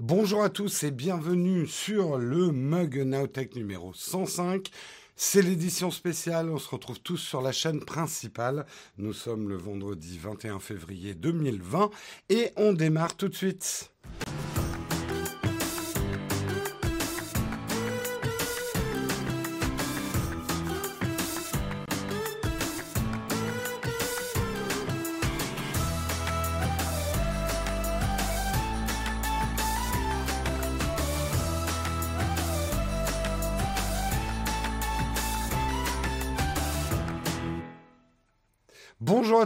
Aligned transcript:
Bonjour 0.00 0.42
à 0.42 0.50
tous 0.50 0.82
et 0.82 0.90
bienvenue 0.90 1.68
sur 1.68 2.18
le 2.18 2.50
Mug 2.50 2.98
Nowtech 2.98 3.54
numéro 3.54 3.92
105. 3.94 4.68
C'est 5.14 5.40
l'édition 5.40 5.92
spéciale, 5.92 6.50
on 6.50 6.58
se 6.58 6.68
retrouve 6.68 6.98
tous 6.98 7.18
sur 7.18 7.40
la 7.40 7.52
chaîne 7.52 7.78
principale. 7.78 8.66
Nous 8.98 9.12
sommes 9.12 9.48
le 9.48 9.54
vendredi 9.54 10.18
21 10.18 10.58
février 10.58 11.14
2020 11.14 11.90
et 12.28 12.50
on 12.56 12.72
démarre 12.72 13.16
tout 13.16 13.28
de 13.28 13.36
suite. 13.36 13.92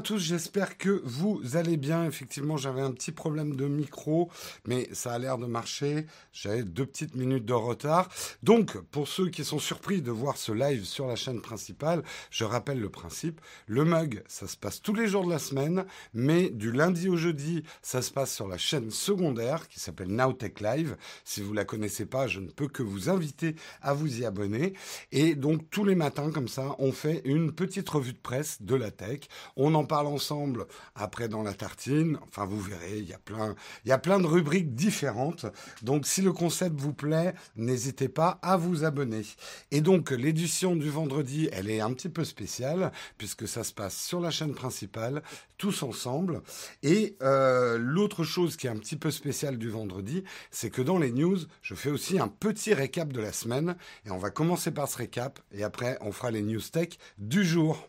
Tous, 0.09 0.17
j'espère 0.17 0.79
que 0.79 1.03
vous 1.05 1.43
allez 1.53 1.77
bien. 1.77 2.07
Effectivement, 2.07 2.57
j'avais 2.57 2.80
un 2.80 2.93
petit 2.93 3.12
problème 3.12 3.57
de 3.57 3.67
micro, 3.67 4.31
mais 4.67 4.89
ça 4.93 5.12
a 5.12 5.19
l'air 5.19 5.37
de 5.37 5.45
marcher. 5.45 6.07
J'avais 6.33 6.62
deux 6.62 6.87
petites 6.87 7.15
minutes 7.15 7.45
de 7.45 7.53
retard. 7.53 8.09
Donc, 8.43 8.79
pour 8.91 9.06
ceux 9.06 9.28
qui 9.28 9.45
sont 9.45 9.59
surpris 9.59 10.00
de 10.00 10.11
voir 10.11 10.39
ce 10.39 10.50
live 10.50 10.87
sur 10.87 11.06
la 11.06 11.15
chaîne 11.15 11.42
principale, 11.42 12.03
je 12.31 12.45
rappelle 12.45 12.81
le 12.81 12.89
principe. 12.89 13.42
Le 13.67 13.84
mug, 13.84 14.23
ça 14.28 14.47
se 14.47 14.56
passe 14.56 14.81
tous 14.81 14.95
les 14.95 15.09
jours 15.09 15.27
de 15.27 15.31
la 15.31 15.39
semaine, 15.39 15.84
mais 16.15 16.48
du 16.48 16.72
lundi 16.72 17.11
au 17.11 17.19
jeudi, 17.19 17.62
ça 17.83 18.00
se 18.00 18.11
passe 18.11 18.34
sur 18.34 18.48
la 18.48 18.56
chaîne 18.56 18.91
secondaire 18.91 19.69
qui 19.69 19.78
s'appelle 19.78 20.09
Nowtech 20.09 20.62
Live. 20.62 20.97
Si 21.25 21.43
vous 21.43 21.53
la 21.53 21.67
connaissez 21.67 22.06
pas, 22.06 22.28
je 22.28 22.41
ne 22.41 22.48
peux 22.48 22.69
que 22.69 22.83
vous 22.83 23.11
inviter 23.11 23.56
à 23.83 23.93
vous 23.93 24.22
y 24.22 24.25
abonner. 24.25 24.72
Et 25.12 25.34
donc, 25.34 25.69
tous 25.69 25.84
les 25.84 25.97
matins, 25.97 26.31
comme 26.31 26.48
ça, 26.48 26.77
on 26.78 26.93
fait 26.93 27.20
une 27.27 27.53
petite 27.53 27.91
revue 27.91 28.15
de 28.15 28.19
presse 28.19 28.62
de 28.62 28.75
la 28.75 28.91
tech 28.91 29.28
on 29.56 29.75
en 29.75 29.84
parle 29.84 29.97
ensemble 30.06 30.66
après 30.94 31.28
dans 31.28 31.42
la 31.42 31.54
tartine. 31.54 32.18
Enfin, 32.28 32.44
vous 32.44 32.60
verrez, 32.60 32.98
il 32.98 33.08
y 33.08 33.12
a 33.12 33.18
plein, 33.18 33.54
il 33.84 33.88
y 33.88 33.92
a 33.92 33.98
plein 33.98 34.20
de 34.20 34.27
rubriques 34.27 34.74
différentes. 34.74 35.46
Donc, 35.82 36.06
si 36.06 36.22
le 36.22 36.32
concept 36.32 36.80
vous 36.80 36.92
plaît, 36.92 37.34
n'hésitez 37.56 38.08
pas 38.08 38.38
à 38.42 38.56
vous 38.56 38.84
abonner. 38.84 39.22
Et 39.70 39.80
donc, 39.80 40.10
l'édition 40.10 40.76
du 40.76 40.91
vendredi, 40.91 41.48
elle 41.52 41.70
est 41.70 41.80
un 41.80 41.92
petit 41.92 42.08
peu 42.08 42.24
spéciale 42.24 42.92
puisque 43.16 43.48
ça 43.48 43.64
se 43.64 43.72
passe 43.72 43.96
sur 43.96 44.20
la 44.20 44.30
chaîne 44.30 44.54
principale, 44.54 45.22
tous 45.56 45.82
ensemble. 45.82 46.42
Et 46.82 47.16
euh, 47.22 47.78
l'autre 47.78 48.24
chose 48.24 48.56
qui 48.56 48.66
est 48.66 48.70
un 48.70 48.76
petit 48.76 48.96
peu 48.96 49.10
spéciale 49.10 49.58
du 49.58 49.69
vendredi, 49.69 50.24
c'est 50.50 50.70
que 50.70 50.82
dans 50.82 50.98
les 50.98 51.10
news, 51.10 51.38
je 51.62 51.74
fais 51.74 51.91
aussi 51.91 52.19
un 52.19 52.28
petit 52.28 52.74
récap 52.74 53.12
de 53.12 53.20
la 53.20 53.32
semaine. 53.32 53.76
Et 54.06 54.10
on 54.10 54.19
va 54.19 54.30
commencer 54.30 54.70
par 54.70 54.88
ce 54.88 54.98
récap 54.98 55.41
et 55.52 55.62
après, 55.62 55.98
on 56.00 56.12
fera 56.12 56.30
les 56.30 56.42
news 56.42 56.60
tech 56.60 56.98
du 57.19 57.44
jour. 57.44 57.88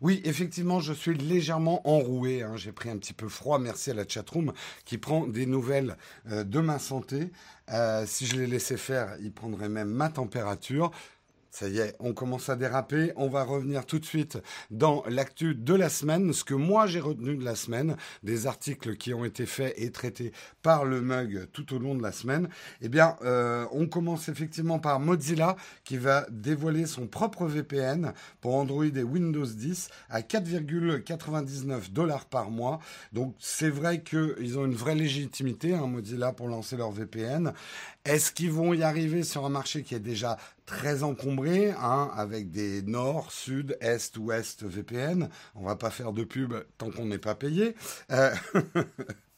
Oui, 0.00 0.22
effectivement, 0.24 0.80
je 0.80 0.94
suis 0.94 1.14
légèrement 1.14 1.86
enroué. 1.86 2.42
Hein. 2.42 2.56
J'ai 2.56 2.72
pris 2.72 2.88
un 2.88 2.96
petit 2.96 3.12
peu 3.12 3.28
froid. 3.28 3.58
Merci 3.58 3.90
à 3.90 3.94
la 3.94 4.08
chatroom 4.08 4.52
qui 4.86 4.96
prend 4.96 5.26
des 5.26 5.44
nouvelles 5.44 5.96
euh, 6.30 6.42
de 6.42 6.58
ma 6.60 6.78
santé. 6.78 7.30
Euh, 7.70 8.04
si 8.06 8.24
je 8.24 8.36
les 8.36 8.46
laissais 8.46 8.78
faire, 8.78 9.14
il 9.20 9.30
prendrait 9.30 9.68
même 9.68 9.90
ma 9.90 10.08
température. 10.08 10.90
Ça 11.50 11.68
y 11.68 11.78
est, 11.78 11.96
on 11.98 12.12
commence 12.12 12.48
à 12.48 12.56
déraper. 12.56 13.12
On 13.16 13.28
va 13.28 13.42
revenir 13.42 13.84
tout 13.84 13.98
de 13.98 14.04
suite 14.04 14.38
dans 14.70 15.02
l'actu 15.08 15.54
de 15.54 15.74
la 15.74 15.88
semaine. 15.88 16.32
Ce 16.32 16.44
que 16.44 16.54
moi 16.54 16.86
j'ai 16.86 17.00
retenu 17.00 17.36
de 17.36 17.44
la 17.44 17.56
semaine, 17.56 17.96
des 18.22 18.46
articles 18.46 18.96
qui 18.96 19.12
ont 19.12 19.24
été 19.24 19.46
faits 19.46 19.74
et 19.76 19.90
traités 19.90 20.32
par 20.62 20.84
le 20.84 21.00
mug 21.00 21.48
tout 21.52 21.74
au 21.74 21.78
long 21.78 21.96
de 21.96 22.02
la 22.02 22.12
semaine. 22.12 22.48
Eh 22.82 22.88
bien, 22.88 23.16
euh, 23.22 23.66
on 23.72 23.86
commence 23.86 24.28
effectivement 24.28 24.78
par 24.78 25.00
Mozilla 25.00 25.56
qui 25.84 25.96
va 25.96 26.24
dévoiler 26.30 26.86
son 26.86 27.08
propre 27.08 27.46
VPN 27.46 28.12
pour 28.40 28.54
Android 28.54 28.84
et 28.84 29.02
Windows 29.02 29.46
10 29.46 29.88
à 30.08 30.20
4,99 30.20 31.92
dollars 31.92 32.26
par 32.26 32.50
mois. 32.50 32.78
Donc 33.12 33.34
c'est 33.40 33.70
vrai 33.70 34.02
qu'ils 34.02 34.56
ont 34.56 34.66
une 34.66 34.74
vraie 34.74 34.94
légitimité, 34.94 35.74
hein, 35.74 35.86
Mozilla, 35.86 36.32
pour 36.32 36.46
lancer 36.46 36.76
leur 36.76 36.92
VPN. 36.92 37.52
Est-ce 38.04 38.32
qu'ils 38.32 38.52
vont 38.52 38.72
y 38.72 38.82
arriver 38.82 39.24
sur 39.24 39.44
un 39.44 39.50
marché 39.50 39.82
qui 39.82 39.94
est 39.94 40.00
déjà 40.00 40.38
très 40.70 41.02
encombré, 41.02 41.72
hein, 41.72 42.12
avec 42.14 42.52
des 42.52 42.82
nord, 42.82 43.32
sud, 43.32 43.76
est, 43.80 44.16
ouest 44.16 44.62
VPN 44.62 45.28
On 45.56 45.64
va 45.64 45.74
pas 45.74 45.90
faire 45.90 46.12
de 46.12 46.22
pub 46.22 46.54
tant 46.78 46.92
qu'on 46.92 47.06
n'est 47.06 47.18
pas 47.18 47.34
payé. 47.34 47.74
Euh, 48.12 48.30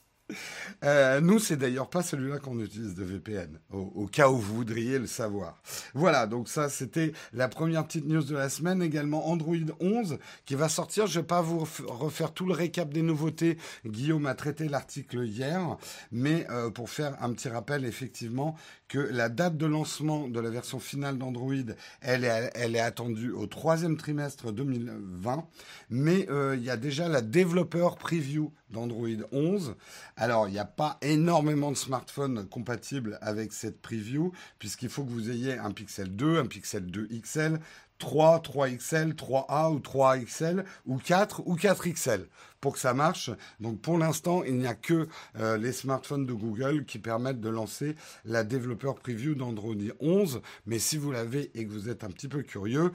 Euh, 0.83 1.21
nous, 1.21 1.39
c'est 1.39 1.57
d'ailleurs 1.57 1.89
pas 1.89 2.03
celui-là 2.03 2.39
qu'on 2.39 2.59
utilise 2.59 2.95
de 2.95 3.03
VPN, 3.03 3.59
au, 3.71 4.07
cas 4.07 4.29
où 4.29 4.37
vous 4.37 4.55
voudriez 4.55 4.99
le 4.99 5.07
savoir. 5.07 5.61
Voilà, 5.93 6.27
donc 6.27 6.47
ça, 6.49 6.69
c'était 6.69 7.13
la 7.33 7.47
première 7.47 7.85
petite 7.85 8.05
news 8.05 8.23
de 8.23 8.35
la 8.35 8.49
semaine. 8.49 8.81
Également 8.81 9.29
Android 9.29 9.55
11 9.79 10.17
qui 10.45 10.55
va 10.55 10.69
sortir. 10.69 11.07
Je 11.07 11.19
vais 11.19 11.25
pas 11.25 11.41
vous 11.41 11.67
refaire 11.87 12.33
tout 12.33 12.45
le 12.45 12.53
récap 12.53 12.91
des 12.91 13.01
nouveautés. 13.01 13.57
Guillaume 13.85 14.25
a 14.25 14.35
traité 14.35 14.67
l'article 14.67 15.23
hier, 15.23 15.77
mais 16.11 16.45
euh, 16.49 16.69
pour 16.69 16.89
faire 16.89 17.15
un 17.21 17.31
petit 17.33 17.49
rappel, 17.49 17.85
effectivement, 17.85 18.55
que 18.87 18.99
la 18.99 19.29
date 19.29 19.57
de 19.57 19.65
lancement 19.65 20.27
de 20.27 20.39
la 20.39 20.49
version 20.51 20.79
finale 20.79 21.17
d'Android, 21.17 21.53
elle 22.01 22.25
est, 22.25 22.79
attendue 22.79 23.31
au 23.31 23.47
troisième 23.47 23.97
trimestre 23.97 24.51
2020, 24.51 25.47
mais 25.89 26.27
euh, 26.29 26.55
il 26.55 26.63
y 26.63 26.69
a 26.69 26.77
déjà 26.77 27.07
la 27.07 27.21
développeur 27.21 27.95
preview 27.97 28.51
d'Android 28.73 29.07
11. 29.31 29.75
Alors, 30.17 30.49
il 30.49 30.51
n'y 30.51 30.59
a 30.59 30.65
pas 30.65 30.97
énormément 31.01 31.71
de 31.71 31.77
smartphones 31.77 32.45
compatibles 32.49 33.17
avec 33.21 33.53
cette 33.53 33.81
preview, 33.81 34.33
puisqu'il 34.59 34.89
faut 34.89 35.05
que 35.05 35.11
vous 35.11 35.31
ayez 35.31 35.57
un 35.57 35.71
Pixel 35.71 36.13
2, 36.13 36.39
un 36.39 36.47
Pixel 36.47 36.85
2 36.87 37.07
XL, 37.21 37.59
3, 37.99 38.39
3XL, 38.39 39.13
3A 39.13 39.73
ou 39.73 39.79
3XL, 39.79 40.65
ou 40.85 40.97
4 40.97 41.43
ou 41.45 41.55
4XL 41.55 42.25
pour 42.63 42.73
que 42.73 42.79
ça 42.79 42.93
marche. 42.93 43.29
Donc 43.59 43.81
pour 43.81 43.97
l'instant, 43.97 44.41
il 44.43 44.55
n'y 44.55 44.67
a 44.67 44.73
que 44.73 45.09
euh, 45.37 45.57
les 45.57 45.73
smartphones 45.73 46.25
de 46.25 46.31
Google 46.31 46.85
qui 46.85 46.97
permettent 46.97 47.41
de 47.41 47.49
lancer 47.49 47.97
la 48.23 48.45
développeur 48.45 48.95
preview 48.95 49.35
d'Android 49.35 49.75
11. 49.99 50.41
Mais 50.65 50.79
si 50.79 50.97
vous 50.97 51.11
l'avez 51.11 51.51
et 51.55 51.65
que 51.65 51.71
vous 51.71 51.89
êtes 51.89 52.05
un 52.05 52.09
petit 52.09 52.29
peu 52.29 52.41
curieux, 52.41 52.93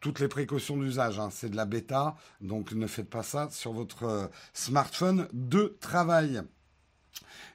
toutes 0.00 0.20
les 0.20 0.28
précautions 0.28 0.76
d'usage. 0.76 1.18
Hein. 1.18 1.28
C'est 1.30 1.50
de 1.50 1.56
la 1.56 1.66
bêta, 1.66 2.16
donc 2.40 2.72
ne 2.72 2.86
faites 2.86 3.08
pas 3.10 3.22
ça 3.22 3.48
sur 3.50 3.72
votre 3.72 4.04
euh, 4.04 4.26
smartphone 4.52 5.28
de 5.32 5.76
travail. 5.80 6.42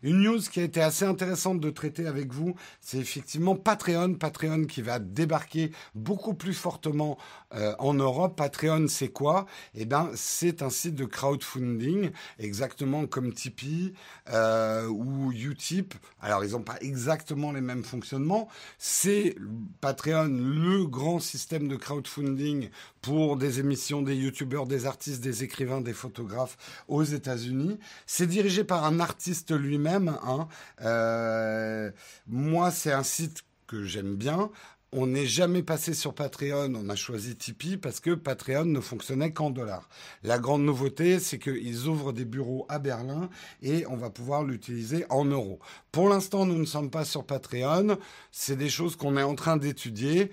Une 0.04 0.22
news 0.22 0.40
qui 0.40 0.60
a 0.60 0.64
été 0.64 0.82
assez 0.82 1.06
intéressante 1.06 1.60
de 1.60 1.70
traiter 1.70 2.08
avec 2.08 2.34
vous, 2.34 2.56
c'est 2.82 2.98
effectivement 2.98 3.56
Patreon. 3.56 4.16
Patreon 4.16 4.66
qui 4.66 4.82
va 4.82 5.00
débarquer 5.00 5.72
beaucoup 5.94 6.34
plus 6.34 6.54
fortement 6.54 7.18
euh, 7.54 7.74
en 7.80 7.94
Europe. 7.94 8.36
Patreon, 8.36 8.88
c'est 8.88 9.10
quoi? 9.10 9.46
Eh 9.74 9.86
bien, 9.86 10.10
c'est 10.16 10.62
un 10.62 10.70
site 10.70 10.96
de 10.96 11.06
crowdfunding, 11.06 12.12
exactement 12.40 13.08
comme 13.08 13.34
Tipeee 13.34 13.94
euh, 14.30 14.88
ou 14.88 15.32
Utip. 15.32 15.94
Alors, 16.22 16.44
ils 16.44 16.52
n'ont 16.52 16.64
pas 16.64 16.78
exactement 16.82 17.52
les 17.52 17.62
mêmes 17.62 17.84
fonctionnements. 17.84 18.48
C'est 18.78 19.36
Patreon, 19.82 20.28
le 20.28 20.86
grand 20.86 21.20
système 21.20 21.68
de 21.68 21.76
crowdfunding 21.76 22.70
pour 23.02 23.38
des 23.38 23.60
émissions, 23.60 24.02
des 24.02 24.16
youtubeurs, 24.16 24.66
des 24.66 24.86
artistes, 24.86 25.22
des 25.22 25.44
écrivains, 25.44 25.82
des 25.82 25.94
photographes 25.94 26.58
aux 26.88 27.04
États-Unis. 27.04 27.78
C'est 28.06 28.28
dirigé 28.28 28.64
par 28.64 28.84
un 28.84 29.00
artiste 29.00 29.52
lui-même. 29.52 29.85
Hein. 29.88 30.48
Euh, 30.82 31.92
moi, 32.28 32.72
c'est 32.72 32.92
un 32.92 33.04
site 33.04 33.44
que 33.68 33.84
j'aime 33.84 34.16
bien. 34.16 34.50
On 34.98 35.08
n'est 35.08 35.26
jamais 35.26 35.62
passé 35.62 35.94
sur 35.94 36.14
Patreon, 36.14 36.74
on 36.74 36.88
a 36.88 36.96
choisi 36.96 37.36
Tipeee 37.36 37.76
parce 37.76 38.00
que 38.00 38.12
Patreon 38.12 38.64
ne 38.64 38.80
fonctionnait 38.80 39.34
qu'en 39.34 39.50
dollars. 39.50 39.90
La 40.24 40.40
grande 40.40 40.64
nouveauté, 40.64 41.20
c'est 41.20 41.38
qu'ils 41.38 41.88
ouvrent 41.88 42.14
des 42.14 42.24
bureaux 42.24 42.66
à 42.70 42.80
Berlin 42.80 43.30
et 43.62 43.86
on 43.88 43.98
va 43.98 44.10
pouvoir 44.10 44.46
l'utiliser 44.46 45.06
en 45.10 45.26
euros. 45.26 45.60
Pour 45.92 46.08
l'instant, 46.08 46.46
nous 46.46 46.58
ne 46.58 46.66
sommes 46.66 46.92
pas 46.92 47.04
sur 47.04 47.26
Patreon. 47.26 47.98
C'est 48.32 48.56
des 48.56 48.70
choses 48.70 48.96
qu'on 48.96 49.18
est 49.18 49.24
en 49.24 49.36
train 49.36 49.58
d'étudier. 49.58 50.32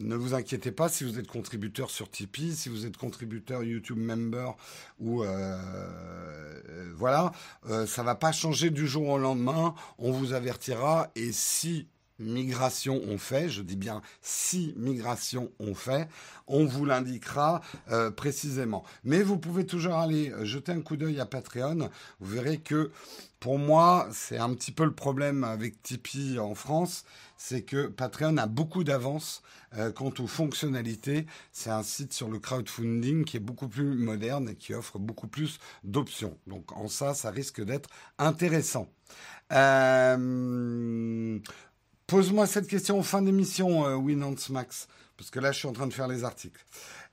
Ne 0.00 0.16
vous 0.16 0.32
inquiétez 0.32 0.72
pas 0.72 0.88
si 0.88 1.04
vous 1.04 1.18
êtes 1.18 1.26
contributeur 1.26 1.90
sur 1.90 2.10
Tipeee, 2.10 2.56
si 2.56 2.70
vous 2.70 2.86
êtes 2.86 2.96
contributeur 2.96 3.62
YouTube 3.62 3.98
Member 3.98 4.56
ou 4.98 5.22
euh, 5.22 5.28
euh, 5.28 6.92
voilà, 6.96 7.32
euh, 7.68 7.86
ça 7.86 8.02
va 8.02 8.14
pas 8.14 8.32
changer 8.32 8.70
du 8.70 8.86
jour 8.86 9.08
au 9.08 9.18
lendemain. 9.18 9.74
On 9.98 10.10
vous 10.10 10.32
avertira 10.32 11.10
et 11.16 11.32
si 11.32 11.86
migrations 12.20 13.00
ont 13.08 13.18
fait, 13.18 13.48
je 13.48 13.62
dis 13.62 13.76
bien 13.76 14.02
si 14.22 14.74
migrations 14.76 15.50
ont 15.58 15.74
fait, 15.74 16.08
on 16.46 16.66
vous 16.66 16.84
l'indiquera 16.84 17.60
euh, 17.90 18.10
précisément. 18.10 18.84
Mais 19.04 19.22
vous 19.22 19.38
pouvez 19.38 19.66
toujours 19.66 19.94
aller 19.94 20.32
jeter 20.42 20.72
un 20.72 20.80
coup 20.80 20.96
d'œil 20.96 21.18
à 21.20 21.26
Patreon, 21.26 21.90
vous 22.20 22.32
verrez 22.32 22.58
que 22.58 22.90
pour 23.40 23.58
moi, 23.58 24.06
c'est 24.12 24.36
un 24.36 24.52
petit 24.52 24.70
peu 24.70 24.84
le 24.84 24.92
problème 24.92 25.44
avec 25.44 25.82
Tipeee 25.82 26.38
en 26.38 26.54
France, 26.54 27.04
c'est 27.38 27.62
que 27.62 27.86
Patreon 27.86 28.36
a 28.36 28.46
beaucoup 28.46 28.84
d'avance 28.84 29.42
euh, 29.78 29.90
quant 29.90 30.12
aux 30.18 30.26
fonctionnalités. 30.26 31.26
C'est 31.52 31.70
un 31.70 31.82
site 31.82 32.12
sur 32.12 32.28
le 32.28 32.38
crowdfunding 32.38 33.24
qui 33.24 33.38
est 33.38 33.40
beaucoup 33.40 33.68
plus 33.68 33.94
moderne 33.94 34.50
et 34.50 34.56
qui 34.56 34.74
offre 34.74 34.98
beaucoup 34.98 35.26
plus 35.26 35.58
d'options. 35.84 36.36
Donc 36.46 36.70
en 36.72 36.88
ça, 36.88 37.14
ça 37.14 37.30
risque 37.30 37.64
d'être 37.64 37.88
intéressant. 38.18 38.88
Euh, 39.52 41.38
pose-moi 42.10 42.48
cette 42.48 42.66
question 42.66 42.98
en 42.98 43.04
fin 43.04 43.22
d'émission, 43.22 43.86
euh, 43.86 43.94
Winance 43.94 44.50
Max, 44.50 44.88
parce 45.16 45.30
que 45.30 45.38
là, 45.38 45.52
je 45.52 45.60
suis 45.60 45.68
en 45.68 45.72
train 45.72 45.86
de 45.86 45.92
faire 45.92 46.08
les 46.08 46.24
articles. 46.24 46.60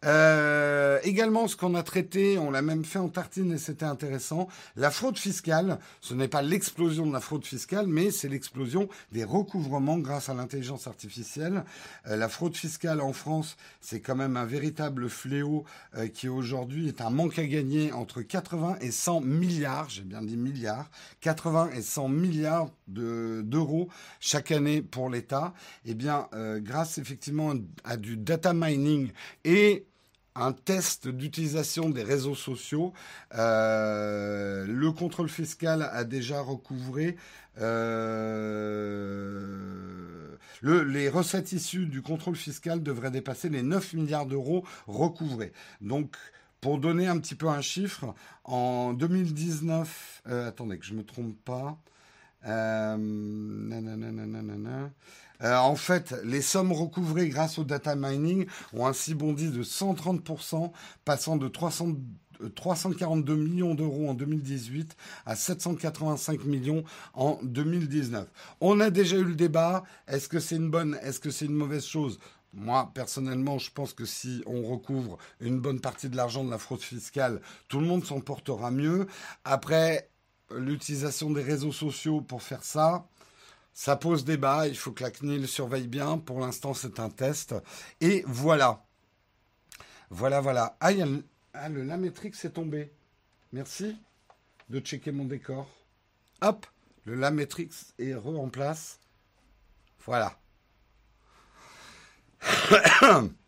Euh, 0.06 1.00
également, 1.04 1.48
ce 1.48 1.56
qu'on 1.56 1.76
a 1.76 1.84
traité, 1.84 2.40
on 2.40 2.50
l'a 2.50 2.64
même 2.64 2.84
fait 2.84 2.98
en 2.98 3.08
tartine 3.08 3.52
et 3.52 3.60
c'était 3.60 3.86
intéressant, 3.86 4.48
la 4.76 4.90
fraude 4.90 5.20
fiscale. 5.20 5.78
Ce 6.02 6.16
n'est 6.16 6.28
pas 6.28 6.42
l'explosion 6.42 7.06
de 7.06 7.14
la 7.14 7.20
fraude 7.20 7.46
fiscale, 7.46 7.86
mais 7.86 8.10
c'est 8.10 8.28
l'explosion 8.28 8.90
des 9.12 9.24
recouvrements 9.24 10.00
grâce 10.00 10.30
à 10.30 10.34
l'intelligence 10.34 10.88
artificielle. 10.88 11.64
Euh, 12.08 12.16
la 12.16 12.28
fraude 12.28 12.56
fiscale 12.56 13.00
en 13.00 13.14
France, 13.14 13.56
c'est 13.82 14.00
quand 14.00 14.16
même 14.16 14.36
un 14.36 14.46
véritable 14.46 15.10
fléau 15.10 15.64
euh, 15.96 16.08
qui 16.08 16.28
aujourd'hui 16.28 16.88
est 16.88 17.02
un 17.02 17.12
manque 17.12 17.38
à 17.38 17.46
gagner 17.46 17.92
entre 17.92 18.24
80 18.24 18.78
et 18.82 18.90
100 18.90 19.22
milliards, 19.22 19.90
j'ai 19.90 20.02
bien 20.02 20.24
dit 20.24 20.38
milliards, 20.38 20.90
80 21.22 21.70
et 21.76 21.84
100 21.84 22.10
milliards 22.10 22.70
d'euros 22.88 23.90
chaque 24.20 24.52
année 24.52 24.82
pour 24.82 25.10
l'État. 25.10 25.54
Eh 25.86 25.94
bien, 25.94 26.28
euh, 26.34 26.60
grâce 26.60 26.98
effectivement 26.98 27.54
à 27.84 27.98
du 27.98 28.18
data 28.18 28.54
mining 28.54 29.12
et 29.44 29.86
un 30.36 30.52
test 30.52 31.08
d'utilisation 31.08 31.90
des 31.90 32.04
réseaux 32.04 32.36
sociaux. 32.36 32.94
Euh, 33.36 34.66
le 34.68 34.92
contrôle 34.92 35.30
fiscal 35.30 35.90
a 35.92 36.04
déjà 36.04 36.42
recouvré 36.42 37.16
euh, 37.60 39.48
les 40.64 41.10
recettes 41.10 41.52
issues 41.52 41.86
du 41.86 42.02
contrôle 42.02 42.36
fiscal 42.36 42.82
devraient 42.82 43.12
dépasser 43.12 43.50
les 43.50 43.64
9 43.64 43.94
milliards 43.94 44.26
d'euros 44.26 44.64
recouvrés. 44.88 45.54
Donc, 45.82 46.16
pour 46.62 46.80
donner 46.80 47.08
un 47.08 47.20
petit 47.20 47.36
peu 47.36 47.48
un 47.48 47.62
chiffre, 47.62 48.14
en 48.44 48.94
2019, 48.94 50.24
euh, 50.28 50.48
attendez 50.48 50.78
que 50.78 50.86
je 50.86 50.94
ne 50.94 51.00
me 51.00 51.04
trompe 51.04 51.36
pas, 51.46 51.78
euh, 55.44 55.56
en 55.56 55.76
fait, 55.76 56.16
les 56.24 56.42
sommes 56.42 56.72
recouvrées 56.72 57.30
grâce 57.30 57.60
au 57.60 57.64
data 57.64 57.96
mining 57.96 58.48
ont 58.74 58.88
ainsi 58.88 59.14
bondi 59.14 59.50
de 59.52 59.64
130%, 59.64 60.72
passant 61.06 61.38
de 61.38 61.48
342 61.48 63.36
millions 63.36 63.76
d'euros 63.76 64.10
en 64.10 64.14
2018 64.14 64.96
à 65.26 65.36
785 65.36 66.46
millions 66.46 66.84
en 67.14 67.38
2019. 67.44 68.28
On 68.62 68.80
a 68.80 68.90
déjà 68.90 69.18
eu 69.18 69.24
le 69.24 69.36
débat. 69.36 69.84
Est-ce 70.08 70.28
que 70.28 70.40
c'est 70.40 70.56
une 70.56 70.72
bonne, 70.72 70.98
est-ce 71.04 71.20
que 71.20 71.30
c'est 71.30 71.46
une 71.46 71.56
mauvaise 71.56 71.86
chose? 71.86 72.20
Moi, 72.54 72.90
personnellement, 72.96 73.60
je 73.60 73.70
pense 73.72 73.94
que 73.94 74.06
si 74.06 74.42
on 74.48 74.64
recouvre 74.64 75.20
une 75.42 75.60
bonne 75.60 75.80
partie 75.80 76.10
de 76.10 76.16
l'argent 76.16 76.44
de 76.44 76.50
la 76.50 76.58
fraude 76.58 76.82
fiscale, 76.82 77.42
tout 77.68 77.80
le 77.80 77.86
monde 77.86 78.04
s'en 78.06 78.22
portera 78.22 78.72
mieux. 78.72 79.06
Après, 79.44 80.10
l'utilisation 80.52 81.30
des 81.32 81.44
réseaux 81.44 81.72
sociaux 81.72 82.22
pour 82.22 82.42
faire 82.42 82.64
ça, 82.64 83.08
ça 83.74 83.96
pose 83.96 84.26
débat, 84.26 84.68
il 84.68 84.76
faut 84.76 84.92
que 84.92 85.04
la 85.04 85.12
CNIL 85.12 85.48
surveille 85.48 85.88
bien. 85.88 86.18
Pour 86.18 86.40
l'instant, 86.40 86.74
c'est 86.74 87.00
un 87.00 87.10
test. 87.10 87.54
Et 88.02 88.24
voilà. 88.26 88.84
Voilà, 90.10 90.42
voilà. 90.42 90.76
Ah, 90.80 90.92
le, 90.92 91.24
ah, 91.54 91.70
le 91.70 91.84
Lametrix 91.84 92.34
est 92.44 92.50
tombé. 92.50 92.92
Merci 93.52 93.96
de 94.70 94.80
checker 94.80 95.12
mon 95.12 95.26
décor. 95.26 95.70
Hop, 96.42 96.66
le 97.06 97.16
Lametrix 97.16 97.70
est 98.00 98.16
re 98.16 98.40
en 98.40 98.50
place. 98.50 99.00
Voilà. 100.06 100.40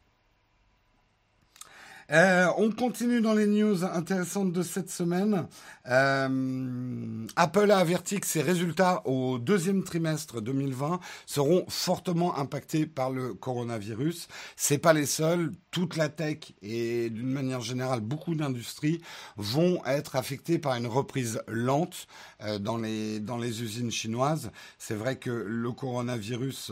Euh, 2.11 2.47
on 2.57 2.71
continue 2.71 3.21
dans 3.21 3.33
les 3.33 3.45
news 3.45 3.83
intéressantes 3.83 4.51
de 4.51 4.63
cette 4.63 4.89
semaine. 4.89 5.47
Euh, 5.87 7.27
Apple 7.35 7.69
a 7.69 7.77
averti 7.77 8.19
que 8.19 8.25
ses 8.25 8.41
résultats 8.41 9.01
au 9.05 9.37
deuxième 9.37 9.83
trimestre 9.83 10.41
2020 10.41 10.99
seront 11.27 11.65
fortement 11.67 12.35
impactés 12.37 12.87
par 12.87 13.11
le 13.11 13.33
coronavirus. 13.35 14.27
C'est 14.55 14.79
pas 14.79 14.93
les 14.93 15.05
seuls. 15.05 15.51
Toute 15.71 15.97
la 15.97 16.09
tech 16.09 16.53
et 16.63 17.11
d'une 17.11 17.29
manière 17.29 17.61
générale 17.61 18.01
beaucoup 18.01 18.33
d'industries 18.33 19.01
vont 19.37 19.85
être 19.85 20.15
affectées 20.15 20.57
par 20.57 20.75
une 20.75 20.87
reprise 20.87 21.43
lente 21.47 22.07
euh, 22.43 22.57
dans 22.57 22.77
les 22.77 23.19
dans 23.19 23.37
les 23.37 23.61
usines 23.61 23.91
chinoises. 23.91 24.49
C'est 24.79 24.95
vrai 24.95 25.17
que 25.17 25.29
le 25.29 25.71
coronavirus 25.71 26.71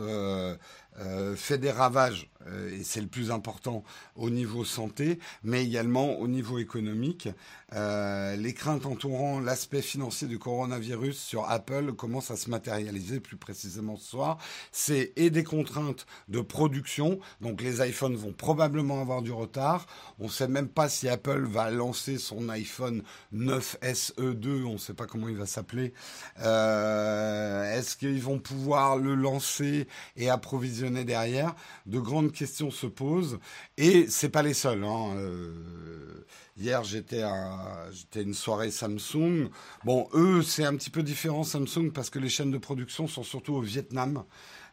euh, 1.00 1.36
fait 1.36 1.58
des 1.58 1.70
ravages, 1.70 2.28
euh, 2.37 2.37
et 2.46 2.84
c'est 2.84 3.00
le 3.00 3.06
plus 3.06 3.30
important 3.30 3.84
au 4.16 4.30
niveau 4.30 4.64
santé, 4.64 5.18
mais 5.42 5.64
également 5.64 6.18
au 6.18 6.28
niveau 6.28 6.58
économique. 6.58 7.28
Euh, 7.74 8.36
les 8.36 8.54
craintes 8.54 8.86
entourant 8.86 9.40
l'aspect 9.40 9.82
financier 9.82 10.26
du 10.26 10.38
coronavirus 10.38 11.18
sur 11.18 11.50
Apple 11.50 11.92
commencent 11.92 12.30
à 12.30 12.36
se 12.36 12.48
matérialiser 12.48 13.20
plus 13.20 13.36
précisément 13.36 13.96
ce 13.96 14.10
soir. 14.10 14.38
C'est 14.72 15.12
et 15.16 15.30
des 15.30 15.44
contraintes 15.44 16.06
de 16.28 16.40
production, 16.40 17.20
donc 17.40 17.60
les 17.60 17.86
iPhones 17.86 18.16
vont 18.16 18.32
probablement 18.32 19.00
avoir 19.00 19.20
du 19.20 19.32
retard. 19.32 19.86
On 20.18 20.24
ne 20.24 20.30
sait 20.30 20.48
même 20.48 20.68
pas 20.68 20.88
si 20.88 21.08
Apple 21.08 21.44
va 21.44 21.70
lancer 21.70 22.16
son 22.16 22.48
iPhone 22.48 23.02
9 23.32 23.78
SE2, 23.82 24.64
on 24.64 24.74
ne 24.74 24.78
sait 24.78 24.94
pas 24.94 25.06
comment 25.06 25.28
il 25.28 25.36
va 25.36 25.46
s'appeler. 25.46 25.92
Euh, 26.40 27.76
est-ce 27.76 27.96
qu'ils 27.96 28.22
vont 28.22 28.38
pouvoir 28.38 28.96
le 28.96 29.14
lancer 29.14 29.86
et 30.16 30.30
approvisionner 30.30 31.04
derrière? 31.04 31.54
De 31.86 31.98
grandes 31.98 32.27
questions 32.32 32.70
se 32.70 32.86
posent 32.86 33.38
et 33.76 34.06
c'est 34.08 34.28
pas 34.28 34.42
les 34.42 34.54
seuls. 34.54 34.84
Hein. 34.84 35.14
Euh, 35.16 36.24
Hier, 36.60 36.82
j'étais 36.82 37.22
à, 37.22 37.86
une 38.16 38.34
soirée 38.34 38.72
Samsung. 38.72 39.48
Bon, 39.84 40.08
eux, 40.12 40.42
c'est 40.42 40.64
un 40.64 40.74
petit 40.74 40.90
peu 40.90 41.04
différent 41.04 41.44
Samsung 41.44 41.92
parce 41.94 42.10
que 42.10 42.18
les 42.18 42.28
chaînes 42.28 42.50
de 42.50 42.58
production 42.58 43.06
sont 43.06 43.22
surtout 43.22 43.54
au 43.54 43.60
Vietnam. 43.60 44.24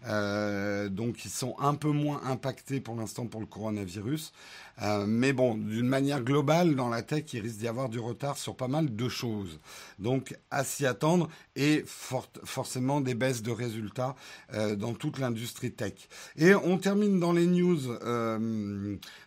Euh, 0.07 0.90
donc 0.90 1.25
ils 1.25 1.31
sont 1.31 1.56
un 1.60 1.75
peu 1.75 1.90
moins 1.90 2.22
impactés 2.24 2.80
pour 2.80 2.95
l'instant 2.95 3.28
pour 3.28 3.40
le 3.40 3.45
coronavirus. 3.45 4.33
Euh, 4.82 5.06
mais 5.08 5.34
bon, 5.34 5.56
d'une 5.56 5.88
manière 5.88 6.22
globale, 6.22 6.76
dans 6.76 6.90
la 6.90 7.02
tech, 7.02 7.26
il 7.34 7.42
risque 7.42 7.58
d'y 7.58 7.68
avoir 7.68 7.90
du 7.90 8.00
retard 8.00 8.38
sur 8.38 8.56
pas 8.56 8.68
mal 8.68 8.96
de 8.96 9.10
choses. 9.10 9.60
Donc 10.00 10.36
à 10.52 10.64
s'y 10.64 10.86
attendre 10.86 11.30
et 11.56 11.84
forcément 11.86 13.02
des 13.02 13.14
baisses 13.14 13.42
de 13.42 13.52
résultats 13.52 14.16
euh, 14.54 14.76
dans 14.76 14.94
toute 14.94 15.20
l'industrie 15.20 15.72
tech. 15.72 15.94
Et 16.38 16.54
on 16.54 16.78
termine 16.78 17.20
dans 17.20 17.32
les 17.32 17.48
news, 17.48 17.80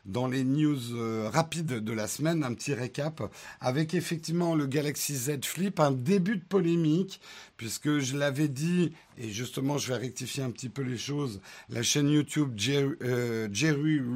dans 0.05 0.27
les 0.27 0.45
news 0.45 0.79
rapides 1.31 1.67
de 1.67 1.93
la 1.93 2.09
semaine, 2.09 2.45
un 2.45 2.55
petit 2.55 2.75
récap 2.75 3.23
avec 3.61 3.95
effectivement 3.95 4.55
le 4.55 4.67
Galaxy 4.67 5.17
Z 5.17 5.45
Flip, 5.45 5.81
un 5.81 5.93
début 5.93 6.37
de 6.37 6.45
polémique 6.45 7.21
puisque 7.59 7.99
je 7.99 8.17
l'avais 8.17 8.49
dit, 8.49 8.93
et 9.19 9.29
justement 9.29 9.79
je 9.79 9.93
vais 9.93 9.99
rectifier 9.99 10.43
un 10.43 10.51
petit 10.51 10.69
peu 10.69 10.83
les 10.83 10.97
choses, 10.97 11.41
la 11.69 11.83
chaîne 11.83 12.09
YouTube 12.09 12.53
Jerry, 12.57 12.95
euh, 13.03 13.49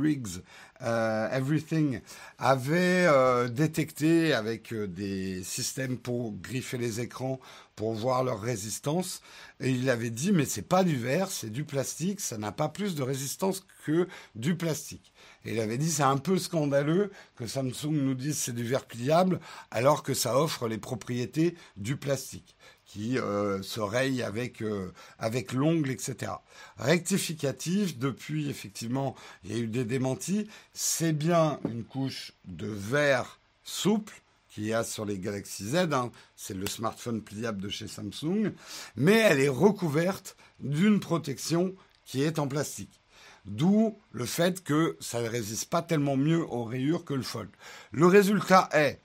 Riggs 0.00 0.38
euh, 0.38 0.71
Everything 0.82 2.00
avait 2.38 3.06
euh, 3.06 3.48
détecté 3.48 4.34
avec 4.34 4.74
des 4.74 5.42
systèmes 5.44 5.96
pour 5.96 6.32
griffer 6.32 6.78
les 6.78 7.00
écrans 7.00 7.40
pour 7.76 7.94
voir 7.94 8.24
leur 8.24 8.40
résistance. 8.40 9.22
Et 9.60 9.70
il 9.70 9.88
avait 9.88 10.10
dit 10.10 10.32
mais 10.32 10.44
c'est 10.44 10.62
pas 10.62 10.84
du 10.84 10.96
verre 10.96 11.30
c'est 11.30 11.50
du 11.50 11.64
plastique 11.64 12.20
ça 12.20 12.38
n'a 12.38 12.52
pas 12.52 12.68
plus 12.68 12.94
de 12.94 13.02
résistance 13.02 13.64
que 13.84 14.08
du 14.34 14.56
plastique. 14.56 15.12
Et 15.44 15.52
il 15.52 15.60
avait 15.60 15.78
dit 15.78 15.90
c'est 15.90 16.02
un 16.02 16.18
peu 16.18 16.38
scandaleux 16.38 17.10
que 17.36 17.46
Samsung 17.46 17.92
nous 17.92 18.14
dise 18.14 18.38
c'est 18.38 18.54
du 18.54 18.64
verre 18.64 18.86
pliable 18.86 19.40
alors 19.70 20.02
que 20.02 20.14
ça 20.14 20.38
offre 20.38 20.68
les 20.68 20.78
propriétés 20.78 21.56
du 21.76 21.96
plastique 21.96 22.56
qui 22.92 23.18
euh, 23.18 23.62
se 23.62 23.80
raye 23.80 24.22
avec, 24.22 24.60
euh, 24.60 24.92
avec 25.18 25.54
l'ongle, 25.54 25.90
etc. 25.90 26.32
Rectificatif, 26.76 27.98
depuis, 27.98 28.50
effectivement, 28.50 29.16
il 29.44 29.52
y 29.52 29.54
a 29.54 29.62
eu 29.62 29.66
des 29.66 29.86
démentis. 29.86 30.46
C'est 30.74 31.14
bien 31.14 31.58
une 31.70 31.84
couche 31.84 32.34
de 32.44 32.66
verre 32.66 33.40
souple 33.64 34.12
qu'il 34.50 34.64
y 34.64 34.74
a 34.74 34.84
sur 34.84 35.06
les 35.06 35.18
Galaxy 35.18 35.70
Z. 35.70 35.76
Hein. 35.92 36.10
C'est 36.36 36.52
le 36.52 36.66
smartphone 36.66 37.22
pliable 37.22 37.62
de 37.62 37.70
chez 37.70 37.88
Samsung. 37.88 38.52
Mais 38.96 39.16
elle 39.16 39.40
est 39.40 39.48
recouverte 39.48 40.36
d'une 40.60 41.00
protection 41.00 41.74
qui 42.04 42.22
est 42.22 42.38
en 42.38 42.46
plastique. 42.46 43.00
D'où 43.46 43.96
le 44.12 44.26
fait 44.26 44.62
que 44.62 44.98
ça 45.00 45.22
ne 45.22 45.28
résiste 45.28 45.70
pas 45.70 45.80
tellement 45.80 46.18
mieux 46.18 46.44
aux 46.44 46.64
rayures 46.64 47.06
que 47.06 47.14
le 47.14 47.22
Fold. 47.22 47.48
Le 47.90 48.06
résultat 48.06 48.68
est 48.74 49.00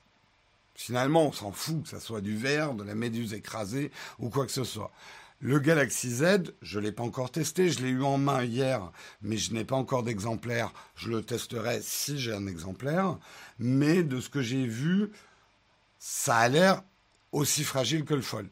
Finalement, 0.77 1.25
on 1.25 1.31
s'en 1.31 1.51
fout 1.51 1.81
que 1.83 1.89
ça 1.89 1.99
soit 1.99 2.21
du 2.21 2.37
verre, 2.37 2.75
de 2.75 2.83
la 2.83 2.93
méduse 2.93 3.33
écrasée 3.33 3.91
ou 4.19 4.29
quoi 4.29 4.45
que 4.45 4.51
ce 4.51 4.63
soit. 4.63 4.91
Le 5.39 5.57
Galaxy 5.57 6.11
Z, 6.11 6.53
je 6.61 6.77
ne 6.77 6.83
l'ai 6.83 6.91
pas 6.91 7.01
encore 7.01 7.31
testé, 7.31 7.69
je 7.69 7.81
l'ai 7.81 7.89
eu 7.89 8.03
en 8.03 8.19
main 8.19 8.43
hier, 8.43 8.91
mais 9.23 9.37
je 9.37 9.53
n'ai 9.53 9.65
pas 9.65 9.75
encore 9.75 10.03
d'exemplaire. 10.03 10.71
Je 10.95 11.09
le 11.09 11.23
testerai 11.23 11.79
si 11.81 12.19
j'ai 12.19 12.31
un 12.31 12.45
exemplaire. 12.45 13.17
Mais 13.57 14.03
de 14.03 14.21
ce 14.21 14.29
que 14.29 14.43
j'ai 14.43 14.67
vu, 14.67 15.09
ça 15.97 16.37
a 16.37 16.47
l'air 16.47 16.83
aussi 17.31 17.63
fragile 17.63 18.05
que 18.05 18.13
le 18.13 18.21
Fold. 18.21 18.49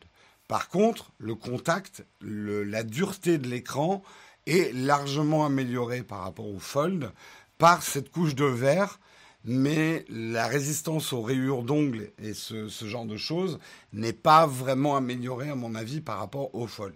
Par 0.47 0.67
contre, 0.67 1.11
le 1.19 1.35
contact, 1.35 2.03
la 2.21 2.81
dureté 2.81 3.37
de 3.37 3.47
l'écran 3.47 4.01
est 4.47 4.73
largement 4.73 5.45
améliorée 5.45 6.01
par 6.01 6.21
rapport 6.21 6.47
au 6.47 6.59
Fold 6.59 7.11
par 7.59 7.83
cette 7.83 8.11
couche 8.11 8.33
de 8.33 8.45
verre 8.45 8.99
mais 9.45 10.05
la 10.09 10.47
résistance 10.47 11.13
aux 11.13 11.21
rayures 11.21 11.63
d'ongles 11.63 12.11
et 12.17 12.33
ce, 12.33 12.67
genre 12.67 13.05
de 13.05 13.17
choses 13.17 13.59
n'est 13.93 14.13
pas 14.13 14.47
vraiment 14.47 14.95
améliorée 14.95 15.49
à 15.49 15.55
mon 15.55 15.75
avis 15.75 16.01
par 16.01 16.19
rapport 16.19 16.53
au 16.55 16.67
Fold. 16.67 16.95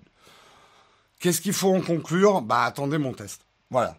Qu'est-ce 1.19 1.41
qu'il 1.41 1.53
faut 1.53 1.75
en 1.75 1.81
conclure? 1.81 2.41
Bah 2.41 2.63
attendez 2.63 2.97
mon 2.97 3.13
test. 3.13 3.45
Voilà. 3.69 3.97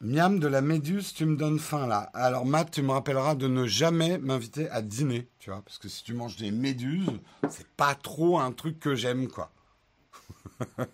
Miam 0.00 0.38
de 0.38 0.46
la 0.46 0.60
Méduse, 0.60 1.14
tu 1.14 1.24
me 1.24 1.36
donnes 1.36 1.58
faim 1.58 1.86
là. 1.86 2.10
Alors 2.12 2.44
Matt, 2.44 2.70
tu 2.70 2.82
me 2.82 2.92
rappelleras 2.92 3.34
de 3.34 3.48
ne 3.48 3.66
jamais 3.66 4.18
m'inviter 4.18 4.68
à 4.70 4.82
dîner, 4.82 5.28
tu 5.38 5.50
vois, 5.50 5.62
parce 5.62 5.78
que 5.78 5.88
si 5.88 6.04
tu 6.04 6.12
manges 6.12 6.36
des 6.36 6.50
méduses, 6.50 7.08
c'est 7.48 7.66
pas 7.76 7.94
trop 7.94 8.38
un 8.38 8.52
truc 8.52 8.78
que 8.78 8.94
j'aime, 8.94 9.28
quoi. 9.28 9.50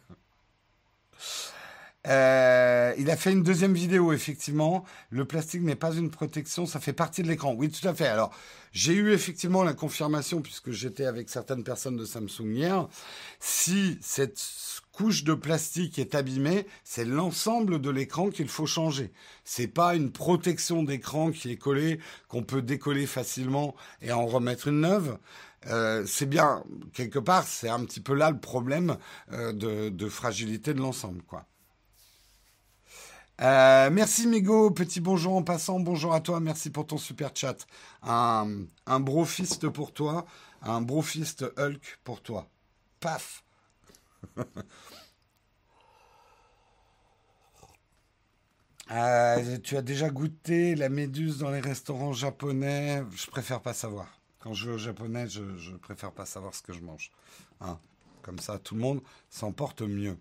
Euh, 2.08 2.94
il 2.98 3.10
a 3.10 3.16
fait 3.16 3.32
une 3.32 3.42
deuxième 3.42 3.74
vidéo, 3.74 4.12
effectivement. 4.12 4.84
Le 5.10 5.24
plastique 5.24 5.62
n'est 5.62 5.76
pas 5.76 5.94
une 5.94 6.10
protection, 6.10 6.66
ça 6.66 6.80
fait 6.80 6.92
partie 6.92 7.22
de 7.22 7.28
l'écran. 7.28 7.54
Oui, 7.56 7.70
tout 7.70 7.86
à 7.86 7.94
fait. 7.94 8.06
Alors, 8.06 8.32
j'ai 8.72 8.94
eu 8.94 9.12
effectivement 9.12 9.62
la 9.62 9.74
confirmation, 9.74 10.42
puisque 10.42 10.72
j'étais 10.72 11.04
avec 11.04 11.28
certaines 11.28 11.62
personnes 11.62 11.96
de 11.96 12.04
Samsung 12.04 12.54
hier. 12.54 12.88
Si 13.38 13.98
cette 14.00 14.42
couche 14.92 15.24
de 15.24 15.34
plastique 15.34 15.98
est 15.98 16.14
abîmée, 16.14 16.66
c'est 16.84 17.04
l'ensemble 17.04 17.80
de 17.80 17.90
l'écran 17.90 18.30
qu'il 18.30 18.48
faut 18.48 18.66
changer. 18.66 19.12
C'est 19.44 19.68
pas 19.68 19.94
une 19.94 20.10
protection 20.10 20.82
d'écran 20.82 21.30
qui 21.30 21.52
est 21.52 21.56
collée, 21.56 22.00
qu'on 22.28 22.42
peut 22.42 22.62
décoller 22.62 23.06
facilement 23.06 23.74
et 24.00 24.12
en 24.12 24.26
remettre 24.26 24.68
une 24.68 24.80
neuve. 24.80 25.18
Euh, 25.68 26.04
c'est 26.06 26.26
bien, 26.26 26.64
quelque 26.92 27.20
part, 27.20 27.46
c'est 27.46 27.68
un 27.68 27.84
petit 27.84 28.00
peu 28.00 28.14
là 28.14 28.30
le 28.32 28.40
problème 28.40 28.96
euh, 29.32 29.52
de, 29.52 29.90
de 29.90 30.08
fragilité 30.08 30.74
de 30.74 30.80
l'ensemble, 30.80 31.22
quoi. 31.22 31.46
Euh, 33.40 33.90
merci 33.90 34.26
Mego, 34.28 34.70
petit 34.70 35.00
bonjour 35.00 35.34
en 35.34 35.42
passant, 35.42 35.80
bonjour 35.80 36.14
à 36.14 36.20
toi, 36.20 36.38
merci 36.40 36.70
pour 36.70 36.86
ton 36.86 36.98
super 36.98 37.30
chat. 37.34 37.66
Un, 38.02 38.66
un 38.86 39.00
brofist 39.00 39.68
pour 39.68 39.92
toi, 39.92 40.26
un 40.62 40.80
brofist 40.80 41.44
Hulk 41.56 41.98
pour 42.04 42.22
toi. 42.22 42.48
Paf 43.00 43.44
euh, 48.90 49.58
Tu 49.58 49.76
as 49.76 49.82
déjà 49.82 50.10
goûté 50.10 50.74
la 50.76 50.88
méduse 50.88 51.38
dans 51.38 51.50
les 51.50 51.60
restaurants 51.60 52.12
japonais? 52.12 53.02
Je 53.14 53.26
préfère 53.26 53.60
pas 53.60 53.74
savoir. 53.74 54.06
Quand 54.38 54.54
je 54.54 54.66
vais 54.68 54.74
au 54.74 54.78
japonais, 54.78 55.28
je, 55.28 55.56
je 55.56 55.72
préfère 55.76 56.12
pas 56.12 56.26
savoir 56.26 56.54
ce 56.54 56.62
que 56.62 56.72
je 56.72 56.80
mange. 56.80 57.10
Hein. 57.60 57.78
Comme 58.22 58.38
ça, 58.38 58.58
tout 58.58 58.74
le 58.74 58.80
monde 58.80 59.02
s'en 59.30 59.52
porte 59.52 59.82
mieux. 59.82 60.16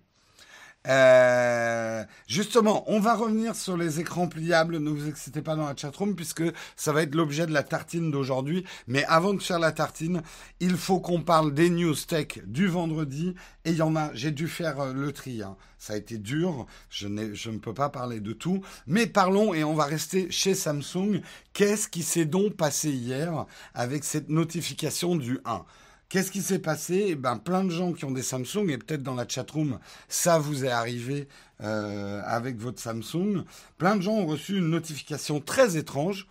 Euh, 0.87 2.03
justement, 2.27 2.83
on 2.87 2.99
va 2.99 3.13
revenir 3.13 3.55
sur 3.55 3.77
les 3.77 3.99
écrans 3.99 4.27
pliables. 4.27 4.77
Ne 4.77 4.89
vous 4.89 5.07
excitez 5.07 5.41
pas 5.41 5.55
dans 5.55 5.67
la 5.67 5.75
chatroom 5.75 6.15
puisque 6.15 6.43
ça 6.75 6.91
va 6.91 7.03
être 7.03 7.13
l'objet 7.13 7.45
de 7.45 7.53
la 7.53 7.63
tartine 7.63 8.09
d'aujourd'hui. 8.11 8.65
Mais 8.87 9.03
avant 9.05 9.33
de 9.33 9.41
faire 9.41 9.59
la 9.59 9.71
tartine, 9.71 10.23
il 10.59 10.77
faut 10.77 10.99
qu'on 10.99 11.21
parle 11.21 11.53
des 11.53 11.69
news 11.69 11.95
tech 11.95 12.39
du 12.45 12.67
vendredi. 12.67 13.35
Et 13.65 13.71
il 13.71 13.77
y 13.77 13.81
en 13.81 13.95
a, 13.95 14.11
j'ai 14.13 14.31
dû 14.31 14.47
faire 14.47 14.79
euh, 14.79 14.93
le 14.93 15.11
tri. 15.11 15.43
Hein. 15.43 15.55
Ça 15.77 15.93
a 15.93 15.97
été 15.97 16.17
dur. 16.17 16.65
Je, 16.89 17.07
je 17.33 17.49
ne 17.49 17.59
peux 17.59 17.73
pas 17.73 17.89
parler 17.89 18.19
de 18.19 18.33
tout. 18.33 18.61
Mais 18.87 19.05
parlons 19.05 19.53
et 19.53 19.63
on 19.63 19.75
va 19.75 19.85
rester 19.85 20.31
chez 20.31 20.55
Samsung. 20.55 21.21
Qu'est-ce 21.53 21.87
qui 21.87 22.01
s'est 22.01 22.25
donc 22.25 22.53
passé 22.53 22.89
hier 22.89 23.45
avec 23.75 24.03
cette 24.03 24.29
notification 24.29 25.15
du 25.15 25.39
1 25.45 25.63
Qu'est-ce 26.11 26.29
qui 26.29 26.41
s'est 26.41 26.59
passé? 26.59 27.05
Eh 27.07 27.15
ben, 27.15 27.37
Plein 27.37 27.63
de 27.63 27.69
gens 27.69 27.93
qui 27.93 28.03
ont 28.03 28.11
des 28.11 28.21
Samsung, 28.21 28.67
et 28.67 28.77
peut-être 28.77 29.01
dans 29.01 29.15
la 29.15 29.25
chatroom, 29.25 29.79
ça 30.09 30.39
vous 30.39 30.65
est 30.65 30.69
arrivé 30.69 31.29
euh, 31.61 32.21
avec 32.25 32.57
votre 32.57 32.81
Samsung. 32.81 33.45
Plein 33.77 33.95
de 33.95 34.01
gens 34.01 34.15
ont 34.15 34.25
reçu 34.25 34.57
une 34.57 34.69
notification 34.69 35.39
très 35.39 35.77
étrange, 35.77 36.27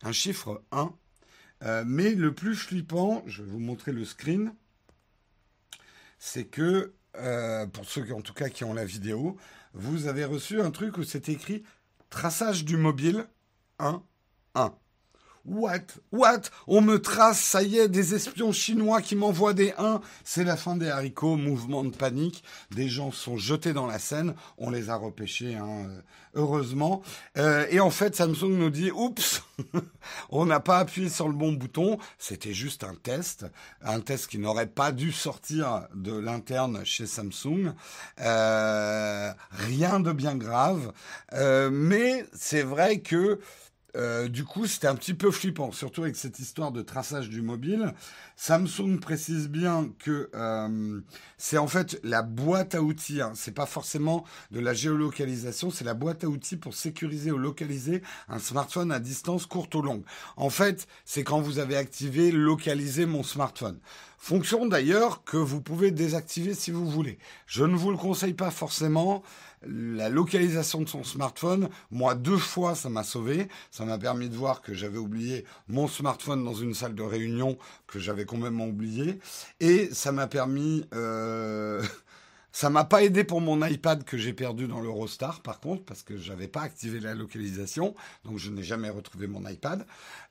un 0.00 0.12
chiffre 0.12 0.62
1. 0.72 0.94
Euh, 1.64 1.84
mais 1.86 2.14
le 2.14 2.34
plus 2.34 2.56
flippant, 2.56 3.22
je 3.26 3.42
vais 3.42 3.50
vous 3.50 3.58
montrer 3.58 3.92
le 3.92 4.06
screen, 4.06 4.54
c'est 6.18 6.46
que, 6.46 6.94
euh, 7.18 7.66
pour 7.66 7.84
ceux 7.84 8.04
qui, 8.04 8.12
en 8.12 8.22
tout 8.22 8.32
cas 8.32 8.48
qui 8.48 8.64
ont 8.64 8.72
la 8.72 8.86
vidéo, 8.86 9.36
vous 9.74 10.06
avez 10.06 10.24
reçu 10.24 10.58
un 10.62 10.70
truc 10.70 10.96
où 10.96 11.02
c'est 11.02 11.28
écrit 11.28 11.64
traçage 12.08 12.64
du 12.64 12.78
mobile 12.78 13.26
1, 13.78 14.02
1. 14.54 14.74
What? 15.48 15.98
What? 16.12 16.50
On 16.66 16.82
me 16.82 16.98
trace, 16.98 17.40
ça 17.40 17.62
y 17.62 17.78
est, 17.78 17.88
des 17.88 18.14
espions 18.14 18.52
chinois 18.52 19.00
qui 19.00 19.16
m'envoient 19.16 19.54
des 19.54 19.72
1. 19.78 20.02
C'est 20.22 20.44
la 20.44 20.58
fin 20.58 20.76
des 20.76 20.90
haricots, 20.90 21.36
mouvement 21.36 21.84
de 21.84 21.90
panique. 21.90 22.44
Des 22.70 22.88
gens 22.88 23.12
sont 23.12 23.38
jetés 23.38 23.72
dans 23.72 23.86
la 23.86 23.98
Seine. 23.98 24.34
On 24.58 24.68
les 24.68 24.90
a 24.90 24.96
repêchés, 24.96 25.54
hein, 25.54 25.86
euh, 25.88 26.00
heureusement. 26.34 27.02
Euh, 27.38 27.66
et 27.70 27.80
en 27.80 27.88
fait, 27.88 28.14
Samsung 28.14 28.58
nous 28.58 28.68
dit, 28.68 28.90
oups, 28.90 29.42
on 30.30 30.44
n'a 30.44 30.60
pas 30.60 30.80
appuyé 30.80 31.08
sur 31.08 31.28
le 31.28 31.34
bon 31.34 31.52
bouton. 31.52 31.98
C'était 32.18 32.52
juste 32.52 32.84
un 32.84 32.94
test. 32.94 33.46
Un 33.80 34.00
test 34.00 34.26
qui 34.26 34.38
n'aurait 34.38 34.66
pas 34.66 34.92
dû 34.92 35.12
sortir 35.12 35.88
de 35.94 36.12
l'interne 36.12 36.84
chez 36.84 37.06
Samsung. 37.06 37.72
Euh, 38.20 39.32
rien 39.50 39.98
de 39.98 40.12
bien 40.12 40.36
grave. 40.36 40.92
mais 41.32 42.26
c'est 42.34 42.62
vrai 42.62 43.00
que 43.00 43.40
euh, 43.98 44.28
du 44.28 44.44
coup, 44.44 44.66
c'était 44.66 44.86
un 44.86 44.94
petit 44.94 45.14
peu 45.14 45.30
flippant, 45.30 45.72
surtout 45.72 46.02
avec 46.02 46.16
cette 46.16 46.38
histoire 46.38 46.72
de 46.72 46.82
traçage 46.82 47.28
du 47.28 47.42
mobile. 47.42 47.92
Samsung 48.40 49.00
précise 49.00 49.48
bien 49.48 49.90
que 49.98 50.30
euh, 50.32 51.00
c'est 51.38 51.58
en 51.58 51.66
fait 51.66 51.98
la 52.04 52.22
boîte 52.22 52.76
à 52.76 52.82
outils. 52.82 53.20
Hein. 53.20 53.32
C'est 53.34 53.52
pas 53.52 53.66
forcément 53.66 54.24
de 54.52 54.60
la 54.60 54.74
géolocalisation, 54.74 55.72
c'est 55.72 55.82
la 55.82 55.94
boîte 55.94 56.22
à 56.22 56.28
outils 56.28 56.56
pour 56.56 56.72
sécuriser 56.72 57.32
ou 57.32 57.36
localiser 57.36 58.00
un 58.28 58.38
smartphone 58.38 58.92
à 58.92 59.00
distance 59.00 59.44
courte 59.44 59.74
ou 59.74 59.82
longue. 59.82 60.04
En 60.36 60.50
fait, 60.50 60.86
c'est 61.04 61.24
quand 61.24 61.40
vous 61.40 61.58
avez 61.58 61.76
activé 61.76 62.30
localiser 62.30 63.06
mon 63.06 63.24
smartphone. 63.24 63.80
Fonction 64.18 64.66
d'ailleurs 64.66 65.24
que 65.24 65.36
vous 65.36 65.60
pouvez 65.60 65.90
désactiver 65.90 66.54
si 66.54 66.70
vous 66.70 66.88
voulez. 66.88 67.18
Je 67.46 67.64
ne 67.64 67.76
vous 67.76 67.90
le 67.90 67.96
conseille 67.96 68.34
pas 68.34 68.52
forcément 68.52 69.24
la 69.66 70.08
localisation 70.08 70.80
de 70.80 70.88
son 70.88 71.02
smartphone, 71.04 71.68
moi 71.90 72.14
deux 72.14 72.36
fois 72.36 72.74
ça 72.74 72.88
m'a 72.88 73.02
sauvé, 73.02 73.48
ça 73.70 73.84
m'a 73.84 73.98
permis 73.98 74.28
de 74.28 74.36
voir 74.36 74.62
que 74.62 74.72
j'avais 74.72 74.98
oublié 74.98 75.44
mon 75.68 75.88
smartphone 75.88 76.44
dans 76.44 76.54
une 76.54 76.74
salle 76.74 76.94
de 76.94 77.02
réunion 77.02 77.58
que 77.86 77.98
j'avais 77.98 78.24
complètement 78.28 78.66
oublié, 78.66 79.18
et 79.60 79.88
ça 79.92 80.12
m'a 80.12 80.28
permis, 80.28 80.84
euh, 80.94 81.82
ça 82.52 82.70
m'a 82.70 82.84
pas 82.84 83.02
aidé 83.02 83.24
pour 83.24 83.40
mon 83.40 83.64
iPad 83.66 84.04
que 84.04 84.16
j'ai 84.16 84.32
perdu 84.32 84.68
dans 84.68 84.80
l'Eurostar 84.80 85.40
par 85.42 85.60
contre 85.60 85.84
parce 85.84 86.02
que 86.02 86.16
j'avais 86.16 86.48
pas 86.48 86.62
activé 86.62 87.00
la 87.00 87.14
localisation, 87.14 87.94
donc 88.24 88.38
je 88.38 88.50
n'ai 88.50 88.62
jamais 88.62 88.90
retrouvé 88.90 89.26
mon 89.26 89.46
iPad, 89.48 89.84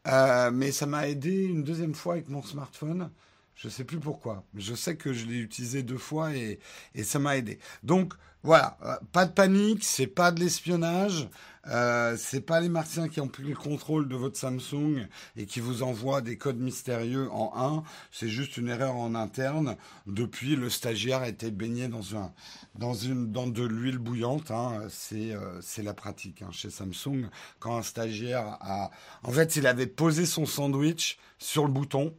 euh, 0.08 0.52
mais 0.52 0.72
ça 0.72 0.86
m'a 0.86 1.10
aidé 1.10 1.44
une 1.44 1.64
deuxième 1.64 1.96
fois 1.96 2.14
avec 2.14 2.30
mon 2.30 2.42
smartphone. 2.42 3.10
Je 3.56 3.70
sais 3.70 3.84
plus 3.84 4.00
pourquoi. 4.00 4.44
Je 4.56 4.76
sais 4.76 4.98
que 4.98 5.14
je 5.14 5.26
l'ai 5.26 5.40
utilisé 5.40 5.82
deux 5.82 5.98
fois 5.98 6.36
et, 6.36 6.60
et 6.94 7.04
ça 7.04 7.18
m'a 7.18 7.38
aidé. 7.38 7.58
Donc 7.82 8.14
voilà, 8.44 8.78
euh, 8.86 8.96
pas 9.12 9.26
de 9.26 9.32
panique, 9.32 9.84
c'est 9.84 10.08
pas 10.08 10.32
de 10.32 10.40
l'espionnage, 10.40 11.28
euh, 11.68 12.16
c'est 12.18 12.42
pas 12.42 12.60
les 12.60 12.70
Martiens 12.70 13.08
qui 13.08 13.22
ont 13.22 13.28
pris 13.28 13.44
le 13.44 13.56
contrôle 13.56 14.08
de 14.08 14.16
votre 14.16 14.38
Samsung 14.38 15.08
et 15.36 15.46
qui 15.46 15.60
vous 15.60 15.84
envoient 15.84 16.22
des 16.22 16.38
codes 16.38 16.60
mystérieux 16.60 17.30
en 17.32 17.52
1. 17.56 17.84
C'est 18.12 18.30
juste 18.30 18.58
une 18.58 18.70
erreur 18.70 18.96
en 18.96 19.16
interne. 19.16 19.76
Depuis, 20.06 20.56
le 20.56 20.70
stagiaire 20.70 21.24
été 21.24 21.52
baigné 21.52 21.88
dans 21.88 22.16
un, 22.16 22.32
dans 22.76 22.94
une, 22.94 23.32
dans 23.32 23.48
de 23.48 23.64
l'huile 23.64 23.98
bouillante. 23.98 24.52
Hein. 24.52 24.88
C'est, 24.90 25.34
euh, 25.34 25.60
c'est 25.62 25.84
la 25.84 25.94
pratique 25.94 26.42
hein, 26.42 26.52
chez 26.52 26.70
Samsung. 26.70 27.30
Quand 27.60 27.78
un 27.78 27.84
stagiaire 27.84 28.58
a, 28.62 28.92
en 29.24 29.32
fait, 29.32 29.56
il 29.56 29.68
avait 29.68 29.88
posé 29.88 30.26
son 30.26 30.46
sandwich 30.46 31.18
sur 31.38 31.66
le 31.66 31.72
bouton 31.72 32.14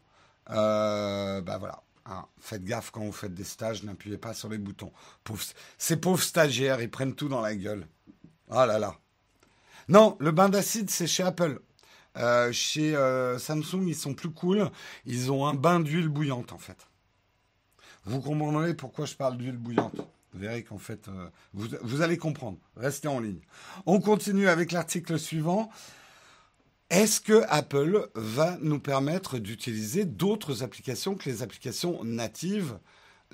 euh, 0.51 1.41
bah 1.41 1.59
voilà. 1.59 1.83
Hein, 2.07 2.27
faites 2.39 2.65
gaffe 2.65 2.91
quand 2.91 3.03
vous 3.03 3.13
faites 3.13 3.35
des 3.35 3.45
stages, 3.45 3.83
n'appuyez 3.83 4.17
pas 4.17 4.33
sur 4.33 4.49
les 4.49 4.57
boutons. 4.57 4.93
ces 5.77 5.97
pauvres 5.97 6.23
stagiaires, 6.23 6.81
ils 6.81 6.91
prennent 6.91 7.15
tout 7.15 7.29
dans 7.29 7.43
la 7.43 7.55
gueule. 7.55 7.87
Oh 8.49 8.65
là 8.65 8.79
là. 8.79 8.99
Non, 9.89 10.17
le 10.21 10.33
bain 10.33 10.49
d'acide, 10.49 10.91
c'est 10.91 11.07
chez 11.07 11.23
Apple. 11.23 11.61
Euh, 12.17 12.53
chez 12.53 12.95
euh, 12.97 13.39
Samsung, 13.39 13.87
ils 13.87 13.95
sont 13.95 14.15
plus 14.15 14.31
cool. 14.31 14.71
Ils 15.07 15.33
ont 15.33 15.47
un 15.47 15.55
bain 15.55 15.81
d'huile 15.81 16.09
bouillante, 16.09 16.53
en 16.53 16.59
fait. 16.59 16.89
Vous 18.05 18.21
comprendrez 18.21 18.75
pourquoi 18.75 19.07
je 19.07 19.15
parle 19.15 19.37
d'huile 19.37 19.57
bouillante. 19.57 19.97
Vous 20.33 20.41
verrez 20.41 20.63
qu'en 20.63 20.79
fait, 20.79 21.09
euh, 21.09 21.29
vous 21.55 22.03
allez 22.03 22.19
comprendre. 22.19 22.59
Restez 22.77 23.09
en 23.09 23.21
ligne. 23.21 23.41
On 23.87 24.01
continue 24.01 24.49
avec 24.49 24.73
l'article 24.73 25.19
suivant. 25.19 25.71
Est-ce 26.91 27.21
que 27.21 27.45
Apple 27.49 28.09
va 28.15 28.57
nous 28.61 28.81
permettre 28.81 29.39
d'utiliser 29.39 30.05
d'autres 30.07 30.63
applications 30.63 31.17
que 31.17 31.29
les 31.29 31.43
applications 31.43 32.03
natives? 32.03 32.79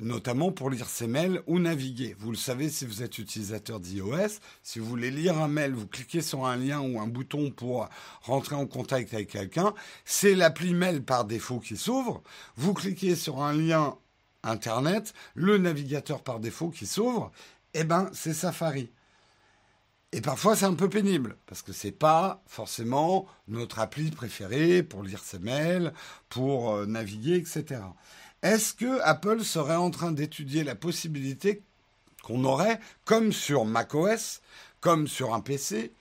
Notamment 0.00 0.50
pour 0.50 0.70
lire 0.70 0.88
ses 0.88 1.06
mails 1.06 1.42
ou 1.46 1.58
naviguer. 1.58 2.16
Vous 2.18 2.30
le 2.30 2.36
savez 2.36 2.68
si 2.68 2.84
vous 2.84 3.02
êtes 3.02 3.18
utilisateur 3.18 3.80
d'iOS, 3.80 4.40
si 4.62 4.78
vous 4.78 4.86
voulez 4.86 5.10
lire 5.10 5.38
un 5.38 5.48
mail, 5.48 5.72
vous 5.72 5.86
cliquez 5.86 6.20
sur 6.20 6.46
un 6.46 6.56
lien 6.56 6.80
ou 6.80 7.00
un 7.00 7.06
bouton 7.06 7.50
pour 7.50 7.88
rentrer 8.22 8.56
en 8.56 8.66
contact 8.66 9.14
avec 9.14 9.30
quelqu'un, 9.30 9.74
c'est 10.04 10.34
l'appli 10.34 10.74
mail 10.74 11.02
par 11.02 11.24
défaut 11.24 11.60
qui 11.60 11.76
s'ouvre. 11.76 12.22
Vous 12.56 12.74
cliquez 12.74 13.14
sur 13.14 13.42
un 13.42 13.52
lien 13.52 13.96
Internet, 14.44 15.14
le 15.34 15.58
navigateur 15.58 16.22
par 16.22 16.38
défaut 16.38 16.68
qui 16.68 16.86
s'ouvre, 16.86 17.32
eh 17.72 17.84
ben 17.84 18.10
c'est 18.12 18.34
Safari. 18.34 18.90
Et 20.12 20.20
parfois 20.20 20.54
c'est 20.54 20.66
un 20.66 20.74
peu 20.74 20.88
pénible 20.88 21.36
parce 21.46 21.62
que 21.62 21.72
c'est 21.72 21.90
pas 21.90 22.42
forcément 22.46 23.26
notre 23.48 23.80
appli 23.80 24.10
préférée 24.10 24.82
pour 24.82 25.02
lire 25.02 25.24
ses 25.24 25.38
mails, 25.40 25.92
pour 26.28 26.72
euh, 26.72 26.86
naviguer, 26.86 27.36
etc. 27.36 27.80
Est-ce 28.44 28.74
que 28.74 29.00
Apple 29.00 29.42
serait 29.42 29.74
en 29.74 29.90
train 29.90 30.12
d'étudier 30.12 30.64
la 30.64 30.74
possibilité 30.74 31.62
qu'on 32.22 32.44
aurait, 32.44 32.78
comme 33.06 33.32
sur 33.32 33.64
macOS, 33.64 34.42
comme 34.80 35.08
sur 35.08 35.32
un 35.32 35.40
PC, 35.40 35.94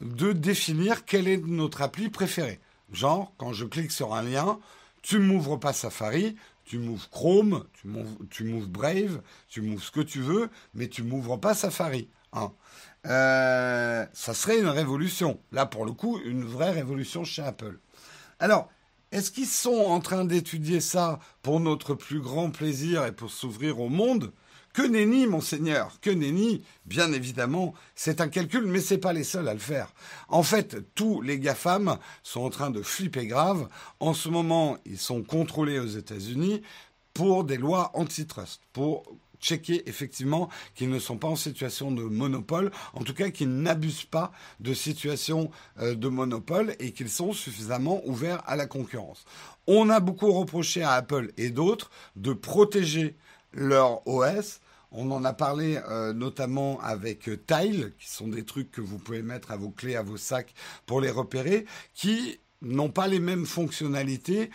de 0.00 0.32
définir 0.32 1.04
quelle 1.04 1.28
est 1.28 1.36
notre 1.36 1.82
appli 1.82 2.08
préférée 2.08 2.60
Genre, 2.94 3.30
quand 3.36 3.52
je 3.52 3.66
clique 3.66 3.92
sur 3.92 4.14
un 4.14 4.22
lien, 4.22 4.58
tu 5.02 5.18
m'ouvres 5.18 5.58
pas 5.58 5.74
Safari, 5.74 6.34
tu 6.64 6.78
m'ouvres 6.78 7.10
Chrome, 7.10 7.66
tu 8.30 8.44
m'ouvres, 8.44 8.68
Brave, 8.68 9.20
tu 9.48 9.60
m'ouvres 9.60 9.84
ce 9.84 9.90
que 9.90 10.00
tu 10.00 10.22
veux, 10.22 10.48
mais 10.72 10.88
tu 10.88 11.02
m'ouvres 11.02 11.36
pas 11.36 11.54
Safari. 11.54 12.08
Hein. 12.32 12.52
Euh, 13.04 14.06
ça 14.14 14.32
serait 14.32 14.58
une 14.58 14.68
révolution. 14.68 15.38
Là, 15.52 15.66
pour 15.66 15.84
le 15.84 15.92
coup, 15.92 16.18
une 16.24 16.44
vraie 16.44 16.70
révolution 16.70 17.22
chez 17.22 17.42
Apple. 17.42 17.78
Alors, 18.38 18.70
est-ce 19.12 19.30
qu'ils 19.30 19.46
sont 19.46 19.74
en 19.74 20.00
train 20.00 20.24
d'étudier 20.24 20.80
ça 20.80 21.20
pour 21.42 21.60
notre 21.60 21.94
plus 21.94 22.20
grand 22.20 22.50
plaisir 22.50 23.04
et 23.04 23.12
pour 23.12 23.30
s'ouvrir 23.30 23.78
au 23.78 23.90
monde? 23.90 24.32
Que 24.72 24.80
nenni, 24.80 25.26
monseigneur, 25.26 26.00
que 26.00 26.08
nenni 26.08 26.64
Bien 26.86 27.12
évidemment, 27.12 27.74
c'est 27.94 28.22
un 28.22 28.28
calcul, 28.28 28.66
mais 28.66 28.80
c'est 28.80 28.96
pas 28.96 29.12
les 29.12 29.22
seuls 29.22 29.48
à 29.48 29.52
le 29.52 29.60
faire. 29.60 29.92
En 30.28 30.42
fait, 30.42 30.78
tous 30.94 31.20
les 31.20 31.38
GAFAM 31.38 31.98
sont 32.22 32.40
en 32.40 32.48
train 32.48 32.70
de 32.70 32.80
flipper 32.80 33.26
grave. 33.26 33.68
En 34.00 34.14
ce 34.14 34.30
moment, 34.30 34.78
ils 34.86 34.98
sont 34.98 35.22
contrôlés 35.22 35.78
aux 35.78 35.86
États-Unis 35.86 36.62
pour 37.12 37.44
des 37.44 37.58
lois 37.58 37.90
antitrust, 37.92 38.62
pour 38.72 39.04
checker 39.42 39.86
effectivement 39.88 40.48
qu'ils 40.74 40.88
ne 40.88 40.98
sont 40.98 41.18
pas 41.18 41.28
en 41.28 41.36
situation 41.36 41.90
de 41.90 42.04
monopole, 42.04 42.70
en 42.94 43.02
tout 43.02 43.12
cas 43.12 43.30
qu'ils 43.30 43.54
n'abusent 43.54 44.04
pas 44.04 44.32
de 44.60 44.72
situation 44.72 45.50
euh, 45.80 45.94
de 45.94 46.08
monopole 46.08 46.74
et 46.78 46.92
qu'ils 46.92 47.10
sont 47.10 47.32
suffisamment 47.32 48.00
ouverts 48.06 48.42
à 48.46 48.56
la 48.56 48.66
concurrence. 48.66 49.24
On 49.66 49.90
a 49.90 50.00
beaucoup 50.00 50.32
reproché 50.32 50.82
à 50.82 50.92
Apple 50.92 51.32
et 51.36 51.50
d'autres 51.50 51.90
de 52.16 52.32
protéger 52.32 53.16
leur 53.52 54.06
OS. 54.06 54.60
On 54.90 55.10
en 55.10 55.24
a 55.24 55.32
parlé 55.32 55.80
euh, 55.88 56.12
notamment 56.12 56.80
avec 56.80 57.30
Tile, 57.46 57.92
qui 57.98 58.10
sont 58.10 58.28
des 58.28 58.44
trucs 58.44 58.70
que 58.70 58.80
vous 58.80 58.98
pouvez 58.98 59.22
mettre 59.22 59.50
à 59.50 59.56
vos 59.56 59.70
clés, 59.70 59.96
à 59.96 60.02
vos 60.02 60.16
sacs 60.18 60.54
pour 60.86 61.00
les 61.00 61.10
repérer, 61.10 61.64
qui 61.94 62.38
n'ont 62.60 62.90
pas 62.90 63.08
les 63.08 63.18
mêmes 63.18 63.46
fonctionnalités 63.46 64.50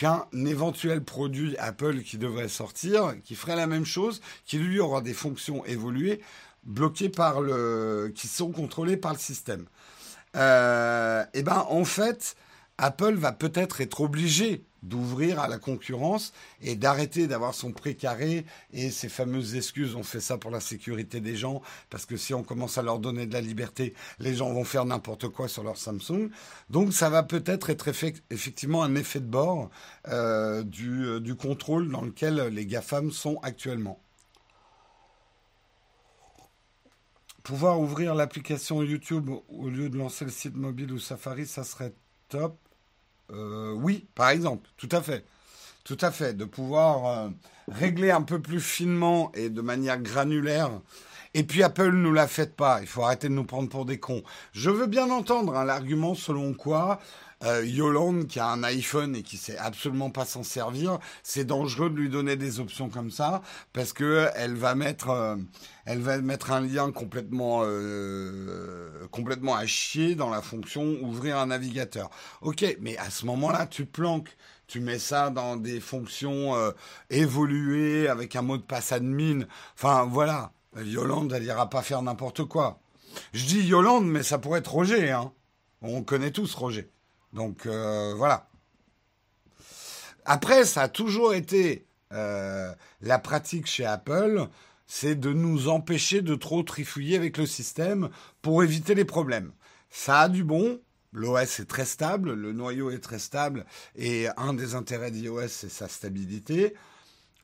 qu'un 0.00 0.24
éventuel 0.46 1.04
produit 1.04 1.58
Apple 1.58 2.00
qui 2.00 2.16
devrait 2.16 2.48
sortir, 2.48 3.16
qui 3.22 3.34
ferait 3.34 3.54
la 3.54 3.66
même 3.66 3.84
chose, 3.84 4.22
qui 4.46 4.56
lui 4.56 4.80
aura 4.80 5.02
des 5.02 5.12
fonctions 5.12 5.62
évoluées, 5.66 6.22
bloquées 6.64 7.10
par 7.10 7.42
le, 7.42 8.10
qui 8.14 8.26
sont 8.26 8.50
contrôlées 8.50 8.96
par 8.96 9.12
le 9.12 9.18
système. 9.18 9.66
Euh, 10.36 11.22
eh 11.34 11.42
ben 11.42 11.66
en 11.68 11.84
fait, 11.84 12.34
Apple 12.78 13.12
va 13.16 13.32
peut-être 13.32 13.82
être 13.82 14.00
obligé 14.00 14.64
d'ouvrir 14.82 15.40
à 15.40 15.48
la 15.48 15.58
concurrence 15.58 16.32
et 16.62 16.76
d'arrêter 16.76 17.26
d'avoir 17.26 17.54
son 17.54 17.72
précaré 17.72 18.44
et 18.72 18.90
ses 18.90 19.08
fameuses 19.08 19.56
excuses. 19.56 19.94
On 19.94 20.02
fait 20.02 20.20
ça 20.20 20.38
pour 20.38 20.50
la 20.50 20.60
sécurité 20.60 21.20
des 21.20 21.36
gens 21.36 21.62
parce 21.90 22.06
que 22.06 22.16
si 22.16 22.34
on 22.34 22.42
commence 22.42 22.78
à 22.78 22.82
leur 22.82 22.98
donner 22.98 23.26
de 23.26 23.32
la 23.32 23.40
liberté, 23.40 23.94
les 24.18 24.34
gens 24.34 24.52
vont 24.52 24.64
faire 24.64 24.84
n'importe 24.84 25.28
quoi 25.28 25.48
sur 25.48 25.62
leur 25.62 25.76
Samsung. 25.76 26.30
Donc 26.70 26.92
ça 26.92 27.10
va 27.10 27.22
peut-être 27.22 27.70
être 27.70 27.88
effectivement 27.88 28.82
un 28.82 28.94
effet 28.94 29.20
de 29.20 29.26
bord 29.26 29.70
euh, 30.08 30.62
du, 30.62 31.04
euh, 31.04 31.20
du 31.20 31.34
contrôle 31.34 31.90
dans 31.90 32.02
lequel 32.02 32.36
les 32.52 32.66
GAFAM 32.66 33.10
sont 33.10 33.38
actuellement. 33.42 34.00
Pouvoir 37.42 37.80
ouvrir 37.80 38.14
l'application 38.14 38.82
YouTube 38.82 39.30
au 39.48 39.68
lieu 39.68 39.88
de 39.88 39.96
lancer 39.96 40.24
le 40.24 40.30
site 40.30 40.56
mobile 40.56 40.92
ou 40.92 40.98
Safari, 40.98 41.46
ça 41.46 41.64
serait 41.64 41.94
top. 42.28 42.56
Euh, 43.32 43.72
oui, 43.72 44.06
par 44.14 44.30
exemple, 44.30 44.68
tout 44.76 44.88
à 44.92 45.02
fait. 45.02 45.24
Tout 45.84 45.98
à 46.00 46.10
fait. 46.10 46.34
De 46.34 46.44
pouvoir 46.44 47.06
euh, 47.06 47.28
régler 47.68 48.10
un 48.10 48.22
peu 48.22 48.40
plus 48.40 48.60
finement 48.60 49.32
et 49.34 49.48
de 49.48 49.60
manière 49.60 50.00
granulaire. 50.00 50.70
Et 51.34 51.44
puis 51.44 51.62
Apple 51.62 51.90
nous 51.90 52.12
la 52.12 52.26
fait 52.26 52.56
pas. 52.56 52.80
Il 52.80 52.86
faut 52.86 53.02
arrêter 53.02 53.28
de 53.28 53.34
nous 53.34 53.44
prendre 53.44 53.68
pour 53.68 53.84
des 53.84 54.00
cons. 54.00 54.22
Je 54.52 54.70
veux 54.70 54.86
bien 54.86 55.10
entendre 55.10 55.56
hein, 55.56 55.64
l'argument 55.64 56.14
selon 56.14 56.54
quoi 56.54 56.98
euh, 57.42 57.64
Yolande 57.64 58.26
qui 58.26 58.38
a 58.38 58.48
un 58.48 58.62
iPhone 58.64 59.16
et 59.16 59.22
qui 59.22 59.38
sait 59.38 59.56
absolument 59.56 60.10
pas 60.10 60.26
s'en 60.26 60.42
servir, 60.42 60.98
c'est 61.22 61.46
dangereux 61.46 61.88
de 61.88 61.96
lui 61.96 62.10
donner 62.10 62.36
des 62.36 62.60
options 62.60 62.90
comme 62.90 63.10
ça 63.10 63.40
parce 63.72 63.94
que 63.94 64.28
elle 64.34 64.54
va 64.56 64.74
mettre, 64.74 65.08
euh, 65.08 65.36
elle 65.86 66.00
va 66.00 66.18
mettre 66.18 66.52
un 66.52 66.60
lien 66.60 66.92
complètement, 66.92 67.62
euh, 67.64 69.06
complètement 69.10 69.54
à 69.56 69.64
chier 69.64 70.14
dans 70.14 70.28
la 70.28 70.42
fonction 70.42 70.98
ouvrir 71.02 71.38
un 71.38 71.46
navigateur. 71.46 72.10
Ok, 72.42 72.76
mais 72.80 72.98
à 72.98 73.08
ce 73.08 73.24
moment-là, 73.26 73.66
tu 73.66 73.86
planques 73.86 74.36
tu 74.66 74.78
mets 74.78 75.00
ça 75.00 75.30
dans 75.30 75.56
des 75.56 75.80
fonctions 75.80 76.54
évoluées 77.08 78.06
avec 78.06 78.36
un 78.36 78.42
mot 78.42 78.56
de 78.56 78.62
passe 78.62 78.92
admin. 78.92 79.40
Enfin, 79.74 80.04
voilà. 80.08 80.52
Yolande, 80.76 81.32
elle 81.32 81.44
ira 81.44 81.68
pas 81.68 81.82
faire 81.82 82.02
n'importe 82.02 82.44
quoi. 82.44 82.80
Je 83.32 83.46
dis 83.46 83.62
Yolande, 83.62 84.06
mais 84.06 84.22
ça 84.22 84.38
pourrait 84.38 84.60
être 84.60 84.72
Roger. 84.72 85.10
Hein. 85.10 85.32
On 85.82 86.02
connaît 86.02 86.30
tous 86.30 86.54
Roger. 86.54 86.90
Donc 87.32 87.66
euh, 87.66 88.14
voilà. 88.14 88.48
Après, 90.24 90.64
ça 90.64 90.82
a 90.82 90.88
toujours 90.88 91.34
été 91.34 91.86
euh, 92.12 92.72
la 93.00 93.18
pratique 93.18 93.66
chez 93.66 93.84
Apple, 93.84 94.48
c'est 94.86 95.14
de 95.14 95.32
nous 95.32 95.68
empêcher 95.68 96.22
de 96.22 96.34
trop 96.34 96.62
trifouiller 96.62 97.16
avec 97.16 97.38
le 97.38 97.46
système 97.46 98.10
pour 98.42 98.62
éviter 98.62 98.94
les 98.94 99.04
problèmes. 99.04 99.52
Ça 99.90 100.20
a 100.20 100.28
du 100.28 100.44
bon, 100.44 100.80
l'OS 101.12 101.60
est 101.60 101.68
très 101.68 101.84
stable, 101.84 102.34
le 102.34 102.52
noyau 102.52 102.90
est 102.90 102.98
très 102.98 103.18
stable, 103.18 103.64
et 103.96 104.26
un 104.36 104.54
des 104.54 104.74
intérêts 104.74 105.10
d'iOS, 105.10 105.48
c'est 105.48 105.70
sa 105.70 105.88
stabilité. 105.88 106.74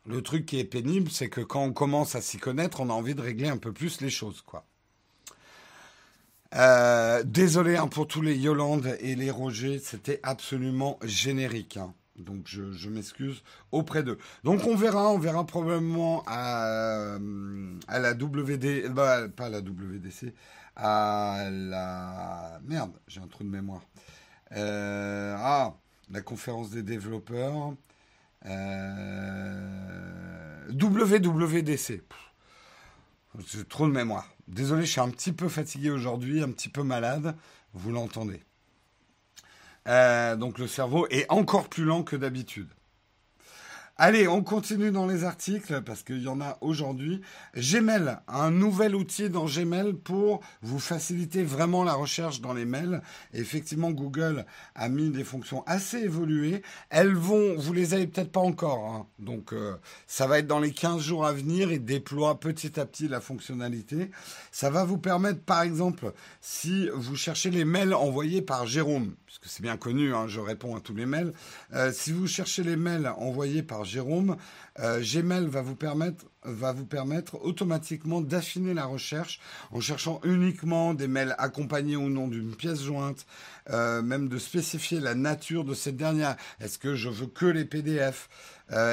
Le 0.07 0.23
truc 0.23 0.47
qui 0.47 0.59
est 0.59 0.65
pénible, 0.65 1.11
c'est 1.11 1.29
que 1.29 1.41
quand 1.41 1.63
on 1.63 1.73
commence 1.73 2.15
à 2.15 2.21
s'y 2.21 2.39
connaître, 2.39 2.81
on 2.81 2.91
a 2.91 2.93
envie 2.93 3.15
de 3.15 3.21
régler 3.21 3.49
un 3.49 3.57
peu 3.57 3.73
plus 3.73 4.01
les 4.01 4.11
choses, 4.11 4.43
quoi. 4.43 4.65
Euh, 6.55 7.23
désolé 7.25 7.77
hein, 7.77 7.89
pour 7.89 8.07
tous 8.07 8.23
les 8.23 8.37
Yolande 8.37 8.97
et 9.01 9.17
les 9.17 9.31
Roger, 9.31 9.79
c'était 9.79 10.21
absolument 10.23 10.99
générique. 11.03 11.77
Hein. 11.77 11.93
Donc 12.19 12.47
je, 12.47 12.89
m'excuse 12.89 13.43
auprès 13.73 14.03
d'eux. 14.03 14.19
Donc 14.45 14.65
on 14.67 14.77
verra, 14.77 15.11
on 15.11 15.19
verra 15.19 15.45
probablement 15.45 16.23
à, 16.27 17.19
à 17.89 17.99
la 17.99 18.13
WD, 18.13 18.89
bah, 18.91 19.29
pas 19.29 19.47
à 19.47 19.49
la 19.51 19.59
WDC, 19.59 20.33
à 20.77 21.49
la 21.51 22.61
merde, 22.65 22.93
j'ai 23.09 23.21
un 23.21 23.27
trou 23.27 23.45
de 23.45 23.51
mémoire. 23.51 23.83
Euh, 24.53 25.35
ah, 25.39 25.75
la 26.11 26.21
conférence 26.23 26.71
des 26.71 26.83
développeurs. 26.83 27.75
Euh, 28.47 29.57
WWDC. 30.71 32.03
J'ai 33.39 33.65
trop 33.65 33.87
de 33.87 33.93
mémoire. 33.93 34.29
Désolé, 34.49 34.87
je 34.87 34.91
suis 34.93 35.01
un 35.01 35.11
petit 35.11 35.33
peu 35.33 35.49
fatigué 35.49 35.91
aujourd'hui, 35.91 36.43
un 36.43 36.51
petit 36.51 36.69
peu 36.69 36.83
malade. 36.83 37.37
Vous 37.75 37.93
l'entendez. 37.93 38.43
Euh, 39.89 40.37
donc 40.37 40.59
le 40.59 40.67
cerveau 40.67 41.07
est 41.11 41.31
encore 41.31 41.69
plus 41.69 41.85
lent 41.85 42.03
que 42.03 42.17
d'habitude. 42.17 42.69
Allez, 43.99 44.29
on 44.29 44.43
continue 44.43 44.91
dans 44.91 45.07
les 45.07 45.25
articles 45.25 45.81
parce 45.81 46.03
qu'il 46.03 46.23
y 46.23 46.29
en 46.29 46.43
a 46.43 46.59
aujourd'hui. 46.61 47.23
Gmail, 47.57 48.19
un 48.29 48.51
nouvel 48.51 48.95
outil 48.95 49.31
dans 49.31 49.47
Gmail 49.47 49.95
pour 49.95 50.43
vous 50.61 50.79
faciliter 50.79 51.43
vraiment 51.43 51.83
la 51.83 51.95
recherche 51.95 52.43
dans 52.43 52.53
les 52.53 52.67
mails. 52.67 53.01
effectivement, 53.33 53.91
Google 53.93 54.45
a 54.75 54.91
mis 54.91 55.09
des 55.09 55.25
fonctions 55.25 55.65
assez 55.67 55.97
évoluées. 55.97 56.61
Elles 56.91 57.15
vont, 57.15 57.57
vous 57.57 57.73
les 57.73 57.95
avez 57.95 58.07
peut-être 58.07 58.33
pas 58.33 58.41
encore, 58.41 58.85
hein. 58.85 59.07
donc 59.19 59.55
euh, 59.55 59.77
ça 60.07 60.27
va 60.27 60.41
être 60.41 60.47
dans 60.47 60.61
les 60.61 60.73
15 60.73 61.01
jours 61.01 61.25
à 61.25 61.33
venir 61.33 61.71
et 61.71 61.79
déploie 61.79 62.39
petit 62.39 62.79
à 62.79 62.85
petit 62.85 63.09
la 63.09 63.23
fonctionnalité. 63.23 64.11
Ça 64.53 64.69
va 64.69 64.85
vous 64.85 64.99
permettre, 64.99 65.41
par 65.41 65.63
exemple, 65.63 66.13
si 66.43 66.91
vous 66.93 67.17
cherchez 67.17 67.49
les 67.49 67.65
mails 67.65 67.95
envoyés 67.95 68.43
par 68.43 68.67
Jérôme, 68.67 69.15
puisque 69.39 69.55
c'est 69.55 69.63
bien 69.63 69.77
connu, 69.77 70.15
hein, 70.15 70.27
je 70.29 70.41
réponds 70.41 70.77
à 70.77 70.81
tous 70.81 70.95
les 70.95 71.07
mails. 71.07 71.33
Euh, 71.75 71.93
si 71.93 72.13
vous 72.13 72.27
cherchez 72.27 72.63
les 72.63 72.77
mails 72.77 73.09
envoyés 73.19 73.63
par 73.63 73.85
Jérôme, 73.85 74.37
euh, 74.79 75.01
Gmail 75.03 75.47
va 75.47 75.63
vous 75.63 75.75
permettre 76.87 77.45
automatiquement 77.45 78.21
d'affiner 78.21 78.75
la 78.75 78.85
recherche 78.85 79.41
en 79.73 79.81
cherchant 79.81 80.21
uniquement 80.25 80.95
des 80.95 81.09
mails 81.09 81.35
accompagnés 81.39 81.97
ou 81.97 82.09
non 82.09 82.29
d'une 82.29 82.55
pièce 82.55 82.83
jointe, 82.83 83.27
euh, 83.71 84.03
même 84.03 84.29
de 84.29 84.39
spécifier 84.39 85.01
la 85.01 85.15
nature 85.15 85.65
de 85.65 85.75
cette 85.75 85.97
dernière. 85.97 86.37
Est-ce 86.61 86.79
que 86.79 86.95
je 86.95 87.09
veux 87.09 87.27
que 87.27 87.47
les 87.47 87.65
PDF 87.65 88.29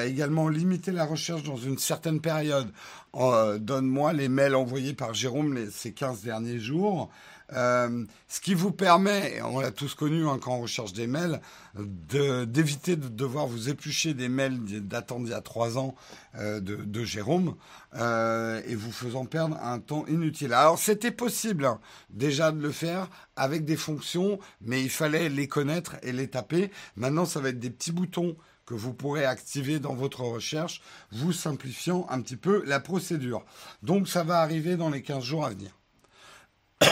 Également 0.05 0.49
limiter 0.49 0.91
la 0.91 1.03
recherche 1.03 1.41
dans 1.41 1.57
une 1.57 1.79
certaine 1.79 2.21
période. 2.21 2.71
Donne-moi 3.15 4.13
les 4.13 4.29
mails 4.29 4.53
envoyés 4.53 4.93
par 4.93 5.15
Jérôme 5.15 5.67
ces 5.71 5.93
15 5.93 6.21
derniers 6.21 6.59
jours. 6.59 7.09
Euh, 7.51 8.05
ce 8.27 8.39
qui 8.39 8.53
vous 8.53 8.71
permet, 8.71 9.41
on 9.41 9.59
l'a 9.59 9.71
tous 9.71 9.93
connu 9.95 10.27
hein, 10.27 10.39
quand 10.41 10.55
on 10.55 10.61
recherche 10.61 10.93
des 10.93 11.07
mails, 11.07 11.41
d'éviter 11.75 12.95
de, 12.95 13.07
devoir 13.07 13.47
vous 13.47 13.69
éplucher 13.69 14.13
des 14.13 14.29
mails 14.29 14.59
datant 14.87 15.19
d'il 15.19 15.31
y 15.31 15.33
a 15.33 15.41
trois 15.41 15.77
ans 15.77 15.95
euh, 16.35 16.59
de, 16.59 17.03
Jérôme 17.03 17.55
euh, 17.95 18.61
et 18.65 18.75
vous 18.75 18.91
faisant 18.91 19.25
perdre 19.25 19.57
un 19.61 19.79
temps 19.79 20.05
inutile. 20.07 20.53
Alors 20.53 20.79
c'était 20.79 21.11
possible 21.11 21.65
hein, 21.65 21.79
déjà 22.09 22.51
de 22.51 22.61
le 22.61 22.71
faire 22.71 23.09
avec 23.35 23.65
des 23.65 23.75
fonctions, 23.75 24.39
mais 24.61 24.81
il 24.81 24.89
fallait 24.89 25.29
les 25.29 25.47
connaître 25.47 25.95
et 26.01 26.11
les 26.11 26.29
taper. 26.29 26.71
Maintenant, 26.95 27.25
ça 27.25 27.39
va 27.39 27.49
être 27.49 27.59
des 27.59 27.69
petits 27.69 27.91
boutons 27.91 28.35
que 28.65 28.73
vous 28.73 28.93
pourrez 28.93 29.25
activer 29.25 29.79
dans 29.79 29.93
votre 29.93 30.21
recherche, 30.21 30.81
vous 31.11 31.33
simplifiant 31.33 32.07
un 32.09 32.21
petit 32.21 32.37
peu 32.37 32.63
la 32.65 32.79
procédure. 32.79 33.43
Donc 33.81 34.07
ça 34.07 34.23
va 34.23 34.39
arriver 34.39 34.77
dans 34.77 34.89
les 34.89 35.01
15 35.01 35.23
jours 35.23 35.45
à 35.45 35.49
venir. 35.49 35.77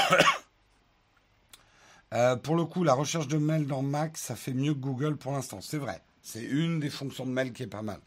Euh, 2.14 2.36
pour 2.36 2.58
le 2.58 2.66
coup, 2.66 2.84
la 2.84 2.94
recherche 2.94 3.28
de 3.30 3.38
mail 3.38 3.68
dans 3.68 3.82
Mac, 3.82 4.18
ça 4.18 4.36
fait 4.36 4.54
mieux 4.54 4.74
que 4.74 4.80
Google 4.80 5.16
pour 5.16 5.32
l'instant. 5.32 5.62
C'est 5.62 5.78
vrai. 5.78 6.02
C'est 6.22 6.44
une 6.44 6.80
des 6.80 6.90
fonctions 6.90 7.26
de 7.26 7.32
mail 7.32 7.54
qui 7.54 7.64
est 7.64 7.68
pas 7.68 7.82
mal. 7.82 8.02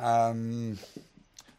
Euh, 0.00 0.74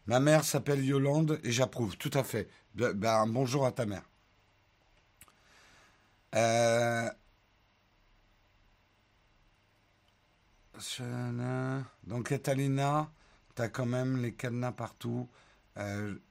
ma 0.06 0.20
mère 0.20 0.44
s'appelle 0.44 0.84
Yolande 0.84 1.40
et 1.44 1.52
j'approuve, 1.52 1.96
tout 1.98 2.10
à 2.14 2.24
fait. 2.24 2.48
Ben, 2.74 3.26
bonjour 3.26 3.66
à 3.66 3.72
ta 3.72 3.86
mère. 3.86 4.02
Euh, 6.34 7.10
donc 12.04 12.28
Catalina, 12.28 13.10
t'as 13.54 13.68
quand 13.68 13.86
même 13.86 14.20
les 14.20 14.32
cadenas 14.34 14.72
partout. 14.72 15.28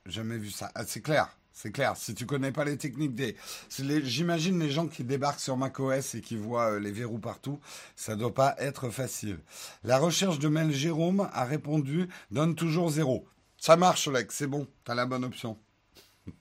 Jamais 0.06 0.38
vu 0.38 0.52
ça. 0.52 0.72
Ah, 0.76 0.86
c'est 0.86 1.02
clair. 1.02 1.30
C'est 1.58 1.72
clair. 1.72 1.96
Si 1.96 2.14
tu 2.14 2.26
connais 2.26 2.52
pas 2.52 2.66
les 2.66 2.78
techniques 2.78 3.16
des, 3.16 3.38
j'imagine 3.70 4.60
les 4.60 4.70
gens 4.70 4.88
qui 4.88 5.06
débarquent 5.06 5.40
sur 5.40 5.56
macOS 5.56 6.16
et 6.16 6.22
qui 6.22 6.36
voient 6.36 6.74
euh, 6.74 6.80
les 6.80 6.92
verrous 6.92 7.18
partout, 7.18 7.62
ça 7.96 8.18
doit 8.18 8.34
pas 8.34 8.56
être 8.58 8.90
facile. 8.90 9.40
La 9.86 9.98
recherche 9.98 10.38
de 10.38 10.50
mail 10.50 10.74
Jérôme 10.74 11.30
a 11.32 11.46
répondu 11.46 12.10
donne 12.30 12.56
toujours 12.56 12.90
zéro. 12.90 13.26
Ça 13.58 13.78
marche, 13.78 14.10
Lex, 14.10 14.36
c'est 14.36 14.48
bon, 14.48 14.68
t'as 14.84 14.96
la 14.96 15.06
bonne 15.06 15.24
option. 15.24 15.58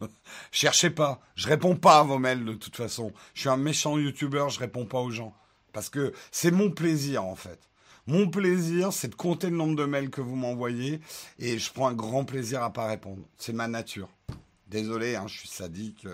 Cherchez 0.50 0.90
pas, 0.90 1.20
je 1.36 1.46
réponds 1.46 1.76
pas 1.76 2.00
à 2.00 2.02
vos 2.02 2.18
mails 2.18 2.44
de 2.44 2.54
toute 2.54 2.74
façon. 2.74 3.12
Je 3.34 3.40
suis 3.42 3.48
un 3.48 3.56
méchant 3.56 3.96
youtubeur, 3.96 4.50
je 4.50 4.58
réponds 4.58 4.84
pas 4.84 4.98
aux 4.98 5.12
gens 5.12 5.32
parce 5.72 5.90
que 5.90 6.12
c'est 6.32 6.50
mon 6.50 6.70
plaisir 6.70 7.24
en 7.24 7.36
fait. 7.36 7.60
Mon 8.06 8.28
plaisir, 8.28 8.92
c'est 8.92 9.08
de 9.08 9.14
compter 9.14 9.48
le 9.48 9.56
nombre 9.56 9.76
de 9.76 9.84
mails 9.84 10.10
que 10.10 10.20
vous 10.20 10.36
m'envoyez 10.36 11.00
et 11.38 11.58
je 11.58 11.72
prends 11.72 11.88
un 11.88 11.94
grand 11.94 12.24
plaisir 12.24 12.62
à 12.62 12.72
pas 12.72 12.86
répondre. 12.86 13.22
C'est 13.38 13.54
ma 13.54 13.66
nature. 13.66 14.10
Désolé, 14.66 15.16
hein, 15.16 15.24
je 15.26 15.38
suis 15.38 15.48
sadique. 15.48 16.06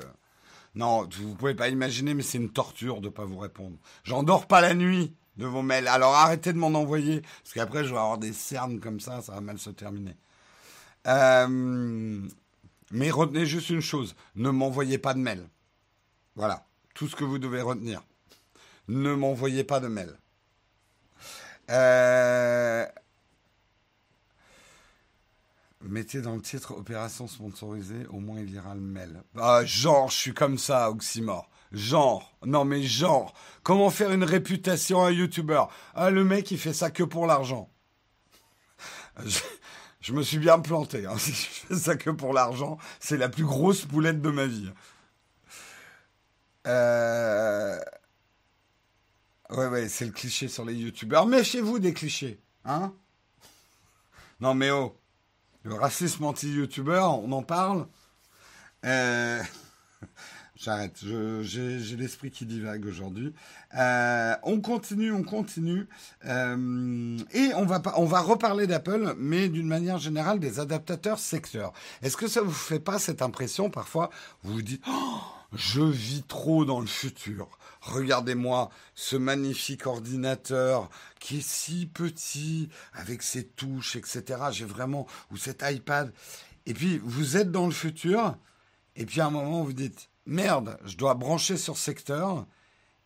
Non, 0.76 1.08
vous 1.18 1.34
pouvez 1.34 1.54
pas 1.54 1.68
imaginer, 1.68 2.14
mais 2.14 2.22
c'est 2.22 2.38
une 2.38 2.50
torture 2.50 3.00
de 3.00 3.08
pas 3.08 3.24
vous 3.24 3.38
répondre. 3.38 3.76
J'endors 4.04 4.46
pas 4.46 4.60
la 4.60 4.74
nuit 4.74 5.14
de 5.36 5.46
vos 5.46 5.62
mails. 5.62 5.88
Alors 5.88 6.14
arrêtez 6.14 6.52
de 6.52 6.58
m'en 6.58 6.68
envoyer, 6.68 7.22
parce 7.42 7.54
qu'après 7.54 7.84
je 7.84 7.90
vais 7.90 7.98
avoir 7.98 8.18
des 8.18 8.32
cernes 8.32 8.78
comme 8.78 9.00
ça, 9.00 9.20
ça 9.20 9.32
va 9.32 9.40
mal 9.40 9.58
se 9.58 9.70
terminer. 9.70 10.16
Euh, 11.08 12.20
mais 12.92 13.10
retenez 13.10 13.46
juste 13.46 13.70
une 13.70 13.80
chose, 13.80 14.14
ne 14.36 14.50
m'envoyez 14.50 14.98
pas 14.98 15.14
de 15.14 15.18
mails. 15.18 15.48
Voilà, 16.36 16.66
tout 16.94 17.08
ce 17.08 17.16
que 17.16 17.24
vous 17.24 17.38
devez 17.38 17.62
retenir. 17.62 18.02
Ne 18.86 19.14
m'envoyez 19.14 19.64
pas 19.64 19.80
de 19.80 19.88
mails. 19.88 20.19
Euh, 21.70 22.86
Mettez 25.82 26.20
dans 26.20 26.34
le 26.34 26.42
titre 26.42 26.72
opération 26.72 27.26
sponsorisée, 27.26 28.06
au 28.10 28.20
moins 28.20 28.38
il 28.40 28.52
ira 28.52 28.74
le 28.74 28.80
mail. 28.80 29.22
Ah, 29.38 29.64
genre, 29.64 30.10
je 30.10 30.16
suis 30.16 30.34
comme 30.34 30.58
ça, 30.58 30.90
Oxymore. 30.90 31.48
Genre, 31.72 32.36
non 32.44 32.64
mais 32.64 32.82
genre, 32.82 33.32
comment 33.62 33.88
faire 33.88 34.12
une 34.12 34.24
réputation 34.24 35.02
à 35.02 35.08
un 35.08 35.10
youtubeur 35.10 35.70
Ah, 35.94 36.10
le 36.10 36.22
mec, 36.22 36.50
il 36.50 36.58
fait 36.58 36.74
ça 36.74 36.90
que 36.90 37.02
pour 37.02 37.26
l'argent. 37.26 37.70
Je, 40.00 40.12
me 40.12 40.22
suis 40.22 40.38
bien 40.38 40.58
planté. 40.58 41.06
Hein. 41.06 41.14
Si 41.18 41.32
je 41.32 41.66
fais 41.66 41.74
ça 41.76 41.96
que 41.96 42.10
pour 42.10 42.34
l'argent, 42.34 42.78
c'est 42.98 43.16
la 43.16 43.28
plus 43.28 43.44
grosse 43.44 43.84
poulette 43.86 44.20
de 44.20 44.30
ma 44.30 44.46
vie. 44.46 44.70
Euh... 46.66 47.78
Ouais, 49.52 49.66
ouais, 49.66 49.88
c'est 49.88 50.04
le 50.04 50.12
cliché 50.12 50.48
sur 50.48 50.64
les 50.64 50.74
youtubeurs. 50.74 51.26
Méfiez-vous 51.26 51.78
des 51.78 51.92
clichés, 51.92 52.40
hein 52.64 52.92
Non 54.40 54.54
mais 54.54 54.70
oh 54.70 54.96
le 55.62 55.74
racisme 55.74 56.24
anti-youtubeur, 56.24 57.22
on 57.22 57.32
en 57.32 57.42
parle. 57.42 57.86
Euh, 58.86 59.42
j'arrête, 60.56 60.98
j'ai 61.42 61.96
l'esprit 61.96 62.30
qui 62.30 62.46
divague 62.46 62.86
aujourd'hui. 62.86 63.34
Euh, 63.76 64.34
on 64.42 64.60
continue, 64.60 65.12
on 65.12 65.22
continue. 65.22 65.86
Euh, 66.24 67.18
et 67.32 67.50
on 67.56 67.66
va, 67.66 67.82
on 67.96 68.06
va 68.06 68.20
reparler 68.20 68.66
d'Apple, 68.66 69.14
mais 69.18 69.48
d'une 69.48 69.68
manière 69.68 69.98
générale 69.98 70.40
des 70.40 70.60
adaptateurs 70.60 71.18
secteurs. 71.18 71.72
Est-ce 72.00 72.16
que 72.16 72.26
ça 72.28 72.40
vous 72.40 72.50
fait 72.50 72.80
pas 72.80 72.98
cette 72.98 73.20
impression 73.20 73.68
parfois 73.68 74.08
Vous 74.42 74.54
vous 74.54 74.62
dites, 74.62 74.82
oh, 74.88 75.20
je 75.52 75.82
vis 75.82 76.22
trop 76.22 76.64
dans 76.64 76.80
le 76.80 76.86
futur. 76.86 77.48
Regardez-moi 77.80 78.70
ce 78.94 79.16
magnifique 79.16 79.86
ordinateur 79.86 80.90
qui 81.18 81.38
est 81.38 81.46
si 81.46 81.86
petit 81.86 82.68
avec 82.92 83.22
ses 83.22 83.46
touches, 83.46 83.96
etc. 83.96 84.22
J'ai 84.52 84.64
vraiment 84.64 85.06
ou 85.30 85.36
cet 85.36 85.64
iPad. 85.66 86.12
Et 86.66 86.74
puis 86.74 87.00
vous 87.02 87.36
êtes 87.36 87.50
dans 87.50 87.66
le 87.66 87.72
futur. 87.72 88.36
Et 88.96 89.06
puis 89.06 89.20
à 89.20 89.26
un 89.26 89.30
moment 89.30 89.62
vous 89.62 89.72
dites 89.72 90.10
merde, 90.26 90.78
je 90.84 90.96
dois 90.96 91.14
brancher 91.14 91.56
sur 91.56 91.76
secteur. 91.76 92.46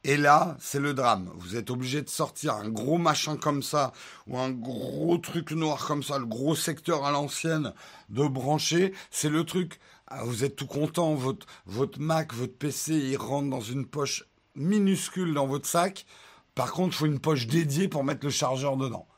Et 0.07 0.19
là, 0.19 0.59
c'est 0.61 0.81
le 0.81 0.93
drame. 0.93 1.31
Vous 1.37 1.57
êtes 1.57 1.71
obligé 1.71 2.03
de 2.03 2.11
sortir 2.11 2.55
un 2.57 2.69
gros 2.69 2.99
machin 2.99 3.39
comme 3.39 3.63
ça, 3.63 3.93
ou 4.27 4.39
un 4.39 4.51
gros 4.51 5.17
truc 5.17 5.53
noir 5.53 5.87
comme 5.87 6.03
ça, 6.03 6.19
le 6.19 6.27
gros 6.27 6.55
secteur 6.55 7.07
à 7.07 7.11
l'ancienne, 7.11 7.73
de 8.11 8.27
brancher. 8.29 8.93
C'est 9.11 9.31
le 9.31 9.45
truc. 9.45 9.81
Ah, 10.17 10.23
vous 10.23 10.45
êtes 10.45 10.55
tout 10.55 10.69
content, 10.69 11.17
votre, 11.17 11.45
votre 11.67 11.99
Mac, 11.99 12.33
votre 12.35 12.57
PC, 12.57 12.95
il 12.95 13.17
rentre 13.17 13.51
dans 13.51 13.61
une 13.61 13.85
poche 13.85 14.25
minuscule 14.55 15.35
dans 15.35 15.49
votre 15.49 15.67
sac. 15.67 16.07
Par 16.55 16.71
contre, 16.71 16.95
il 16.95 16.99
faut 16.99 17.07
une 17.07 17.19
poche 17.19 17.49
dédiée 17.49 17.89
pour 17.89 18.05
mettre 18.05 18.25
le 18.25 18.31
chargeur 18.31 18.77
dedans. 18.77 19.09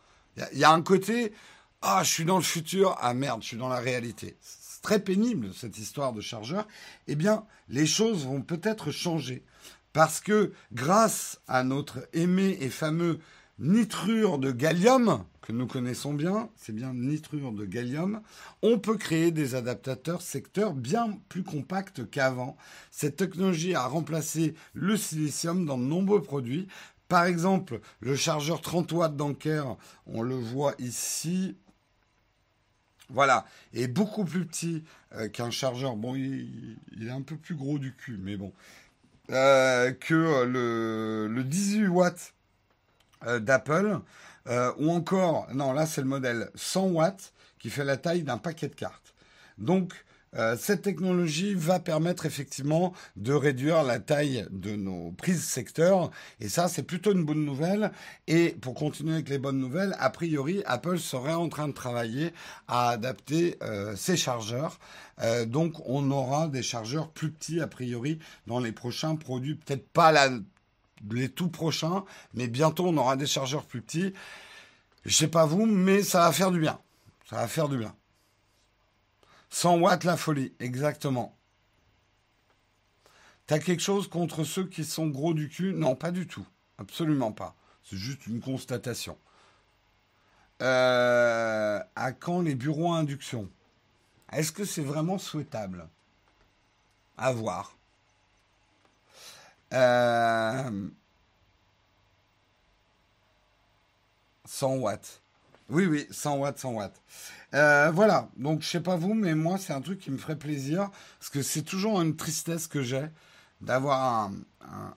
Il 0.53 0.59
y, 0.59 0.65
a 0.65 0.73
un 0.73 0.81
côté, 0.81 1.35
ah, 1.83 2.03
je 2.03 2.11
suis 2.11 2.25
dans 2.25 2.39
le 2.39 2.43
futur, 2.43 2.97
ah 2.99 3.13
merde, 3.13 3.43
je 3.43 3.49
suis 3.49 3.57
dans 3.59 3.69
la 3.69 3.79
réalité. 3.79 4.39
C'est 4.41 4.81
très 4.81 4.99
pénible 4.99 5.53
cette 5.53 5.77
histoire 5.77 6.15
de 6.15 6.23
chargeur. 6.23 6.67
Eh 7.09 7.15
bien, 7.15 7.45
les 7.69 7.87
choses 7.87 8.25
vont 8.25 8.41
peut-être 8.41 8.91
changer 8.91 9.45
parce 9.93 10.21
que 10.21 10.55
grâce 10.73 11.41
à 11.47 11.63
notre 11.63 12.09
aimé 12.15 12.57
et 12.61 12.71
fameux 12.71 13.19
nitrure 13.59 14.39
de 14.39 14.53
gallium, 14.53 15.25
que 15.41 15.53
nous 15.53 15.67
connaissons 15.67 16.13
bien, 16.13 16.51
c'est 16.57 16.75
bien 16.75 16.93
nitrure 16.93 17.53
de 17.53 17.65
gallium, 17.65 18.21
on 18.63 18.79
peut 18.79 18.97
créer 18.97 19.31
des 19.31 19.55
adaptateurs 19.55 20.23
secteurs 20.23 20.75
bien 20.75 21.19
plus 21.29 21.43
compacts 21.43 22.09
qu'avant. 22.11 22.57
Cette 22.91 23.17
technologie 23.17 23.75
a 23.75 23.87
remplacé 23.87 24.55
le 24.75 24.97
silicium 24.97 25.65
dans 25.65 25.79
de 25.79 25.85
nombreux 25.85 26.23
produits. 26.23 26.69
Par 27.09 27.25
exemple, 27.25 27.81
le 28.01 28.17
chargeur 28.17 28.61
30 28.61 28.93
watts 28.93 29.17
d'Anker, 29.17 29.77
on 30.07 30.23
le 30.23 30.35
voit 30.35 30.75
ici, 30.79 31.57
voilà, 33.09 33.47
est 33.73 33.87
beaucoup 33.87 34.25
plus 34.25 34.45
petit 34.45 34.83
euh, 35.15 35.29
qu'un 35.29 35.51
chargeur. 35.51 35.97
Bon, 35.97 36.17
il, 36.17 36.77
est 37.01 37.11
un 37.11 37.23
peu 37.23 37.37
plus 37.37 37.55
gros 37.55 37.79
du 37.79 37.95
cul, 37.95 38.19
mais 38.21 38.37
bon. 38.37 38.53
Euh, 39.31 39.93
que 39.93 40.45
le, 40.45 41.29
le 41.29 41.45
18 41.45 41.87
watts 41.89 42.36
d'Apple, 43.41 44.01
euh, 44.49 44.73
ou 44.79 44.91
encore, 44.91 45.49
non, 45.55 45.73
là 45.73 45.87
c'est 45.87 46.01
le 46.01 46.07
modèle 46.07 46.51
100 46.55 46.89
watts 46.89 47.33
qui 47.59 47.71
fait 47.71 47.85
la 47.85 47.97
taille 47.97 48.23
d'un 48.23 48.39
paquet 48.39 48.69
de 48.69 48.75
cartes. 48.75 49.15
Donc, 49.59 49.93
euh, 50.35 50.57
cette 50.59 50.83
technologie 50.83 51.55
va 51.55 51.81
permettre 51.81 52.27
effectivement 52.27 52.93
de 53.17 53.33
réduire 53.33 53.83
la 53.83 53.99
taille 54.01 54.47
de 54.51 54.77
nos 54.77 55.13
prises 55.13 55.45
secteurs. 55.45 56.11
Et 56.41 56.49
ça, 56.49 56.69
c'est 56.69 56.83
plutôt 56.83 57.13
une 57.13 57.25
bonne 57.25 57.45
nouvelle. 57.45 57.91
Et 58.27 58.51
pour 58.61 58.75
continuer 58.75 59.15
avec 59.15 59.31
les 59.31 59.39
bonnes 59.39 59.59
nouvelles, 59.59 59.97
a 59.99 60.11
priori, 60.11 60.63
Apple 60.67 60.99
serait 60.99 61.33
en 61.33 61.49
train 61.49 61.69
de 61.69 61.73
travailler 61.73 62.35
à 62.69 62.91
adapter 62.91 63.59
ses 63.97 64.17
chargeurs. 64.17 64.79
donc, 65.47 65.75
on 65.87 66.11
aura 66.11 66.49
des 66.49 66.63
chargeurs 66.63 67.09
plus 67.09 67.31
petits, 67.31 67.61
a 67.61 67.67
priori, 67.67 68.19
dans 68.47 68.61
les 68.61 68.73
prochains 68.73 69.17
produits. 69.17 69.55
Peut-être 69.55 69.89
pas 69.89 70.13
la 70.13 70.29
les 71.11 71.29
tout 71.29 71.49
prochains, 71.49 72.05
mais 72.35 72.49
bientôt 72.49 72.87
on 72.87 72.97
aura 72.97 73.17
des 73.17 73.27
chargeurs 73.27 73.65
plus 73.65 73.83
petits. 73.83 74.13
Je 75.05 75.15
sais 75.15 75.29
pas 75.29 75.47
vous, 75.47 75.67
mais 75.67 76.03
ça 76.03 76.21
va 76.21 76.33
faire 76.33 76.51
du 76.51 76.61
bien. 76.61 76.81
Ça 77.29 77.37
va 77.37 77.49
faire 77.49 77.69
du 77.69 77.79
bien. 77.79 77.95
100 79.51 79.79
watts 79.79 80.05
la 80.05 80.17
folie, 80.17 80.53
exactement. 80.59 81.37
T'as 83.47 83.61
quelque 83.61 83.83
chose 83.83 84.09
contre 84.09 84.43
ceux 84.43 84.67
qui 84.67 84.85
sont 84.85 85.07
gros 85.07 85.33
du 85.33 85.49
cul? 85.49 85.73
Non, 85.73 85.95
pas 85.95 86.11
du 86.11 86.27
tout. 86.27 86.47
Absolument 86.79 87.31
pas. 87.31 87.55
C'est 87.85 87.97
juste 87.97 88.27
une 88.27 88.41
constatation. 88.41 89.17
Euh, 90.63 91.81
à 91.95 92.13
quand 92.13 92.41
les 92.41 92.55
bureaux 92.55 92.93
à 92.93 92.99
induction? 92.99 93.49
Est-ce 94.33 94.51
que 94.51 94.65
c'est 94.65 94.83
vraiment 94.83 95.19
souhaitable? 95.19 95.89
À 97.17 97.33
voir. 97.33 97.76
Euh, 99.73 100.89
100 104.45 104.77
watts. 104.77 105.23
Oui, 105.69 105.87
oui, 105.87 106.07
100 106.11 106.37
watts, 106.37 106.59
100 106.59 106.73
watts. 106.73 107.03
Euh, 107.55 107.91
voilà, 107.91 108.29
donc 108.37 108.63
je 108.63 108.69
sais 108.69 108.81
pas 108.81 108.97
vous, 108.97 109.15
mais 109.15 109.35
moi 109.35 109.59
c'est 109.59 109.73
un 109.73 109.81
truc 109.81 109.99
qui 109.99 110.11
me 110.11 110.19
ferait 110.19 110.39
plaisir, 110.39 110.91
parce 111.19 111.31
que 111.31 111.43
c'est 111.43 111.63
toujours 111.63 112.01
une 112.01 112.17
tristesse 112.17 112.67
que 112.67 112.83
j'ai 112.83 113.07
d'avoir 113.61 114.31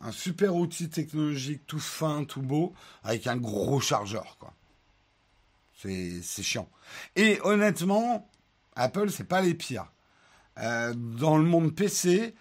un, 0.01 0.11
super 0.11 0.55
outil 0.55 0.89
technologique 0.89 1.65
tout 1.65 1.79
fin, 1.79 2.25
tout 2.25 2.41
beau, 2.41 2.73
avec 3.03 3.27
un 3.27 3.37
gros 3.37 3.79
chargeur, 3.79 4.37
quoi. 4.39 4.53
C'est 5.81 6.43
chiant. 6.43 6.67
Et 7.15 7.39
honnêtement, 7.43 8.29
Apple, 8.75 9.09
c'est 9.09 9.23
pas 9.23 9.41
les 9.41 9.53
pires. 9.53 9.89
Euh, 10.57 10.93
dans 10.93 11.37
le 11.37 11.45
monde 11.45 11.73
PC, 11.73 12.35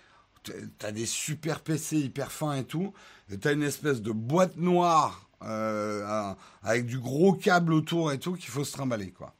t'as 0.78 0.92
des 0.92 1.06
super 1.06 1.60
PC 1.60 1.98
hyper 1.98 2.32
fins 2.32 2.54
et 2.54 2.64
tout, 2.64 2.92
et 3.30 3.38
t'as 3.38 3.52
une 3.52 3.62
espèce 3.62 4.02
de 4.02 4.12
boîte 4.12 4.56
noire 4.56 5.28
euh, 5.42 6.34
avec 6.62 6.86
du 6.86 6.98
gros 6.98 7.32
câble 7.34 7.72
autour 7.72 8.12
et 8.12 8.18
tout 8.18 8.34
qu'il 8.34 8.50
faut 8.50 8.64
se 8.64 8.72
trimballer, 8.72 9.10
quoi. 9.10 9.34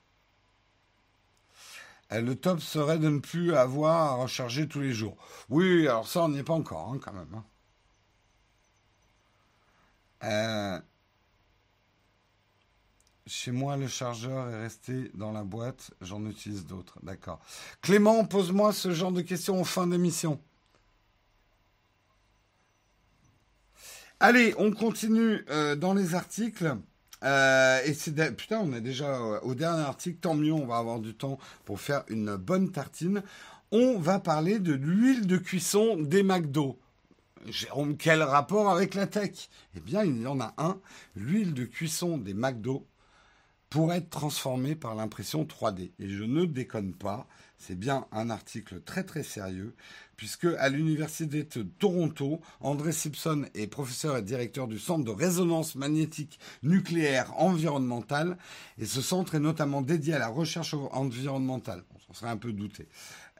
Le 2.11 2.35
top 2.35 2.61
serait 2.61 2.99
de 2.99 3.09
ne 3.11 3.19
plus 3.19 3.55
avoir 3.55 4.13
à 4.13 4.15
recharger 4.15 4.67
tous 4.67 4.81
les 4.81 4.93
jours. 4.93 5.17
Oui, 5.51 5.87
alors 5.87 6.09
ça, 6.09 6.23
on 6.23 6.31
n'y 6.31 6.39
est 6.39 6.43
pas 6.43 6.55
encore, 6.55 6.91
hein, 6.91 6.99
quand 7.03 7.13
même. 7.13 7.35
Hein. 7.35 7.45
Euh, 10.25 10.81
chez 13.27 13.53
moi, 13.53 13.77
le 13.77 13.89
chargeur 13.89 14.49
est 14.49 14.63
resté 14.63 15.11
dans 15.15 15.33
la 15.33 15.45
boîte. 15.45 15.91
J'en 16.01 16.25
utilise 16.25 16.65
d'autres. 16.65 16.99
D'accord. 17.03 17.41
Clément, 17.83 18.25
pose-moi 18.25 18.73
ce 18.73 18.93
genre 18.93 19.13
de 19.13 19.21
questions 19.21 19.61
en 19.61 19.65
fin 19.65 19.87
d'émission. 19.87 20.41
Allez, 24.21 24.53
on 24.59 24.73
continue 24.73 25.45
euh, 25.49 25.77
dans 25.77 25.95
les 25.95 26.17
articles. 26.17 26.77
Euh, 27.23 27.81
et 27.85 27.95
c'est 27.95 28.37
putain, 28.37 28.59
on 28.59 28.73
est 28.73 28.81
déjà 28.81 29.21
au 29.43 29.55
dernier 29.55 29.83
article. 29.83 30.19
Tant 30.19 30.35
mieux, 30.35 30.53
on 30.53 30.67
va 30.67 30.79
avoir 30.79 30.99
du 30.99 31.15
temps 31.15 31.39
pour 31.65 31.81
faire 31.81 32.03
une 32.09 32.35
bonne 32.35 32.73
tartine. 32.73 33.23
On 33.71 33.97
va 33.99 34.19
parler 34.19 34.59
de 34.59 34.73
l'huile 34.73 35.29
de 35.29 35.37
cuisson 35.37 35.97
des 35.97 36.25
McDo. 36.25 36.81
Jérôme, 37.47 37.97
quel 37.97 38.25
rapport 38.25 38.71
avec 38.71 38.95
la 38.95 39.07
tech? 39.07 39.49
Eh 39.77 39.81
bien, 39.81 40.03
il 40.03 40.21
y 40.21 40.27
en 40.27 40.41
a 40.41 40.53
un. 40.59 40.81
L'huile 41.15 41.55
de 41.55 41.65
cuisson 41.65 42.19
des 42.19 42.35
McDo 42.35 42.85
pourrait 43.71 43.99
être 43.99 44.11
transformée 44.11 44.75
par 44.75 44.95
l'impression 44.95 45.45
3D. 45.45 45.93
Et 45.99 46.09
je 46.09 46.25
ne 46.25 46.45
déconne 46.45 46.93
pas. 46.95 47.27
C'est 47.59 47.79
bien 47.79 48.07
un 48.13 48.31
article 48.31 48.81
très 48.83 49.05
très 49.05 49.23
sérieux 49.23 49.75
puisque 50.19 50.49
à 50.59 50.69
l'université 50.69 51.45
de 51.45 51.63
Toronto, 51.63 52.41
André 52.61 52.93
Simpson 52.93 53.47
est 53.55 53.69
professeur 53.69 54.17
et 54.17 54.23
directeur 54.23 54.67
du 54.67 54.79
centre 54.79 55.05
de 55.05 55.13
résonance 55.13 55.77
magnétique 55.77 56.41
nucléaire 56.65 57.33
environnementale, 57.41 58.37
et 58.79 58.85
ce 58.85 59.01
centre 59.01 59.37
est 59.37 59.41
notamment 59.41 59.81
dédié 59.81 60.15
à 60.15 60.19
la 60.19 60.27
recherche 60.27 60.75
environnementale. 60.91 61.85
On 61.95 62.01
s'en 62.01 62.19
serait 62.19 62.31
un 62.33 62.37
peu 62.37 62.53
douté. 62.53 62.89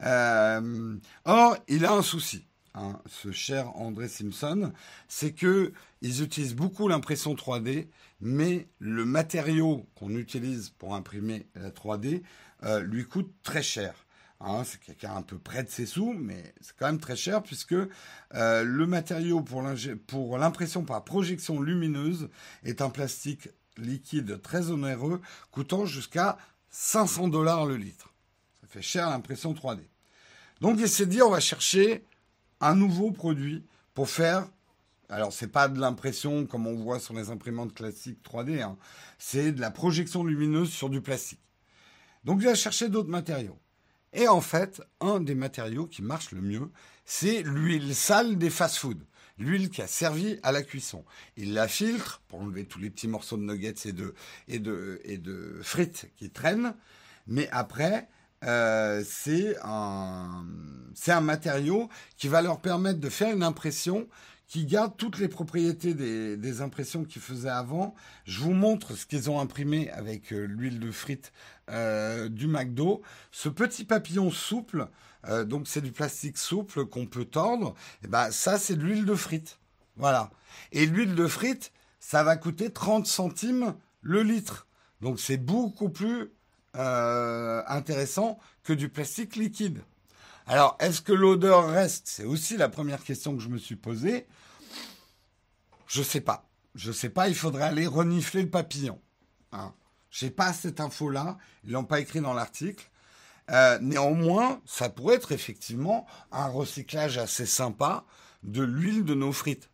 Euh, 0.03 0.95
or, 1.25 1.57
il 1.67 1.83
a 1.83 1.91
un 1.91 2.01
souci. 2.01 2.45
Hein, 2.79 2.97
ce 3.07 3.33
cher 3.33 3.75
André 3.75 4.07
Simpson, 4.07 4.71
c'est 5.09 5.33
que 5.33 5.73
ils 6.01 6.23
utilisent 6.23 6.55
beaucoup 6.55 6.87
l'impression 6.87 7.33
3D, 7.33 7.89
mais 8.21 8.69
le 8.79 9.03
matériau 9.03 9.85
qu'on 9.95 10.15
utilise 10.15 10.69
pour 10.69 10.95
imprimer 10.95 11.45
la 11.55 11.71
3D 11.71 12.21
euh, 12.63 12.79
lui 12.79 13.05
coûte 13.05 13.33
très 13.43 13.63
cher. 13.63 14.05
Hein, 14.39 14.63
c'est 14.63 14.79
quelqu'un 14.79 15.13
un 15.13 15.23
peu 15.23 15.37
près 15.37 15.63
de 15.63 15.69
ses 15.69 15.85
sous, 15.85 16.13
mais 16.13 16.53
c'est 16.61 16.73
quand 16.77 16.85
même 16.85 17.01
très 17.01 17.17
cher 17.17 17.43
puisque 17.43 17.73
euh, 17.73 18.63
le 18.63 18.87
matériau 18.87 19.41
pour 19.41 20.37
l'impression 20.37 20.85
par 20.85 21.03
projection 21.03 21.59
lumineuse 21.59 22.29
est 22.63 22.81
un 22.81 22.89
plastique 22.89 23.49
liquide 23.75 24.41
très 24.41 24.71
onéreux, 24.71 25.19
coûtant 25.51 25.85
jusqu'à 25.85 26.37
500 26.69 27.27
dollars 27.27 27.65
le 27.65 27.75
litre. 27.75 28.13
Ça 28.61 28.67
fait 28.67 28.81
cher 28.81 29.09
l'impression 29.09 29.53
3D. 29.53 29.81
Donc 30.61 30.77
il 30.79 30.87
s'est 30.87 31.05
dit 31.05 31.21
on 31.21 31.29
va 31.29 31.41
chercher 31.41 32.05
un 32.61 32.75
nouveau 32.75 33.11
produit 33.11 33.65
pour 33.93 34.09
faire. 34.09 34.47
Alors 35.09 35.33
c'est 35.33 35.47
pas 35.47 35.67
de 35.67 35.79
l'impression 35.79 36.45
comme 36.45 36.67
on 36.67 36.75
voit 36.75 36.99
sur 36.99 37.13
les 37.13 37.29
imprimantes 37.29 37.73
classiques 37.73 38.19
3D, 38.23 38.61
hein. 38.61 38.77
c'est 39.17 39.51
de 39.51 39.59
la 39.59 39.71
projection 39.71 40.23
lumineuse 40.23 40.69
sur 40.69 40.89
du 40.89 41.01
plastique. 41.01 41.39
Donc 42.25 42.41
il 42.41 42.47
a 42.47 42.55
cherché 42.55 42.89
d'autres 42.89 43.09
matériaux. 43.09 43.57
Et 44.13 44.27
en 44.27 44.41
fait, 44.41 44.81
un 45.01 45.19
des 45.19 45.35
matériaux 45.35 45.85
qui 45.85 46.01
marche 46.01 46.31
le 46.31 46.41
mieux, 46.41 46.71
c'est 47.05 47.43
l'huile 47.43 47.95
sale 47.95 48.37
des 48.37 48.49
fast-foods. 48.49 49.05
L'huile 49.37 49.69
qui 49.69 49.81
a 49.81 49.87
servi 49.87 50.37
à 50.43 50.51
la 50.51 50.63
cuisson. 50.63 51.05
Il 51.37 51.53
la 51.53 51.67
filtre 51.67 52.21
pour 52.27 52.41
enlever 52.41 52.65
tous 52.65 52.79
les 52.79 52.89
petits 52.89 53.07
morceaux 53.07 53.37
de 53.37 53.43
nuggets 53.43 53.73
et 53.85 53.93
de, 53.93 54.13
et 54.47 54.59
de, 54.59 54.99
et 55.05 55.17
de 55.17 55.59
frites 55.61 56.11
qui 56.17 56.29
traînent. 56.29 56.75
Mais 57.25 57.47
après, 57.51 58.09
euh, 58.45 59.03
c'est 59.05 59.57
un, 59.63 60.45
matériau 61.21 61.89
qui 62.17 62.27
va 62.27 62.41
leur 62.41 62.61
permettre 62.61 62.99
de 62.99 63.09
faire 63.09 63.33
une 63.33 63.43
impression 63.43 64.07
qui 64.47 64.65
garde 64.65 64.95
toutes 64.97 65.19
les 65.19 65.27
propriétés 65.27 65.93
des, 65.93 66.61
impressions 66.61 67.03
qu'ils 67.03 67.21
faisaient 67.21 67.49
avant. 67.49 67.93
Je 68.25 68.39
vous 68.39 68.53
montre 68.53 68.95
ce 68.95 69.05
qu'ils 69.05 69.29
ont 69.29 69.39
imprimé 69.39 69.89
avec 69.91 70.33
euh, 70.33 70.45
l'huile 70.45 70.79
de 70.79 70.91
frites 70.91 71.31
euh, 71.69 72.29
du 72.29 72.47
McDo. 72.47 73.01
Ce 73.31 73.49
petit 73.49 73.85
papillon 73.85 74.31
souple, 74.31 74.87
donc 75.45 75.67
c'est 75.67 75.81
du 75.81 75.91
plastique 75.91 76.37
souple 76.37 76.85
qu'on 76.85 77.05
peut 77.05 77.25
tordre. 77.25 77.75
Et 78.01 78.05
eh 78.05 78.07
ben 78.07 78.31
ça 78.31 78.57
c'est 78.57 78.75
de 78.75 78.81
l'huile 78.81 79.05
de 79.05 79.15
frites. 79.15 79.59
Voilà. 79.97 80.31
Et 80.71 80.85
l'huile 80.85 81.13
de 81.13 81.27
frites, 81.27 81.73
ça 81.99 82.23
va 82.23 82.37
coûter 82.37 82.71
30 82.71 83.05
centimes 83.05 83.75
le 84.01 84.23
litre. 84.23 84.65
Donc 85.01 85.19
c'est 85.19 85.37
beaucoup 85.37 85.89
plus 85.89 86.31
euh, 86.75 87.63
intéressant 87.67 88.39
que 88.63 88.73
du 88.73 88.89
plastique 88.89 89.35
liquide. 89.35 89.81
Alors, 90.45 90.77
est-ce 90.79 91.01
que 91.01 91.13
l'odeur 91.13 91.69
reste? 91.69 92.07
C'est 92.07 92.25
aussi 92.25 92.57
la 92.57 92.69
première 92.69 93.03
question 93.03 93.35
que 93.35 93.41
je 93.41 93.49
me 93.49 93.57
suis 93.57 93.75
posée. 93.75 94.27
Je 95.87 96.01
sais 96.01 96.21
pas. 96.21 96.49
Je 96.75 96.91
sais 96.91 97.09
pas, 97.09 97.27
il 97.27 97.35
faudrait 97.35 97.63
aller 97.63 97.87
renifler 97.87 98.41
le 98.43 98.49
papillon. 98.49 98.99
Hein. 99.51 99.73
Je 100.09 100.25
n'ai 100.25 100.31
pas 100.31 100.53
cette 100.53 100.79
info-là, 100.79 101.37
ils 101.63 101.71
l'ont 101.71 101.83
pas 101.83 101.99
écrit 101.99 102.21
dans 102.21 102.33
l'article. 102.33 102.89
Euh, 103.51 103.79
néanmoins, 103.79 104.61
ça 104.65 104.89
pourrait 104.89 105.15
être 105.15 105.31
effectivement 105.31 106.05
un 106.31 106.47
recyclage 106.47 107.17
assez 107.17 107.45
sympa 107.45 108.05
de 108.43 108.61
l'huile 108.61 109.03
de 109.03 109.15
nos 109.15 109.31
frites. 109.31 109.69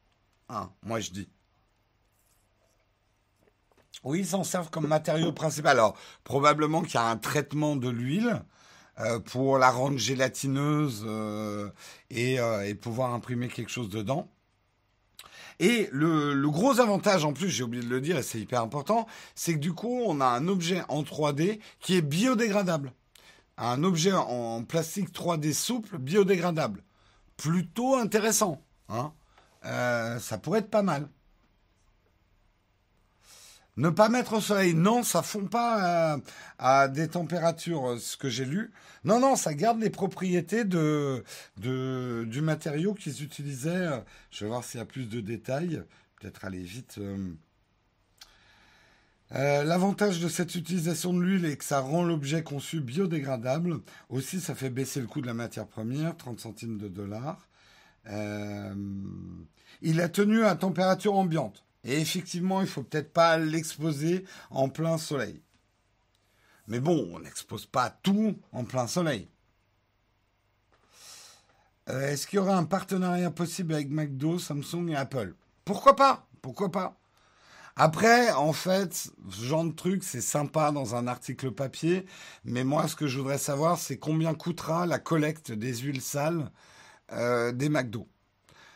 Hein, 0.49 0.71
moi, 0.83 0.99
je 0.99 1.11
dis. 1.11 1.29
Oui, 4.03 4.19
ils 4.19 4.27
s'en 4.27 4.43
servent 4.43 4.69
comme 4.69 4.87
matériau 4.87 5.31
principal. 5.31 5.77
Alors, 5.77 5.97
probablement 6.23 6.81
qu'il 6.81 6.95
y 6.95 6.97
a 6.97 7.07
un 7.07 7.17
traitement 7.17 7.75
de 7.75 7.89
l'huile 7.89 8.43
euh, 8.99 9.19
pour 9.19 9.57
la 9.57 9.71
rendre 9.71 9.97
gélatineuse 9.97 11.03
euh, 11.07 11.69
et, 12.09 12.35
et, 12.65 12.75
pouvoir 12.75 13.13
imprimer 13.13 13.47
quelque 13.47 13.71
chose 13.71 13.89
dedans. 13.89 14.29
Et 15.59 15.89
le, 15.91 16.49
gros 16.49 16.79
avantage 16.79 17.23
en 17.23 17.33
plus, 17.33 17.49
j'ai 17.49 17.63
oublié 17.63 17.83
de 17.83 17.89
le 17.89 18.01
dire 18.01 18.17
et 18.17 18.23
c'est 18.23 18.39
hyper 18.39 18.61
important, 18.61 19.07
c'est 19.35 19.53
que 19.53 19.59
du 19.59 19.73
coup, 19.73 20.01
on 20.05 20.19
a 20.19 20.25
un 20.25 20.47
objet 20.47 20.81
en 20.89 21.03
3D 21.03 21.59
qui 21.79 21.95
est 21.95 22.01
biodégradable. 22.01 22.91
Un 23.57 23.83
objet 23.83 24.11
en 24.11 24.63
plastique 24.63 25.13
3D 25.13 25.53
souple, 25.53 25.97
biodégradable. 25.97 26.83
Plutôt 27.37 27.95
intéressant. 27.95 28.61
Hein 28.89 29.13
euh, 29.65 30.19
ça 30.19 30.37
pourrait 30.37 30.59
être 30.59 30.69
pas 30.69 30.83
mal. 30.83 31.07
Ne 33.77 33.89
pas 33.89 34.07
mettre 34.07 34.33
au 34.33 34.41
soleil, 34.41 34.73
non, 34.73 35.03
ça 35.03 35.21
fond 35.21 35.47
pas 35.47 36.17
à, 36.59 36.87
des 36.87 37.09
températures, 37.09 37.91
euh, 37.91 37.97
ce 37.99 38.15
que 38.15 38.29
j'ai 38.29 38.45
lu. 38.45 38.71
Non, 39.03 39.19
non, 39.19 39.35
ça 39.35 39.53
garde 39.53 39.81
les 39.81 39.89
propriétés 39.89 40.63
de, 40.63 41.25
du 41.57 42.41
matériau 42.41 42.93
qu'ils 42.93 43.21
utilisaient. 43.21 43.89
Je 44.31 44.45
vais 44.45 44.49
voir 44.49 44.63
s'il 44.63 44.79
y 44.79 44.81
a 44.81 44.85
plus 44.85 45.09
de 45.09 45.19
détails. 45.19 45.83
Peut-être 46.19 46.45
aller 46.45 46.63
vite. 46.63 46.95
Euh. 46.99 47.33
Euh, 49.33 49.63
l'avantage 49.65 50.21
de 50.21 50.29
cette 50.29 50.55
utilisation 50.55 51.13
de 51.13 51.21
l'huile 51.21 51.45
est 51.45 51.57
que 51.57 51.65
ça 51.65 51.81
rend 51.81 52.03
l'objet 52.03 52.43
conçu 52.43 52.79
biodégradable. 52.79 53.81
Aussi, 54.09 54.39
ça 54.39 54.55
fait 54.55 54.69
baisser 54.69 55.01
le 55.01 55.07
coût 55.07 55.19
de 55.19 55.27
la 55.27 55.33
matière 55.33 55.67
première, 55.67 56.15
30 56.15 56.39
centimes 56.39 56.77
de 56.77 56.87
dollars. 56.87 57.49
il 59.81 59.99
a 59.99 60.07
tenu 60.09 60.45
à 60.45 60.55
température 60.55 61.15
ambiante. 61.15 61.64
Et 61.85 62.01
effectivement, 62.01 62.61
il 62.61 62.67
faut 62.67 62.83
peut-être 62.83 63.13
pas 63.13 63.37
l'exposer 63.37 64.25
en 64.49 64.69
plein 64.69 64.97
soleil. 64.97 65.41
Mais 66.67 66.79
bon, 66.79 67.09
on 67.13 67.19
n'expose 67.19 67.67
pas 67.67 67.89
tout 67.89 68.35
en 68.51 68.65
plein 68.65 68.87
soleil. 68.87 69.29
Euh, 71.89 72.09
est-ce 72.09 72.25
qu'il 72.25 72.37
y 72.37 72.39
aura 72.39 72.57
un 72.57 72.63
partenariat 72.63 73.29
possible 73.29 73.75
avec 73.75 73.89
McDo, 73.89 74.39
Samsung 74.39 74.89
et 74.89 74.95
Apple? 74.95 75.35
Pourquoi 75.63 75.95
pas? 75.95 76.27
Pourquoi 76.41 76.71
pas? 76.71 76.97
Après, 77.75 78.31
en 78.31 78.53
fait, 78.53 79.11
ce 79.29 79.43
genre 79.43 79.65
de 79.65 79.71
truc, 79.71 80.03
c'est 80.03 80.21
sympa 80.21 80.71
dans 80.71 80.95
un 80.95 81.07
article 81.07 81.51
papier, 81.51 82.05
mais 82.45 82.63
moi, 82.63 82.87
ce 82.87 82.95
que 82.95 83.05
je 83.05 83.19
voudrais 83.19 83.37
savoir, 83.37 83.77
c'est 83.77 83.97
combien 83.97 84.33
coûtera 84.33 84.85
la 84.85 84.97
collecte 84.97 85.51
des 85.51 85.75
huiles 85.75 86.01
sales 86.01 86.49
euh, 87.11 87.51
des 87.51 87.69
McDo. 87.69 88.07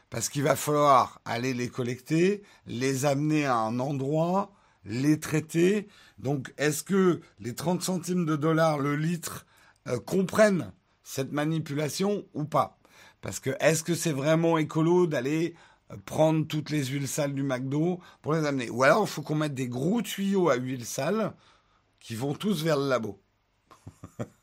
Parce 0.09 0.29
qu'il 0.29 0.43
va 0.43 0.55
falloir 0.55 1.21
aller 1.25 1.53
les 1.53 1.69
collecter, 1.69 2.41
les 2.65 3.05
amener 3.05 3.45
à 3.45 3.55
un 3.55 3.79
endroit, 3.79 4.51
les 4.85 5.19
traiter. 5.19 5.87
Donc, 6.17 6.53
est-ce 6.57 6.83
que 6.83 7.21
les 7.39 7.53
30 7.53 7.81
centimes 7.81 8.25
de 8.25 8.35
dollars 8.35 8.79
le 8.79 8.95
litre 8.95 9.45
euh, 9.87 9.99
comprennent 9.99 10.73
cette 11.03 11.31
manipulation 11.31 12.25
ou 12.33 12.45
pas? 12.45 12.79
Parce 13.21 13.39
que 13.39 13.51
est-ce 13.59 13.83
que 13.83 13.95
c'est 13.95 14.11
vraiment 14.11 14.57
écolo 14.57 15.05
d'aller 15.05 15.55
euh, 15.91 15.97
prendre 16.05 16.47
toutes 16.47 16.71
les 16.71 16.85
huiles 16.85 17.07
sales 17.07 17.35
du 17.35 17.43
McDo 17.43 17.99
pour 18.21 18.33
les 18.33 18.45
amener? 18.45 18.69
Ou 18.69 18.83
alors 18.83 19.03
il 19.03 19.09
faut 19.09 19.21
qu'on 19.21 19.35
mette 19.35 19.53
des 19.53 19.67
gros 19.67 20.01
tuyaux 20.01 20.49
à 20.49 20.55
huile 20.55 20.85
sale 20.85 21.33
qui 21.99 22.15
vont 22.15 22.33
tous 22.33 22.63
vers 22.63 22.77
le 22.77 22.87
labo. 22.87 23.21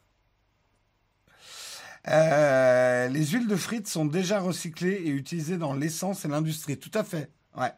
Euh, 2.08 3.08
les 3.08 3.26
huiles 3.26 3.48
de 3.48 3.56
frites 3.56 3.88
sont 3.88 4.04
déjà 4.04 4.40
recyclées 4.40 5.02
et 5.04 5.08
utilisées 5.08 5.58
dans 5.58 5.74
l'essence 5.74 6.24
et 6.24 6.28
l'industrie. 6.28 6.78
Tout 6.78 6.90
à 6.94 7.04
fait. 7.04 7.30
Ouais. 7.56 7.72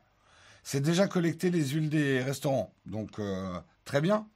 C'est 0.62 0.80
déjà 0.80 1.06
collecté 1.06 1.50
les 1.50 1.64
huiles 1.68 1.88
des 1.88 2.22
restaurants. 2.22 2.74
Donc, 2.84 3.18
euh, 3.18 3.58
très 3.84 4.00
bien. 4.00 4.26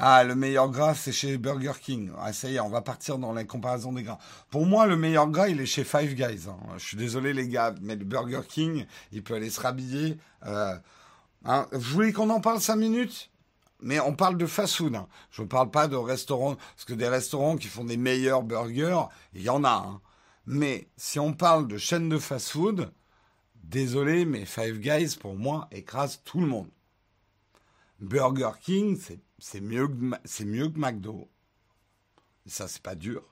Ah, 0.00 0.22
le 0.22 0.36
meilleur 0.36 0.70
gras, 0.70 0.94
c'est 0.94 1.12
chez 1.12 1.38
Burger 1.38 1.72
King. 1.80 2.10
Ah, 2.20 2.32
ça 2.32 2.48
y 2.48 2.54
est, 2.54 2.60
on 2.60 2.68
va 2.68 2.82
partir 2.82 3.18
dans 3.18 3.32
la 3.32 3.44
comparaison 3.44 3.92
des 3.92 4.04
gras. 4.04 4.18
Pour 4.48 4.64
moi, 4.64 4.86
le 4.86 4.96
meilleur 4.96 5.28
gras, 5.28 5.48
il 5.48 5.60
est 5.60 5.66
chez 5.66 5.82
Five 5.82 6.14
Guys. 6.14 6.48
Hein. 6.48 6.56
Je 6.76 6.84
suis 6.84 6.96
désolé, 6.96 7.32
les 7.32 7.48
gars, 7.48 7.74
mais 7.80 7.96
le 7.96 8.04
Burger 8.04 8.42
King, 8.48 8.86
il 9.10 9.24
peut 9.24 9.34
aller 9.34 9.50
se 9.50 9.60
rhabiller. 9.60 10.18
Euh, 10.46 10.76
hein. 11.44 11.66
Vous 11.72 11.94
voulez 11.94 12.12
qu'on 12.12 12.30
en 12.30 12.40
parle 12.40 12.60
cinq 12.60 12.76
minutes? 12.76 13.30
Mais 13.80 14.00
on 14.00 14.14
parle 14.14 14.36
de 14.36 14.46
fast-food. 14.46 14.94
Hein. 14.94 15.08
Je 15.30 15.42
ne 15.42 15.46
parle 15.46 15.70
pas 15.70 15.88
de 15.88 15.96
restaurants, 15.96 16.56
parce 16.56 16.84
que 16.84 16.94
des 16.94 17.08
restaurants 17.08 17.56
qui 17.56 17.68
font 17.68 17.84
des 17.84 17.96
meilleurs 17.96 18.42
burgers, 18.42 19.04
il 19.34 19.42
y 19.42 19.48
en 19.48 19.64
a. 19.64 19.70
Hein. 19.70 20.00
Mais 20.46 20.88
si 20.96 21.18
on 21.18 21.32
parle 21.34 21.68
de 21.68 21.78
chaîne 21.78 22.08
de 22.08 22.18
fast-food, 22.18 22.92
désolé, 23.62 24.24
mais 24.24 24.44
Five 24.44 24.78
Guys, 24.78 25.16
pour 25.16 25.36
moi, 25.36 25.68
écrase 25.70 26.22
tout 26.24 26.40
le 26.40 26.46
monde. 26.46 26.70
Burger 28.00 28.52
King, 28.60 28.98
c'est 29.38 29.60
mieux, 29.60 29.88
que, 29.88 30.44
mieux 30.44 30.68
que 30.68 30.78
McDo. 30.78 31.28
Ça, 32.46 32.66
c'est 32.66 32.82
pas 32.82 32.94
dur. 32.94 33.22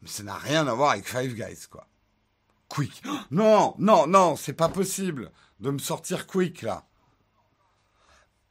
Mais 0.00 0.08
ça 0.08 0.22
n'a 0.22 0.36
rien 0.36 0.66
à 0.66 0.74
voir 0.74 0.92
avec 0.92 1.06
Five 1.06 1.34
Guys, 1.34 1.66
quoi. 1.70 1.86
Quick. 2.68 3.02
Non, 3.30 3.74
non, 3.78 4.06
non, 4.06 4.36
c'est 4.36 4.54
pas 4.54 4.68
possible 4.68 5.30
de 5.60 5.70
me 5.70 5.78
sortir 5.78 6.26
quick, 6.26 6.62
là. 6.62 6.86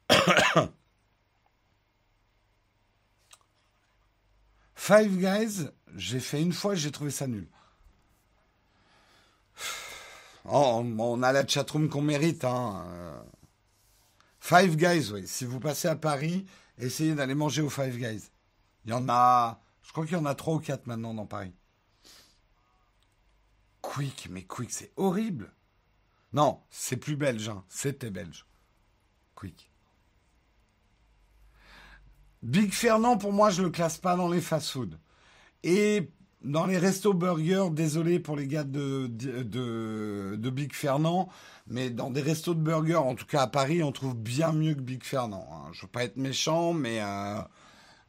Five 4.82 5.18
Guys, 5.18 5.68
j'ai 5.94 6.20
fait 6.20 6.40
une 6.40 6.54
fois, 6.54 6.74
j'ai 6.74 6.90
trouvé 6.90 7.10
ça 7.10 7.26
nul. 7.26 7.46
Oh, 10.46 10.82
on 10.82 11.22
a 11.22 11.32
la 11.32 11.46
chatroom 11.46 11.90
qu'on 11.90 12.00
mérite. 12.00 12.44
Hein. 12.46 13.22
Five 14.40 14.76
Guys, 14.76 15.12
oui. 15.12 15.28
Si 15.28 15.44
vous 15.44 15.60
passez 15.60 15.86
à 15.86 15.96
Paris, 15.96 16.46
essayez 16.78 17.14
d'aller 17.14 17.34
manger 17.34 17.60
au 17.60 17.68
Five 17.68 17.94
Guys. 17.98 18.30
Il 18.86 18.90
y 18.90 18.94
en 18.94 19.06
a, 19.10 19.60
je 19.82 19.92
crois 19.92 20.06
qu'il 20.06 20.14
y 20.14 20.20
en 20.20 20.24
a 20.24 20.34
trois 20.34 20.54
ou 20.54 20.60
quatre 20.60 20.86
maintenant 20.86 21.12
dans 21.12 21.26
Paris. 21.26 21.52
Quick, 23.82 24.28
mais 24.30 24.44
Quick, 24.44 24.72
c'est 24.72 24.92
horrible. 24.96 25.52
Non, 26.32 26.62
c'est 26.70 26.96
plus 26.96 27.16
belge, 27.16 27.50
hein. 27.50 27.64
c'était 27.68 28.10
belge. 28.10 28.46
Quick. 29.34 29.69
Big 32.42 32.72
Fernand, 32.72 33.18
pour 33.18 33.32
moi, 33.32 33.50
je 33.50 33.60
ne 33.60 33.66
le 33.66 33.72
classe 33.72 33.98
pas 33.98 34.16
dans 34.16 34.28
les 34.28 34.40
fast-food. 34.40 34.98
Et 35.62 36.10
dans 36.42 36.66
les 36.66 36.78
restos 36.78 37.12
burgers, 37.12 37.68
désolé 37.70 38.18
pour 38.18 38.36
les 38.36 38.46
gars 38.46 38.64
de, 38.64 39.08
de, 39.08 40.50
Big 40.50 40.72
Fernand, 40.72 41.28
mais 41.66 41.90
dans 41.90 42.10
des 42.10 42.22
restos 42.22 42.54
de 42.54 42.60
burgers, 42.60 42.96
en 42.96 43.14
tout 43.14 43.26
cas 43.26 43.42
à 43.42 43.46
Paris, 43.46 43.82
on 43.82 43.92
trouve 43.92 44.16
bien 44.16 44.52
mieux 44.52 44.74
que 44.74 44.80
Big 44.80 45.04
Fernand. 45.04 45.46
Hein. 45.52 45.70
Je 45.72 45.82
veux 45.82 45.88
pas 45.88 46.04
être 46.04 46.16
méchant, 46.16 46.72
mais 46.72 47.00
euh, 47.02 47.40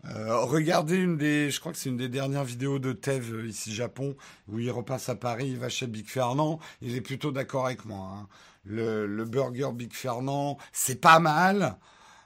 euh, 0.06 0.38
regardez 0.46 0.96
une 0.96 1.18
des, 1.18 1.52
je 1.52 1.60
crois 1.60 1.74
que 1.74 1.78
c'est 1.78 1.90
une 1.90 1.98
des 1.98 2.10
dernières 2.10 2.46
vidéos 2.46 2.80
de 2.80 2.94
Tev 2.94 3.34
euh, 3.34 3.48
ici 3.48 3.74
Japon, 3.74 4.16
où 4.48 4.60
il 4.60 4.72
repasse 4.72 5.10
à 5.10 5.16
Paris, 5.16 5.50
il 5.50 5.60
va 5.60 5.68
chez 5.68 5.88
Big 5.88 6.08
Fernand, 6.08 6.60
il 6.82 6.96
est 6.96 7.02
plutôt 7.02 7.32
d'accord 7.32 7.66
avec 7.66 7.84
moi. 7.84 8.12
Hein. 8.14 8.28
Le, 8.64 9.26
burger 9.26 9.72
Big 9.74 9.94
Fernand, 9.94 10.58
c'est 10.72 11.02
pas 11.02 11.20
mal, 11.20 11.78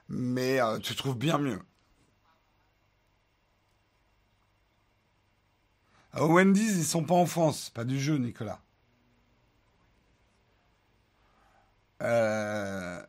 mais 0.10 0.60
tu 0.84 0.94
trouves 0.96 1.18
bien 1.18 1.38
mieux. 1.38 1.60
Au 6.20 6.28
Wendy's, 6.28 6.76
ils 6.78 6.86
sont 6.86 7.04
pas 7.04 7.16
en 7.16 7.26
France. 7.26 7.70
Pas 7.70 7.84
du 7.84 8.00
jeu, 8.00 8.18
Nicolas. 8.18 8.60
Euh... 12.02 13.02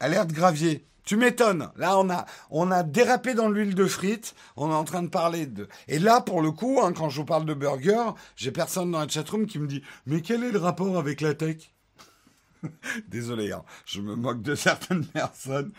Alerte 0.00 0.32
gravier. 0.32 0.86
Tu 1.04 1.16
m'étonnes. 1.16 1.70
Là, 1.76 1.98
on 1.98 2.10
a, 2.10 2.26
on 2.50 2.70
a 2.70 2.82
dérapé 2.82 3.34
dans 3.34 3.48
l'huile 3.48 3.74
de 3.74 3.86
frites. 3.86 4.34
On 4.56 4.70
est 4.70 4.74
en 4.74 4.84
train 4.84 5.02
de 5.02 5.08
parler 5.08 5.46
de. 5.46 5.68
Et 5.88 5.98
là, 5.98 6.20
pour 6.20 6.42
le 6.42 6.52
coup, 6.52 6.80
hein, 6.82 6.92
quand 6.92 7.08
je 7.08 7.20
vous 7.20 7.24
parle 7.24 7.46
de 7.46 7.54
burger, 7.54 8.10
j'ai 8.36 8.52
personne 8.52 8.90
dans 8.90 9.00
la 9.00 9.08
chatroom 9.08 9.46
qui 9.46 9.58
me 9.58 9.66
dit 9.66 9.82
Mais 10.06 10.20
quel 10.20 10.44
est 10.44 10.52
le 10.52 10.58
rapport 10.58 10.98
avec 10.98 11.20
la 11.20 11.34
tech? 11.34 11.72
Désolé, 13.08 13.52
hein, 13.52 13.64
je 13.86 14.00
me 14.00 14.14
moque 14.14 14.42
de 14.42 14.54
certaines 14.54 15.06
personnes. 15.12 15.72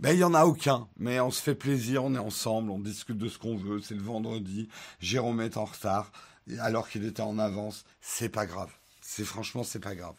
Ben, 0.00 0.12
il 0.12 0.18
y 0.18 0.24
en 0.24 0.34
a 0.34 0.44
aucun, 0.44 0.88
mais 0.98 1.20
on 1.20 1.30
se 1.30 1.42
fait 1.42 1.54
plaisir, 1.54 2.04
on 2.04 2.14
est 2.14 2.18
ensemble, 2.18 2.70
on 2.70 2.78
discute 2.78 3.18
de 3.18 3.28
ce 3.28 3.38
qu'on 3.38 3.56
veut. 3.56 3.80
C'est 3.80 3.94
le 3.94 4.02
vendredi, 4.02 4.68
Jérôme 5.00 5.40
est 5.40 5.56
en 5.56 5.64
retard, 5.64 6.12
alors 6.60 6.88
qu'il 6.88 7.04
était 7.04 7.22
en 7.22 7.38
avance. 7.38 7.84
C'est 8.00 8.28
pas 8.28 8.46
grave. 8.46 8.72
C'est 9.00 9.24
franchement, 9.24 9.62
c'est 9.62 9.80
pas 9.80 9.94
grave. 9.94 10.16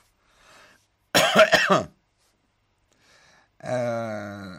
euh... 3.66 4.58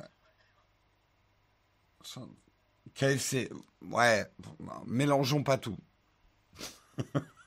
KFC, 2.94 3.48
ouais, 3.82 4.26
mélangeons 4.86 5.44
pas 5.44 5.56
tout. 5.56 5.76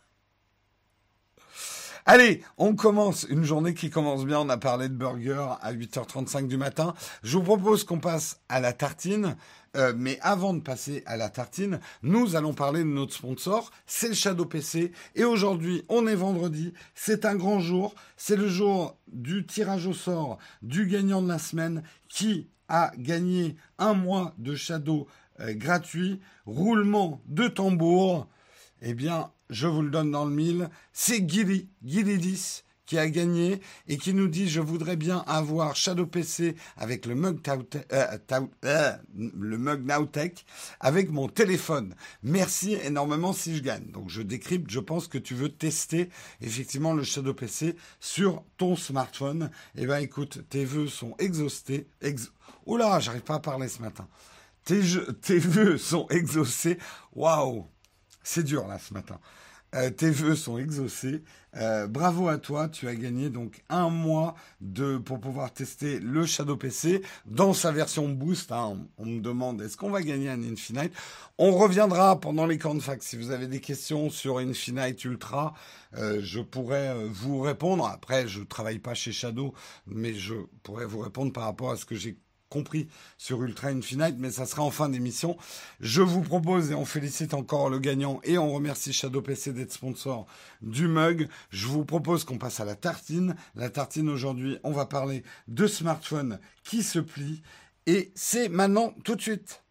Allez, 2.05 2.41
on 2.57 2.75
commence 2.75 3.27
une 3.29 3.43
journée 3.43 3.75
qui 3.75 3.91
commence 3.91 4.25
bien. 4.25 4.39
On 4.39 4.49
a 4.49 4.57
parlé 4.57 4.89
de 4.89 4.93
burger 4.93 5.45
à 5.61 5.71
8h35 5.71 6.47
du 6.47 6.57
matin. 6.57 6.95
Je 7.21 7.37
vous 7.37 7.43
propose 7.43 7.83
qu'on 7.83 7.99
passe 7.99 8.39
à 8.49 8.59
la 8.59 8.73
tartine. 8.73 9.35
Euh, 9.77 9.93
mais 9.95 10.19
avant 10.21 10.53
de 10.53 10.61
passer 10.61 11.03
à 11.05 11.15
la 11.15 11.29
tartine, 11.29 11.79
nous 12.03 12.35
allons 12.35 12.53
parler 12.53 12.79
de 12.79 12.89
notre 12.89 13.13
sponsor, 13.13 13.71
c'est 13.85 14.09
le 14.09 14.13
Shadow 14.13 14.45
PC. 14.45 14.91
Et 15.15 15.23
aujourd'hui, 15.23 15.85
on 15.87 16.07
est 16.07 16.15
vendredi, 16.15 16.73
c'est 16.93 17.23
un 17.23 17.35
grand 17.35 17.61
jour, 17.61 17.95
c'est 18.17 18.35
le 18.35 18.49
jour 18.49 18.97
du 19.07 19.45
tirage 19.45 19.87
au 19.87 19.93
sort 19.93 20.39
du 20.61 20.87
gagnant 20.87 21.21
de 21.21 21.29
la 21.29 21.39
semaine 21.39 21.83
qui 22.09 22.49
a 22.67 22.91
gagné 22.97 23.55
un 23.77 23.93
mois 23.93 24.33
de 24.37 24.55
Shadow 24.55 25.07
euh, 25.39 25.53
gratuit, 25.53 26.19
roulement 26.45 27.21
de 27.27 27.47
tambour. 27.47 28.27
Eh 28.81 28.93
bien, 28.93 29.31
je 29.51 29.67
vous 29.67 29.83
le 29.83 29.91
donne 29.91 30.09
dans 30.11 30.25
le 30.25 30.31
mille, 30.31 30.69
c'est 30.93 31.29
Gilly, 31.29 31.69
Gilly 31.83 32.17
10 32.17 32.63
qui 32.85 32.97
a 32.97 33.09
gagné 33.09 33.61
et 33.87 33.97
qui 33.97 34.13
nous 34.13 34.27
dit 34.27 34.49
je 34.49 34.59
voudrais 34.59 34.97
bien 34.97 35.23
avoir 35.25 35.77
Shadow 35.77 36.05
PC 36.05 36.55
avec 36.75 37.05
le 37.05 37.15
mug, 37.15 37.39
euh, 37.93 38.17
euh, 38.65 38.97
Nowtech 39.15 40.45
avec 40.81 41.09
mon 41.09 41.29
téléphone. 41.29 41.95
Merci 42.21 42.73
énormément 42.83 43.31
si 43.31 43.55
je 43.55 43.61
gagne. 43.61 43.89
Donc 43.91 44.09
je 44.09 44.21
décrypte, 44.21 44.69
je 44.69 44.81
pense 44.81 45.07
que 45.07 45.17
tu 45.17 45.35
veux 45.35 45.47
tester 45.47 46.09
effectivement 46.41 46.93
le 46.93 47.03
Shadow 47.03 47.33
PC 47.33 47.77
sur 48.01 48.43
ton 48.57 48.75
smartphone. 48.75 49.51
Eh 49.77 49.85
ben 49.85 49.99
écoute, 49.99 50.39
tes 50.49 50.65
vœux 50.65 50.87
sont 50.87 51.15
exhaustés. 51.17 51.87
Ex 52.01 52.29
Oula, 52.65 52.99
j'arrive 52.99 53.23
pas 53.23 53.35
à 53.35 53.39
parler 53.39 53.69
ce 53.69 53.81
matin. 53.81 54.07
Tes, 54.65 54.81
tes 55.21 55.39
vœux 55.39 55.77
sont 55.77 56.07
exaucés. 56.09 56.77
Waouh, 57.15 57.67
c'est 58.23 58.43
dur 58.43 58.67
là 58.67 58.79
ce 58.79 58.93
matin. 58.93 59.19
Euh, 59.73 59.89
tes 59.89 60.09
vœux 60.09 60.35
sont 60.35 60.57
exaucés. 60.57 61.23
Euh, 61.55 61.87
bravo 61.87 62.27
à 62.27 62.37
toi, 62.37 62.67
tu 62.67 62.89
as 62.89 62.95
gagné 62.95 63.29
donc 63.29 63.63
un 63.69 63.89
mois 63.89 64.35
de 64.59 64.97
pour 64.97 65.19
pouvoir 65.19 65.53
tester 65.53 65.99
le 65.99 66.25
Shadow 66.25 66.57
PC 66.57 67.01
dans 67.25 67.53
sa 67.53 67.71
version 67.71 68.09
boost. 68.09 68.51
Hein. 68.51 68.79
On, 68.97 69.05
me 69.05 69.21
demande 69.21 69.61
est-ce 69.61 69.77
qu'on 69.77 69.89
va 69.89 70.01
gagner 70.01 70.29
un 70.29 70.43
Infinite? 70.43 70.91
On 71.37 71.51
reviendra 71.51 72.19
pendant 72.19 72.45
les 72.45 72.59
fac. 72.59 73.01
Si 73.01 73.15
vous 73.15 73.31
avez 73.31 73.47
des 73.47 73.61
questions 73.61 74.09
sur 74.09 74.39
Infinite 74.39 75.03
Ultra, 75.05 75.53
euh, 75.97 76.19
je 76.21 76.41
pourrais 76.41 77.05
vous 77.05 77.39
répondre. 77.39 77.85
Après, 77.85 78.27
je 78.27 78.41
travaille 78.41 78.79
pas 78.79 78.93
chez 78.93 79.13
Shadow, 79.13 79.53
mais 79.87 80.13
je 80.13 80.35
pourrais 80.63 80.85
vous 80.85 80.99
répondre 80.99 81.31
par 81.31 81.45
rapport 81.45 81.71
à 81.71 81.77
ce 81.77 81.85
que 81.85 81.95
j'ai 81.95 82.17
compris 82.51 82.87
sur 83.17 83.41
Ultra 83.41 83.69
Infinite, 83.69 84.17
mais 84.19 84.29
ça 84.29 84.45
sera 84.45 84.61
en 84.61 84.69
fin 84.69 84.89
d'émission. 84.89 85.37
Je 85.79 86.01
vous 86.01 86.21
propose, 86.21 86.69
et 86.69 86.75
on 86.75 86.85
félicite 86.85 87.33
encore 87.33 87.69
le 87.69 87.79
gagnant, 87.79 88.19
et 88.23 88.37
on 88.37 88.51
remercie 88.51 88.93
Shadow 88.93 89.21
PC 89.21 89.53
d'être 89.53 89.71
sponsor 89.71 90.27
du 90.61 90.87
mug. 90.87 91.27
Je 91.49 91.65
vous 91.65 91.85
propose 91.85 92.25
qu'on 92.25 92.37
passe 92.37 92.59
à 92.59 92.65
la 92.65 92.75
tartine. 92.75 93.35
La 93.55 93.69
tartine 93.69 94.09
aujourd'hui, 94.09 94.59
on 94.63 94.71
va 94.71 94.85
parler 94.85 95.23
de 95.47 95.65
smartphones 95.65 96.39
qui 96.63 96.83
se 96.83 96.99
plient, 96.99 97.41
et 97.87 98.11
c'est 98.13 98.49
maintenant 98.49 98.93
tout 99.03 99.15
de 99.15 99.21
suite. 99.21 99.63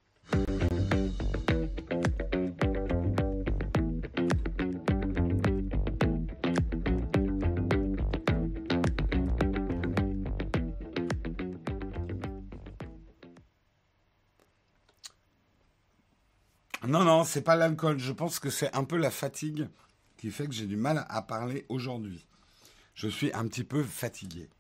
Non, 16.91 17.05
non, 17.05 17.23
c'est 17.23 17.43
pas 17.43 17.55
l'alcool. 17.55 18.01
Je 18.01 18.11
pense 18.11 18.41
que 18.41 18.51
c'est 18.51 18.75
un 18.75 18.83
peu 18.83 18.97
la 18.97 19.13
fatigue 19.13 19.69
qui 20.17 20.33
fait 20.33 20.49
que 20.49 20.53
j'ai 20.53 20.67
du 20.67 20.77
mal 20.77 21.07
à 21.09 21.23
parler 21.23 21.65
aujourd'hui. 21.69 22.27
Je 22.97 23.07
suis 23.07 23.33
un 23.33 23.47
petit 23.47 23.63
peu 23.63 23.85
fatigué. 23.85 24.51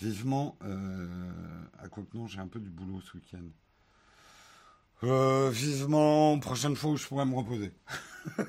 vivement, 0.00 0.56
euh, 0.62 1.08
à 1.80 1.88
quoi 1.88 2.04
que 2.04 2.16
non, 2.16 2.28
j'ai 2.28 2.38
un 2.38 2.46
peu 2.46 2.60
du 2.60 2.70
boulot 2.70 3.00
ce 3.00 3.16
week-end. 3.16 3.42
Euh, 5.02 5.50
vivement, 5.50 6.38
prochaine 6.38 6.76
fois 6.76 6.92
où 6.92 6.96
je 6.96 7.04
pourrais 7.08 7.26
me 7.26 7.34
reposer. 7.34 7.72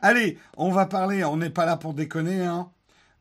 Allez, 0.00 0.38
on 0.56 0.70
va 0.70 0.86
parler, 0.86 1.24
on 1.24 1.36
n'est 1.36 1.50
pas 1.50 1.66
là 1.66 1.76
pour 1.76 1.92
déconner, 1.92 2.40
hein. 2.40 2.72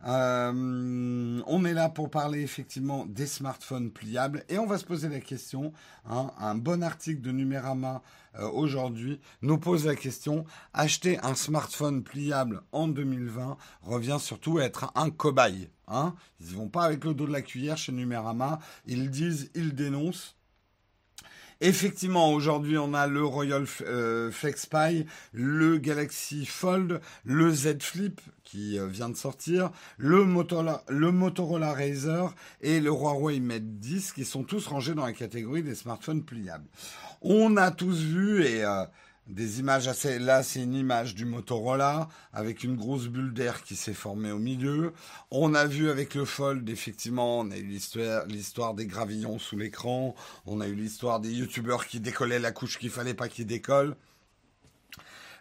Euh, 0.06 1.42
on 1.46 1.66
est 1.66 1.74
là 1.74 1.90
pour 1.90 2.10
parler 2.10 2.42
effectivement 2.42 3.06
des 3.06 3.26
smartphones 3.26 3.92
pliables 3.92 4.44
et 4.50 4.58
on 4.58 4.66
va 4.66 4.78
se 4.78 4.86
poser 4.86 5.10
la 5.10 5.20
question. 5.20 5.72
Hein, 6.10 6.32
un 6.40 6.56
bon 6.56 6.84
article 6.84 7.22
de 7.22 7.32
Numérama 7.32 8.02
euh, 8.40 8.50
aujourd'hui 8.50 9.22
nous 9.42 9.58
pose 9.58 9.86
la 9.86 9.96
question 9.96 10.46
acheter 10.74 11.20
un 11.24 11.36
smartphone 11.36 12.04
pliable 12.04 12.64
en 12.72 12.88
2020 12.88 13.58
revient 13.84 14.18
surtout 14.20 14.58
à 14.58 14.64
être 14.64 14.92
un 14.96 15.10
cobaye. 15.10 15.70
Hein 15.88 16.16
ils 16.40 16.52
ne 16.52 16.56
vont 16.56 16.70
pas 16.70 16.84
avec 16.84 17.06
le 17.06 17.14
dos 17.14 17.28
de 17.28 17.32
la 17.32 17.42
cuillère 17.42 17.78
chez 17.78 17.92
Numérama. 17.92 18.60
Ils 18.86 19.10
disent, 19.10 19.52
ils 19.56 19.74
dénoncent. 19.74 20.36
Effectivement, 21.62 22.32
aujourd'hui, 22.32 22.78
on 22.78 22.94
a 22.94 23.08
le 23.08 23.24
Royal 23.24 23.66
euh, 23.82 24.32
FlexPy, 24.32 25.06
le 25.34 25.78
Galaxy 25.78 26.46
Fold, 26.46 27.02
le 27.26 27.52
Z 27.52 27.82
Flip 27.82 28.22
qui 28.44 28.78
euh, 28.78 28.88
vient 28.88 29.10
de 29.10 29.16
sortir, 29.16 29.72
le 29.98 30.24
Motorola, 30.26 31.74
Razer 31.74 32.36
et 32.62 32.80
le 32.80 32.92
Huawei 32.92 33.40
Mate 33.40 33.80
10 33.80 34.14
qui 34.14 34.26
sont 34.26 34.44
tous 34.44 34.68
rangés 34.68 34.94
dans 34.94 35.06
la 35.06 35.14
catégorie 35.14 35.64
des 35.64 35.76
smartphones 35.76 36.24
pliables. 36.24 36.68
On 37.22 37.58
a 37.58 37.72
tous 37.72 38.00
vu 38.02 38.44
et 38.44 38.64
euh, 38.64 38.84
des 39.28 39.60
images 39.60 39.88
assez. 39.88 40.20
Là, 40.20 40.44
c'est 40.44 40.62
une 40.62 40.76
image 40.76 41.16
du 41.16 41.26
Motorola 41.26 42.10
avec 42.34 42.64
une 42.64 42.76
grosse 42.76 43.08
bulle 43.08 43.34
d'air 43.34 43.64
qui 43.64 43.76
s'est 43.76 43.94
formée 43.94 44.32
au 44.32 44.40
milieu. 44.40 44.94
On 45.32 45.54
a 45.54 45.66
vu 45.66 45.90
avec 45.90 46.16
le 46.16 46.26
Fold, 46.26 46.68
effectivement, 46.70 47.40
on 47.40 47.52
a 47.52 47.58
eu 47.58 47.64
l'histoire, 48.28 48.74
des 48.74 48.86
gravillons 48.86 49.40
sous 49.40 49.58
l'écran. 49.58 50.16
On 50.46 50.62
a 50.62 50.68
eu 50.68 50.76
l'histoire 50.76 51.20
des 51.20 51.32
youtubeurs 51.32 51.88
qui 51.88 52.00
décollaient 52.00 52.40
la 52.40 52.52
couche 52.52 52.78
qu'il 52.78 52.90
fallait 52.90 53.14
pas 53.14 53.30
qu'ils 53.30 53.48
décollent. 53.48 53.96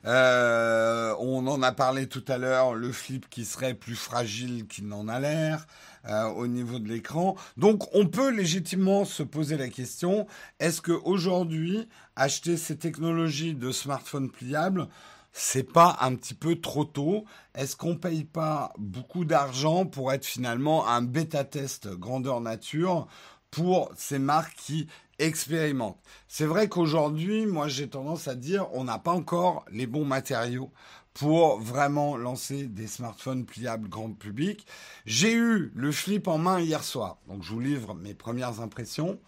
Euh, 0.05 1.15
on 1.21 1.47
en 1.47 1.63
a 1.63 1.71
parlé 1.71 2.09
tout 2.09 2.25
à 2.27 2.37
l'heure, 2.37 2.75
le 2.75 2.91
flip 2.91 3.29
qui 3.31 3.45
serait 3.45 3.75
plus 3.75 3.95
fragile 3.95 4.67
qu'il 4.67 4.89
n'en 4.89 5.07
a 5.07 5.21
l'air. 5.21 5.67
Euh, 6.09 6.25
au 6.31 6.49
niveau 6.49 6.81
de 6.81 6.89
l'écran. 6.89 7.37
Donc 7.57 7.89
on 7.95 8.09
peut 8.09 8.31
légitimement 8.31 9.05
se 9.05 9.23
poser 9.23 9.57
la 9.57 9.69
question, 9.69 10.27
est-ce 10.59 10.83
qu'aujourd'hui, 10.83 11.89
acheter 12.17 12.57
ces 12.57 12.77
technologies 12.77 13.55
de 13.55 13.71
smartphone 13.71 14.29
pliables, 14.29 14.89
c'est 15.33 15.63
pas 15.63 15.97
un 16.01 16.17
petit 16.17 16.35
peu 16.35 16.57
trop 16.57 16.85
tôt? 16.85 17.25
Est-ce 17.55 17.77
qu'on 17.77 17.95
paye 17.95 18.25
pas 18.25 18.73
beaucoup 18.79 19.25
d'argent 19.25 19.87
pour 19.87 20.13
être 20.13 20.27
finalement 20.27 20.89
un 20.89 21.03
bêta-test 21.03 21.89
grandeur 21.91 22.41
nature 22.41 23.07
pour 23.53 23.93
ces 23.97 24.19
marques 24.19 24.57
qui 24.57 24.89
expérimentent? 25.21 26.03
C'est 26.27 26.47
vrai 26.47 26.69
qu'aujourd'hui, 26.69 27.47
moi 27.47 27.69
j'ai 27.69 27.89
tendance 27.89 28.27
à 28.27 28.35
dire, 28.35 28.67
on 28.73 28.83
n'a 28.83 28.99
pas 28.99 29.13
encore 29.13 29.65
les 29.71 29.87
bons 29.87 30.05
matériaux 30.05 30.73
pour 31.15 31.61
vraiment 31.61 32.17
lancer 32.17 32.67
des 32.67 32.87
smartphones 32.87 33.45
pliables 33.45 33.89
grand 33.89 34.13
public. 34.13 34.67
J'ai 35.05 35.33
eu 35.33 35.73
le 35.75 35.93
flip 35.93 36.29
en 36.29 36.39
main 36.39 36.61
hier 36.61 36.83
soir, 36.83 37.19
donc 37.29 37.43
je 37.43 37.53
vous 37.53 37.61
livre 37.61 37.95
mes 37.95 38.15
premières 38.15 38.61
impressions. 38.61 39.21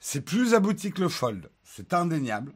C'est 0.00 0.22
plus 0.22 0.54
abouti 0.54 0.90
que 0.90 1.00
le 1.00 1.08
fold, 1.08 1.48
c'est 1.62 1.94
indéniable. 1.94 2.52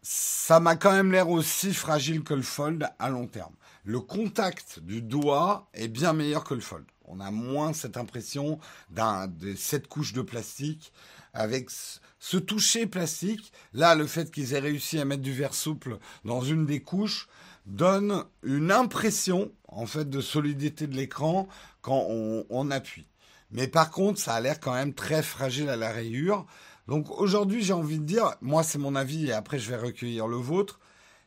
Ça 0.00 0.60
m'a 0.60 0.76
quand 0.76 0.92
même 0.92 1.12
l'air 1.12 1.28
aussi 1.28 1.74
fragile 1.74 2.22
que 2.22 2.32
le 2.32 2.42
fold 2.42 2.88
à 2.98 3.10
long 3.10 3.26
terme. 3.26 3.54
Le 3.84 4.00
contact 4.00 4.78
du 4.80 5.02
doigt 5.02 5.68
est 5.74 5.88
bien 5.88 6.12
meilleur 6.12 6.44
que 6.44 6.54
le 6.54 6.60
fold. 6.60 6.86
On 7.04 7.20
a 7.20 7.30
moins 7.30 7.72
cette 7.72 7.96
impression 7.96 8.58
d'un 8.90 9.26
de 9.26 9.54
cette 9.54 9.86
couches 9.86 10.12
de 10.12 10.22
plastique 10.22 10.92
avec 11.36 11.70
ce 12.18 12.36
toucher 12.38 12.86
plastique, 12.86 13.52
là, 13.72 13.94
le 13.94 14.06
fait 14.06 14.30
qu'ils 14.30 14.54
aient 14.54 14.58
réussi 14.58 14.98
à 14.98 15.04
mettre 15.04 15.22
du 15.22 15.32
verre 15.32 15.54
souple 15.54 15.98
dans 16.24 16.40
une 16.40 16.66
des 16.66 16.80
couches 16.80 17.28
donne 17.66 18.24
une 18.42 18.72
impression, 18.72 19.52
en 19.68 19.86
fait, 19.86 20.08
de 20.08 20.20
solidité 20.20 20.86
de 20.86 20.96
l'écran 20.96 21.48
quand 21.82 22.06
on, 22.08 22.70
appuie. 22.70 23.06
Mais 23.50 23.68
par 23.68 23.90
contre, 23.90 24.18
ça 24.18 24.34
a 24.34 24.40
l'air 24.40 24.58
quand 24.60 24.72
même 24.72 24.94
très 24.94 25.22
fragile 25.22 25.68
à 25.68 25.76
la 25.76 25.92
rayure. 25.92 26.46
Donc 26.88 27.10
aujourd'hui, 27.10 27.62
j'ai 27.62 27.72
envie 27.72 27.98
de 27.98 28.04
dire, 28.04 28.34
moi 28.40 28.62
c'est 28.62 28.78
mon 28.78 28.94
avis 28.94 29.26
et 29.26 29.32
après 29.32 29.58
je 29.58 29.70
vais 29.70 29.76
recueillir 29.76 30.26
le 30.26 30.36
vôtre, 30.36 30.80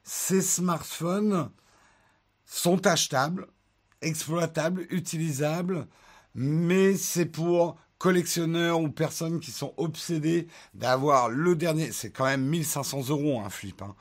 ces 0.03 0.41
smartphones 0.41 1.49
sont 2.45 2.85
achetables, 2.87 3.47
exploitables, 4.01 4.85
utilisables, 4.89 5.87
mais 6.33 6.95
c'est 6.95 7.25
pour 7.25 7.77
collectionneurs 7.99 8.79
ou 8.79 8.89
personnes 8.89 9.39
qui 9.39 9.51
sont 9.51 9.73
obsédés 9.77 10.47
d'avoir 10.73 11.29
le 11.29 11.55
dernier, 11.55 11.91
c'est 11.91 12.09
quand 12.09 12.25
même 12.25 12.43
1500 12.45 13.09
euros 13.09 13.41
un 13.41 13.49
flip, 13.49 13.81
hein, 13.81 13.93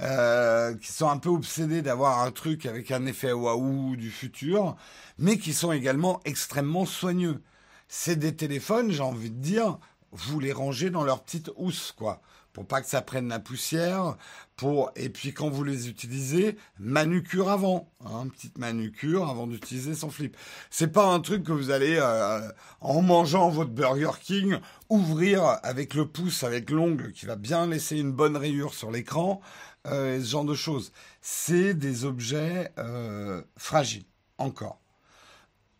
euh, 0.00 0.74
qui 0.74 0.90
sont 0.90 1.08
un 1.08 1.18
peu 1.18 1.28
obsédés 1.28 1.82
d'avoir 1.82 2.20
un 2.20 2.32
truc 2.32 2.66
avec 2.66 2.90
un 2.90 3.06
effet 3.06 3.30
waouh 3.30 3.94
du 3.94 4.10
futur, 4.10 4.74
mais 5.18 5.38
qui 5.38 5.52
sont 5.52 5.70
également 5.70 6.20
extrêmement 6.24 6.86
soigneux. 6.86 7.42
C'est 7.88 8.16
des 8.16 8.34
téléphones, 8.34 8.90
j'ai 8.90 9.02
envie 9.02 9.30
de 9.30 9.40
dire, 9.40 9.78
vous 10.12 10.40
les 10.40 10.52
rangez 10.52 10.88
dans 10.88 11.04
leur 11.04 11.22
petite 11.22 11.50
housse, 11.56 11.92
quoi 11.92 12.22
pour 12.52 12.66
pas 12.66 12.80
que 12.80 12.88
ça 12.88 13.02
prenne 13.02 13.28
la 13.28 13.38
poussière. 13.38 14.16
Pour 14.56 14.92
et 14.96 15.08
puis 15.08 15.32
quand 15.32 15.48
vous 15.48 15.64
les 15.64 15.88
utilisez, 15.88 16.56
manucure 16.78 17.50
avant, 17.50 17.90
hein, 18.04 18.28
petite 18.28 18.58
manucure 18.58 19.28
avant 19.28 19.46
d'utiliser 19.46 19.94
son 19.94 20.10
flip. 20.10 20.36
C'est 20.70 20.92
pas 20.92 21.06
un 21.06 21.20
truc 21.20 21.44
que 21.44 21.52
vous 21.52 21.70
allez 21.70 21.96
euh, 21.98 22.40
en 22.80 23.02
mangeant 23.02 23.48
votre 23.48 23.70
Burger 23.70 24.12
King 24.20 24.58
ouvrir 24.88 25.58
avec 25.62 25.94
le 25.94 26.06
pouce, 26.06 26.44
avec 26.44 26.70
l'ongle 26.70 27.12
qui 27.12 27.26
va 27.26 27.36
bien 27.36 27.66
laisser 27.66 27.98
une 27.98 28.12
bonne 28.12 28.36
rayure 28.36 28.74
sur 28.74 28.90
l'écran, 28.90 29.40
euh, 29.86 30.20
ce 30.20 30.28
genre 30.28 30.44
de 30.44 30.54
choses. 30.54 30.92
C'est 31.20 31.74
des 31.74 32.04
objets 32.04 32.70
euh, 32.78 33.42
fragiles 33.56 34.04
encore. 34.38 34.80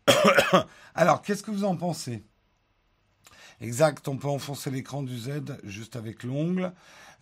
Alors, 0.95 1.23
qu'est-ce 1.23 1.43
que 1.43 1.51
vous 1.51 1.65
en 1.65 1.77
pensez? 1.77 2.25
Exact, 3.63 4.09
on 4.09 4.17
peut 4.17 4.29
enfoncer 4.29 4.73
l'écran 4.73 5.05
du 5.05 5.17
Z 5.17 5.61
juste 5.63 5.95
avec 5.95 6.25
l'ongle. 6.25 6.73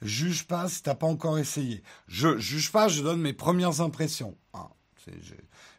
Juge 0.00 0.46
pas 0.46 0.68
si 0.68 0.82
t'as 0.82 0.94
pas 0.94 1.06
encore 1.06 1.38
essayé. 1.38 1.82
Je 2.08 2.38
juge 2.38 2.72
pas, 2.72 2.88
je 2.88 3.02
donne 3.02 3.20
mes 3.20 3.34
premières 3.34 3.82
impressions. 3.82 4.34
Ah, 4.54 4.70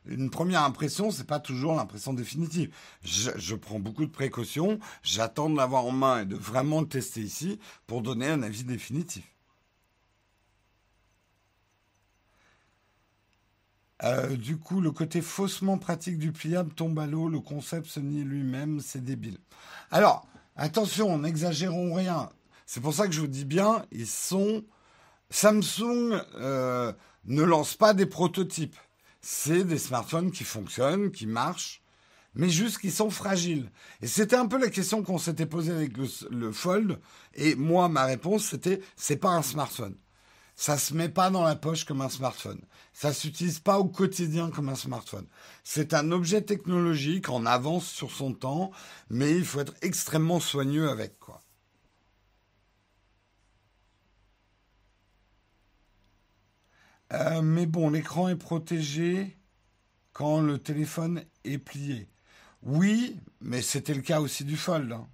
une 0.05 0.29
première 0.29 0.63
impression, 0.63 1.09
c'est 1.09 1.25
pas 1.25 1.39
toujours 1.39 1.75
l'impression 1.75 2.13
définitive. 2.13 2.71
Je, 3.03 3.55
prends 3.55 3.79
beaucoup 3.79 4.05
de 4.05 4.11
précautions. 4.11 4.79
J'attends 5.01 5.49
de 5.49 5.57
l'avoir 5.57 5.85
en 5.85 5.91
main 5.91 6.21
et 6.21 6.25
de 6.25 6.35
vraiment 6.35 6.81
le 6.81 6.87
tester 6.87 7.21
ici 7.21 7.59
pour 7.87 8.03
donner 8.03 8.27
un 8.27 8.43
avis 8.43 8.63
définitif. 8.63 9.23
Euh, 14.03 14.35
du 14.35 14.57
coup, 14.57 14.81
le 14.81 14.91
côté 14.91 15.21
faussement 15.21 15.79
pratique 15.79 16.17
du 16.19 16.31
pliable 16.31 16.73
tombe 16.73 16.97
à 16.99 17.07
l'eau, 17.07 17.29
le 17.29 17.39
concept 17.39 17.87
se 17.87 17.99
nie 17.99 18.23
lui-même, 18.23 18.79
c'est 18.79 19.03
débile. 19.03 19.37
Alors, 19.91 20.27
Attention, 20.63 21.17
n'exagérons 21.17 21.91
rien. 21.95 22.29
C'est 22.67 22.81
pour 22.81 22.93
ça 22.93 23.07
que 23.07 23.13
je 23.13 23.21
vous 23.21 23.25
dis 23.25 23.45
bien, 23.45 23.83
ils 23.91 24.05
sont 24.05 24.63
Samsung 25.31 26.21
euh, 26.35 26.93
ne 27.25 27.41
lance 27.41 27.73
pas 27.73 27.95
des 27.95 28.05
prototypes. 28.05 28.77
C'est 29.21 29.63
des 29.63 29.79
smartphones 29.79 30.29
qui 30.29 30.43
fonctionnent, 30.43 31.09
qui 31.09 31.25
marchent, 31.25 31.81
mais 32.35 32.47
juste 32.47 32.77
qui 32.77 32.91
sont 32.91 33.09
fragiles. 33.09 33.71
Et 34.03 34.07
c'était 34.07 34.35
un 34.35 34.45
peu 34.45 34.59
la 34.59 34.69
question 34.69 35.01
qu'on 35.01 35.17
s'était 35.17 35.47
posée 35.47 35.71
avec 35.71 35.97
le, 35.97 36.05
le, 36.29 36.51
Fold. 36.51 36.99
Et 37.33 37.55
moi, 37.55 37.89
ma 37.89 38.05
réponse, 38.05 38.45
c'était 38.45 38.81
c'est 38.95 39.17
pas 39.17 39.31
un 39.31 39.41
smartphone. 39.41 39.95
Ça 40.61 40.77
se 40.77 40.93
met 40.93 41.09
pas 41.09 41.31
dans 41.31 41.41
la 41.41 41.55
poche 41.55 41.85
comme 41.85 42.01
un 42.01 42.09
smartphone. 42.09 42.61
Ça 42.93 43.13
s'utilise 43.13 43.57
pas 43.57 43.79
au 43.79 43.85
quotidien 43.85 44.51
comme 44.51 44.69
un 44.69 44.75
smartphone. 44.75 45.25
C'est 45.63 45.95
un 45.95 46.11
objet 46.11 46.43
technologique 46.43 47.29
en 47.29 47.47
avance 47.47 47.87
sur 47.87 48.11
son 48.11 48.35
temps, 48.35 48.69
mais 49.09 49.31
il 49.31 49.43
faut 49.43 49.59
être 49.59 49.73
extrêmement 49.81 50.39
soigneux 50.39 50.87
avec 50.87 51.17
quoi. 51.17 51.41
Euh, 57.13 57.41
mais 57.41 57.65
bon, 57.65 57.89
l'écran 57.89 58.27
est 58.29 58.35
protégé 58.35 59.35
quand 60.13 60.41
le 60.41 60.59
téléphone 60.59 61.25
est 61.43 61.57
plié. 61.57 62.07
Oui, 62.61 63.19
mais 63.39 63.63
c'était 63.63 63.95
le 63.95 64.03
cas 64.03 64.21
aussi 64.21 64.45
du 64.45 64.57
Fold. 64.57 64.91
Hein. 64.91 65.09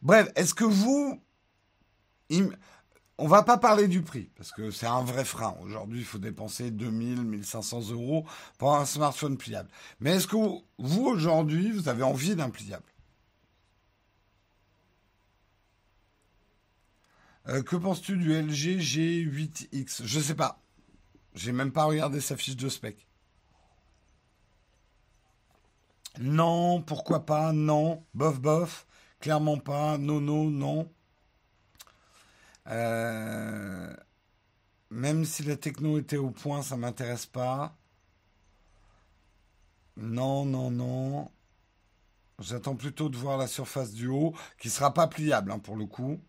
Bref, 0.00 0.28
est-ce 0.36 0.54
que 0.54 0.62
vous, 0.62 1.20
on 3.18 3.28
va 3.28 3.42
pas 3.42 3.58
parler 3.58 3.88
du 3.88 4.02
prix, 4.02 4.30
parce 4.36 4.52
que 4.52 4.70
c'est 4.70 4.86
un 4.86 5.02
vrai 5.04 5.24
frein. 5.24 5.54
Aujourd'hui, 5.62 6.00
il 6.00 6.04
faut 6.04 6.18
dépenser 6.18 6.70
2000, 6.70 7.22
1500 7.22 7.90
euros 7.90 8.26
pour 8.58 8.74
un 8.76 8.84
smartphone 8.84 9.36
pliable. 9.36 9.68
Mais 10.00 10.12
est-ce 10.16 10.26
que 10.26 10.36
vous, 10.36 11.06
aujourd'hui, 11.06 11.70
vous 11.72 11.88
avez 11.88 12.02
envie 12.02 12.34
d'un 12.36 12.50
pliable? 12.50 12.84
Euh, 17.48 17.62
Que 17.62 17.76
penses-tu 17.76 18.16
du 18.16 18.32
LG 18.32 18.78
G8X 18.80 20.02
Je 20.04 20.20
sais 20.20 20.34
pas. 20.34 20.60
J'ai 21.34 21.52
même 21.52 21.72
pas 21.72 21.84
regardé 21.84 22.20
sa 22.20 22.36
fiche 22.36 22.56
de 22.56 22.68
spec. 22.68 23.06
Non, 26.20 26.80
pourquoi 26.82 27.24
pas? 27.26 27.52
Non, 27.52 28.04
bof 28.14 28.40
bof, 28.40 28.86
clairement 29.20 29.58
pas. 29.58 29.98
Non, 29.98 30.20
non, 30.20 30.44
non. 30.50 30.90
Euh, 32.68 33.94
même 34.90 35.24
si 35.24 35.42
la 35.42 35.56
techno 35.56 35.98
était 35.98 36.16
au 36.16 36.30
point, 36.30 36.62
ça 36.62 36.76
m'intéresse 36.76 37.26
pas. 37.26 37.76
Non, 39.96 40.44
non, 40.44 40.70
non. 40.70 41.30
J'attends 42.38 42.76
plutôt 42.76 43.08
de 43.08 43.16
voir 43.16 43.38
la 43.38 43.46
surface 43.46 43.92
du 43.92 44.08
haut, 44.08 44.34
qui 44.58 44.70
sera 44.70 44.92
pas 44.94 45.06
pliable 45.06 45.52
hein, 45.52 45.58
pour 45.58 45.76
le 45.76 45.86
coup. 45.86 46.20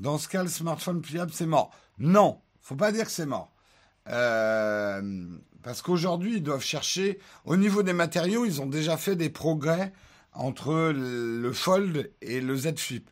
Dans 0.00 0.18
ce 0.18 0.28
cas, 0.28 0.42
le 0.42 0.48
smartphone 0.48 1.00
pliable, 1.02 1.32
c'est 1.32 1.46
mort. 1.46 1.70
Non, 1.98 2.40
faut 2.60 2.76
pas 2.76 2.92
dire 2.92 3.04
que 3.04 3.10
c'est 3.10 3.26
mort. 3.26 3.52
Euh, 4.08 5.38
parce 5.62 5.82
qu'aujourd'hui, 5.82 6.36
ils 6.36 6.42
doivent 6.42 6.62
chercher, 6.62 7.20
au 7.44 7.56
niveau 7.56 7.82
des 7.82 7.92
matériaux, 7.92 8.44
ils 8.44 8.60
ont 8.60 8.66
déjà 8.66 8.96
fait 8.96 9.16
des 9.16 9.30
progrès 9.30 9.92
entre 10.32 10.92
le 10.92 11.52
Fold 11.52 12.12
et 12.20 12.40
le 12.40 12.56
Z 12.56 12.76
Flip 12.76 13.08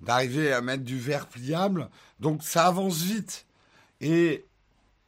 d'arriver 0.00 0.52
à 0.52 0.60
mettre 0.60 0.84
du 0.84 0.98
verre 0.98 1.26
pliable. 1.28 1.88
Donc 2.18 2.42
ça 2.42 2.66
avance 2.66 3.02
vite. 3.02 3.46
Et 4.00 4.46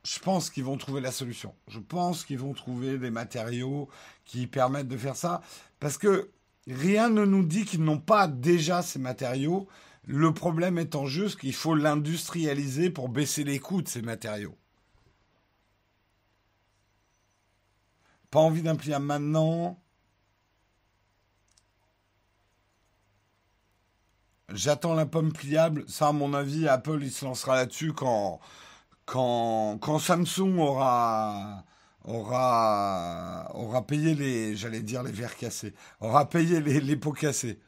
je 0.05 0.19
pense 0.19 0.51
qu'ils 0.51 0.65
vont 0.65 0.77
trouver 0.77 1.01
la 1.01 1.13
solution. 1.13 1.55
Je 1.69 1.79
pense 1.79 2.25
qu'ils 2.25 2.39
vont 2.39 2.55
trouver 2.55 2.99
des 2.99 3.11
matériaux 3.11 3.89
qui 4.25 4.47
permettent 4.47 4.89
de 4.89 4.97
faire 4.97 5.17
ça. 5.17 5.41
Parce 5.81 5.99
que 5.99 6.31
rien 6.67 7.09
ne 7.09 7.25
nous 7.25 7.45
dit 7.45 7.65
qu'ils 7.65 7.85
n'ont 7.85 8.01
pas 8.01 8.27
déjà 8.27 8.83
ces 8.83 8.99
matériaux. 8.99 9.69
Le 10.05 10.35
problème 10.35 10.79
étant 10.79 11.07
juste 11.07 11.39
qu'il 11.39 11.55
faut 11.55 11.75
l'industrialiser 11.75 12.91
pour 12.91 13.09
baisser 13.09 13.45
les 13.45 13.61
coûts 13.61 13.83
de 13.83 13.89
ces 13.89 14.03
matériaux. 14.03 14.57
Pas 18.31 18.41
envie 18.41 18.63
d'un 18.63 18.77
pliable 18.77 19.05
maintenant. 19.05 19.79
J'attends 24.55 24.95
la 24.95 25.07
pomme 25.07 25.33
pliable. 25.33 25.85
Ça, 25.89 26.09
à 26.09 26.13
mon 26.13 26.35
avis, 26.35 26.69
Apple, 26.69 26.99
il 27.03 27.11
se 27.13 27.25
lancera 27.25 27.57
là-dessus 27.57 27.93
quand, 27.93 28.41
quand, 29.07 29.79
quand 29.81 29.99
Samsung 29.99 30.59
aura, 30.59 31.65
aura, 32.05 33.51
aura 33.55 33.87
payé 33.87 34.15
les, 34.15 34.57
j'allais 34.57 34.83
dire 34.83 35.03
les 35.03 35.13
verres 35.13 35.37
cassés, 35.37 35.75
aura 36.01 36.29
payé 36.29 36.61
les, 36.61 36.81
les 36.81 36.97
pots 36.97 37.13
cassés. 37.13 37.61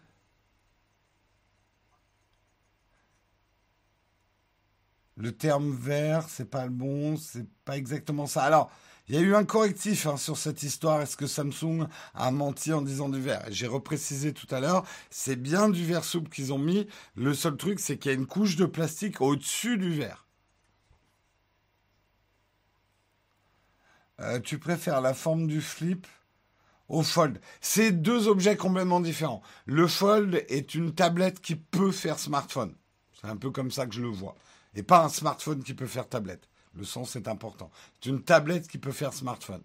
Le 5.16 5.32
terme 5.32 5.70
vert, 5.72 6.28
c'est 6.28 6.50
pas 6.50 6.64
le 6.64 6.70
bon, 6.70 7.16
c'est 7.16 7.46
pas 7.64 7.76
exactement 7.76 8.26
ça. 8.26 8.42
Alors, 8.42 8.70
il 9.08 9.14
y 9.14 9.18
a 9.18 9.20
eu 9.20 9.34
un 9.34 9.44
correctif 9.44 10.06
hein, 10.06 10.16
sur 10.16 10.38
cette 10.38 10.62
histoire. 10.62 11.02
Est-ce 11.02 11.16
que 11.16 11.26
Samsung 11.26 11.86
a 12.14 12.30
menti 12.30 12.72
en 12.72 12.82
disant 12.82 13.08
du 13.08 13.20
verre? 13.20 13.44
J'ai 13.50 13.66
reprécisé 13.66 14.32
tout 14.32 14.46
à 14.50 14.60
l'heure, 14.60 14.84
c'est 15.10 15.36
bien 15.36 15.68
du 15.68 15.84
verre 15.84 16.04
souple 16.04 16.30
qu'ils 16.30 16.52
ont 16.52 16.58
mis. 16.58 16.86
Le 17.14 17.34
seul 17.34 17.56
truc, 17.56 17.80
c'est 17.80 17.98
qu'il 17.98 18.10
y 18.10 18.14
a 18.14 18.18
une 18.18 18.26
couche 18.26 18.56
de 18.56 18.66
plastique 18.66 19.20
au-dessus 19.20 19.76
du 19.76 19.92
verre. 19.92 20.26
Euh, 24.20 24.40
tu 24.40 24.58
préfères 24.58 25.00
la 25.00 25.12
forme 25.12 25.48
du 25.48 25.60
flip 25.60 26.06
au 26.88 27.02
fold? 27.02 27.40
C'est 27.60 27.92
deux 27.92 28.28
objets 28.28 28.56
complètement 28.56 29.00
différents. 29.00 29.42
Le 29.66 29.86
fold 29.86 30.44
est 30.48 30.74
une 30.74 30.94
tablette 30.94 31.40
qui 31.40 31.56
peut 31.56 31.92
faire 31.92 32.18
smartphone. 32.18 32.74
C'est 33.20 33.26
un 33.26 33.36
peu 33.36 33.50
comme 33.50 33.70
ça 33.70 33.86
que 33.86 33.94
je 33.94 34.02
le 34.02 34.08
vois. 34.08 34.36
Et 34.74 34.82
pas 34.82 35.04
un 35.04 35.08
smartphone 35.08 35.62
qui 35.62 35.74
peut 35.74 35.86
faire 35.86 36.08
tablette. 36.08 36.48
Le 36.74 36.84
son, 36.84 37.04
c'est 37.04 37.28
important. 37.28 37.70
C'est 38.00 38.10
une 38.10 38.22
tablette 38.22 38.68
qui 38.68 38.78
peut 38.78 38.92
faire 38.92 39.12
smartphone. 39.12 39.62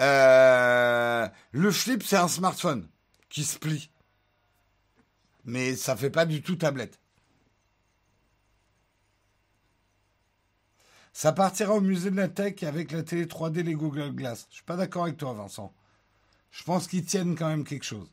Euh, 0.00 1.28
le 1.52 1.70
flip, 1.70 2.02
c'est 2.02 2.16
un 2.16 2.28
smartphone 2.28 2.88
qui 3.28 3.44
se 3.44 3.58
plie. 3.58 3.90
Mais 5.44 5.76
ça 5.76 5.96
fait 5.96 6.10
pas 6.10 6.26
du 6.26 6.42
tout 6.42 6.56
tablette. 6.56 6.98
Ça 11.12 11.32
partira 11.32 11.74
au 11.74 11.80
musée 11.80 12.10
de 12.10 12.16
la 12.16 12.28
tech 12.28 12.62
avec 12.62 12.90
la 12.90 13.02
télé 13.02 13.26
3D, 13.26 13.62
les 13.62 13.74
Google 13.74 14.12
Glass. 14.12 14.46
Je 14.50 14.56
suis 14.56 14.64
pas 14.64 14.76
d'accord 14.76 15.04
avec 15.04 15.18
toi, 15.18 15.34
Vincent. 15.34 15.72
Je 16.50 16.64
pense 16.64 16.86
qu'ils 16.86 17.04
tiennent 17.04 17.36
quand 17.36 17.48
même 17.48 17.64
quelque 17.64 17.84
chose. 17.84 18.10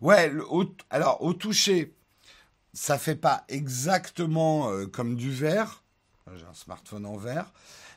Ouais, 0.00 0.32
alors 0.90 1.22
au 1.22 1.32
toucher, 1.32 1.94
ça 2.72 2.98
fait 2.98 3.16
pas 3.16 3.44
exactement 3.48 4.70
euh, 4.70 4.86
comme 4.86 5.16
du 5.16 5.30
verre. 5.30 5.82
J'ai 6.34 6.46
un 6.46 6.54
smartphone 6.54 7.04
en 7.04 7.16
verre, 7.16 7.52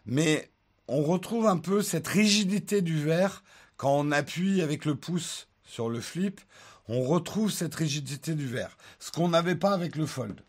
mais 0.06 0.52
on 0.88 1.04
retrouve 1.04 1.48
un 1.48 1.58
peu 1.58 1.82
cette 1.82 2.08
rigidité 2.08 2.82
du 2.82 3.02
verre 3.02 3.44
quand 3.78 3.98
on 3.98 4.12
appuie 4.12 4.62
avec 4.62 4.86
le 4.86 4.96
pouce 4.96 5.48
sur 5.64 5.90
le 5.90 6.02
flip. 6.02 6.42
On 6.88 7.02
retrouve 7.02 7.52
cette 7.52 7.74
rigidité 7.76 8.36
du 8.36 8.48
verre, 8.48 8.78
ce 9.00 9.12
qu'on 9.12 9.30
n'avait 9.30 9.56
pas 9.56 9.72
avec 9.72 9.96
le 9.96 10.06
fold. 10.06 10.42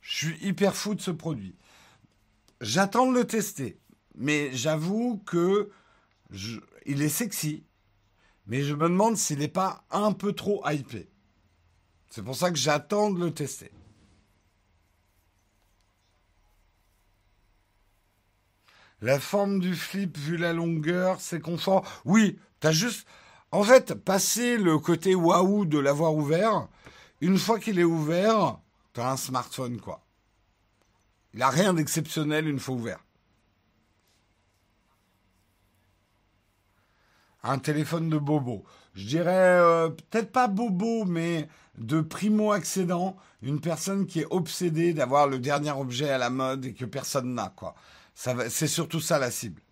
Je 0.00 0.16
suis 0.16 0.46
hyper 0.46 0.74
fou 0.74 0.94
de 0.94 1.00
ce 1.00 1.10
produit. 1.10 1.54
J'attends 2.60 3.10
de 3.10 3.14
le 3.18 3.26
tester, 3.26 3.78
mais 4.14 4.52
j'avoue 4.52 5.22
que 5.26 5.70
il 6.86 7.02
est 7.02 7.08
sexy, 7.08 7.64
mais 8.46 8.62
je 8.62 8.74
me 8.74 8.88
demande 8.88 9.16
s'il 9.16 9.38
n'est 9.38 9.48
pas 9.48 9.84
un 9.90 10.12
peu 10.12 10.32
trop 10.32 10.62
hypé. 10.68 11.08
C'est 12.08 12.22
pour 12.22 12.36
ça 12.36 12.50
que 12.50 12.58
j'attends 12.58 13.10
de 13.10 13.24
le 13.24 13.32
tester. 13.32 13.70
La 19.00 19.18
forme 19.18 19.58
du 19.58 19.74
flip, 19.74 20.16
vu 20.16 20.36
la 20.36 20.52
longueur, 20.52 21.20
c'est 21.20 21.40
confort. 21.40 21.84
Oui, 22.04 22.38
t'as 22.60 22.70
juste. 22.70 23.06
En 23.50 23.64
fait, 23.64 23.94
passer 23.94 24.56
le 24.56 24.78
côté 24.78 25.14
waouh 25.14 25.64
de 25.64 25.78
l'avoir 25.78 26.14
ouvert, 26.14 26.68
une 27.20 27.36
fois 27.36 27.58
qu'il 27.58 27.78
est 27.78 27.84
ouvert, 27.84 28.60
t'as 28.92 29.10
un 29.10 29.16
smartphone, 29.16 29.80
quoi. 29.80 30.04
Il 31.34 31.40
n'a 31.40 31.50
rien 31.50 31.74
d'exceptionnel 31.74 32.46
une 32.46 32.60
fois 32.60 32.74
ouvert. 32.74 33.04
Un 37.42 37.58
téléphone 37.58 38.08
de 38.08 38.18
bobo. 38.18 38.64
Je 38.94 39.06
dirais 39.06 39.58
euh, 39.60 39.88
peut-être 39.88 40.32
pas 40.32 40.48
bobo, 40.48 41.04
mais 41.04 41.48
de 41.78 42.00
primo-accédant, 42.00 43.16
une 43.42 43.60
personne 43.60 44.06
qui 44.06 44.20
est 44.20 44.26
obsédée 44.30 44.92
d'avoir 44.92 45.26
le 45.26 45.38
dernier 45.38 45.72
objet 45.72 46.10
à 46.10 46.18
la 46.18 46.30
mode 46.30 46.66
et 46.66 46.74
que 46.74 46.84
personne 46.84 47.34
n'a, 47.34 47.52
quoi. 47.56 47.74
c'est 48.14 48.66
surtout 48.66 49.00
ça 49.00 49.18
la 49.18 49.30
cible. 49.30 49.62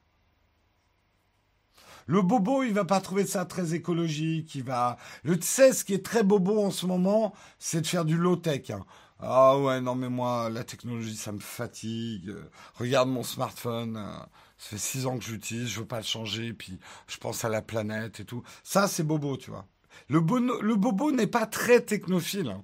Le 2.07 2.23
bobo, 2.23 2.65
il 2.65 2.73
va 2.73 2.85
pas 2.85 3.01
trouver 3.01 3.25
ça 3.25 3.45
très 3.45 3.75
écologique. 3.75 4.57
Il 4.57 4.65
va. 4.65 4.97
Le 5.23 5.39
tu 5.39 5.85
qui 5.85 5.95
est 5.95 6.05
très 6.05 6.25
bobo 6.25 6.61
en 6.61 6.73
ce 6.73 6.85
moment, 6.87 7.33
c'est 7.61 7.83
de 7.83 7.87
faire 7.87 8.05
du 8.05 8.17
low 8.17 8.35
tech. 8.35 8.71
Hein. 8.71 8.85
Ah 9.21 9.57
ouais, 9.59 9.81
non 9.81 9.95
mais 9.95 10.09
moi, 10.09 10.51
la 10.51 10.65
technologie, 10.65 11.15
ça 11.15 11.31
me 11.31 11.39
fatigue. 11.39 12.35
Regarde 12.75 13.09
mon 13.11 13.23
smartphone, 13.23 13.97
euh, 13.97 14.25
ça 14.61 14.69
fait 14.69 14.79
six 14.79 15.07
ans 15.07 15.17
que 15.17 15.25
j'utilise, 15.25 15.69
je 15.69 15.81
veux 15.81 15.87
pas 15.87 15.97
le 15.97 16.05
changer, 16.05 16.53
puis 16.53 16.79
je 17.09 17.17
pense 17.17 17.47
à 17.47 17.49
la 17.49 17.63
planète 17.63 18.21
et 18.21 18.27
tout. 18.27 18.43
Ça, 18.63 18.89
c'est 18.89 19.03
bobo, 19.03 19.39
tu 19.39 19.51
vois. 19.51 19.67
Le, 20.09 20.21
bobo 20.21 21.13
n'est 21.13 21.27
pas 21.27 21.47
très 21.47 21.81
technophile. 21.81 22.51
Hein. 22.51 22.63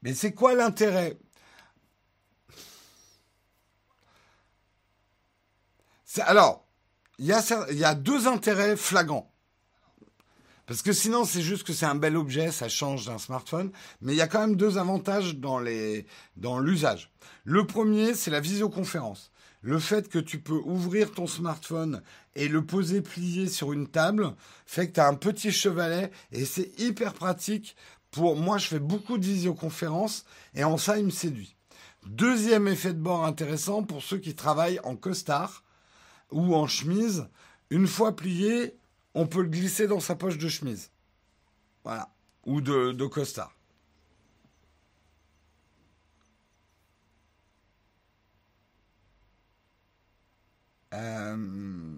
Mais 0.00 0.14
c'est 0.14 0.32
quoi 0.32 0.54
l'intérêt? 0.54 1.18
Alors, 6.22 6.66
il 7.18 7.26
y, 7.26 7.32
a, 7.32 7.94
deux 7.94 8.26
intérêts 8.26 8.76
flagrants. 8.76 9.33
Parce 10.66 10.82
que 10.82 10.92
sinon, 10.92 11.24
c'est 11.24 11.42
juste 11.42 11.64
que 11.64 11.72
c'est 11.72 11.86
un 11.86 11.94
bel 11.94 12.16
objet, 12.16 12.50
ça 12.50 12.68
change 12.68 13.06
d'un 13.06 13.18
smartphone. 13.18 13.70
Mais 14.00 14.14
il 14.14 14.16
y 14.16 14.22
a 14.22 14.28
quand 14.28 14.40
même 14.40 14.56
deux 14.56 14.78
avantages 14.78 15.36
dans 15.36 15.58
l'usage. 16.58 17.10
le 17.44 17.66
premier, 17.66 18.14
c'est 18.14 18.30
la 18.30 18.40
visioconférence. 18.40 19.30
Le 19.60 19.78
fait 19.78 20.08
que 20.10 20.18
tu 20.18 20.40
peux 20.40 20.60
ouvrir 20.64 21.12
ton 21.12 21.26
smartphone 21.26 22.02
et 22.34 22.48
le 22.48 22.66
poser 22.66 23.00
plié 23.00 23.48
sur 23.48 23.72
une 23.72 23.88
table 23.88 24.34
fait 24.66 24.88
que 24.88 24.92
tu 24.92 25.00
as 25.00 25.08
un 25.08 25.14
petit 25.14 25.52
chevalet 25.52 26.10
et 26.32 26.44
c'est 26.44 26.78
hyper 26.78 27.14
pratique 27.14 27.74
pour 28.14 28.36
moi, 28.36 28.58
je 28.58 28.68
fais 28.68 28.78
beaucoup 28.78 29.18
de 29.18 29.24
visioconférences 29.24 30.24
et 30.54 30.62
en 30.62 30.76
ça, 30.76 30.98
il 30.98 31.06
me 31.06 31.10
séduit. 31.10 31.56
Deuxième 32.06 32.68
effet 32.68 32.92
de 32.92 33.00
bord 33.00 33.24
intéressant 33.24 33.82
pour 33.82 34.04
ceux 34.04 34.18
qui 34.18 34.36
travaillent 34.36 34.78
en 34.84 34.94
costard 34.94 35.64
ou 36.30 36.54
en 36.54 36.68
chemise. 36.68 37.26
Une 37.70 37.88
fois 37.88 38.14
plié, 38.14 38.76
on 39.14 39.26
peut 39.26 39.42
le 39.42 39.48
glisser 39.48 39.86
dans 39.86 40.00
sa 40.00 40.16
poche 40.16 40.38
de 40.38 40.48
chemise. 40.48 40.90
Voilà. 41.84 42.10
Ou 42.46 42.60
de, 42.60 43.06
costard. 43.06 43.54
Euh, 50.92 51.94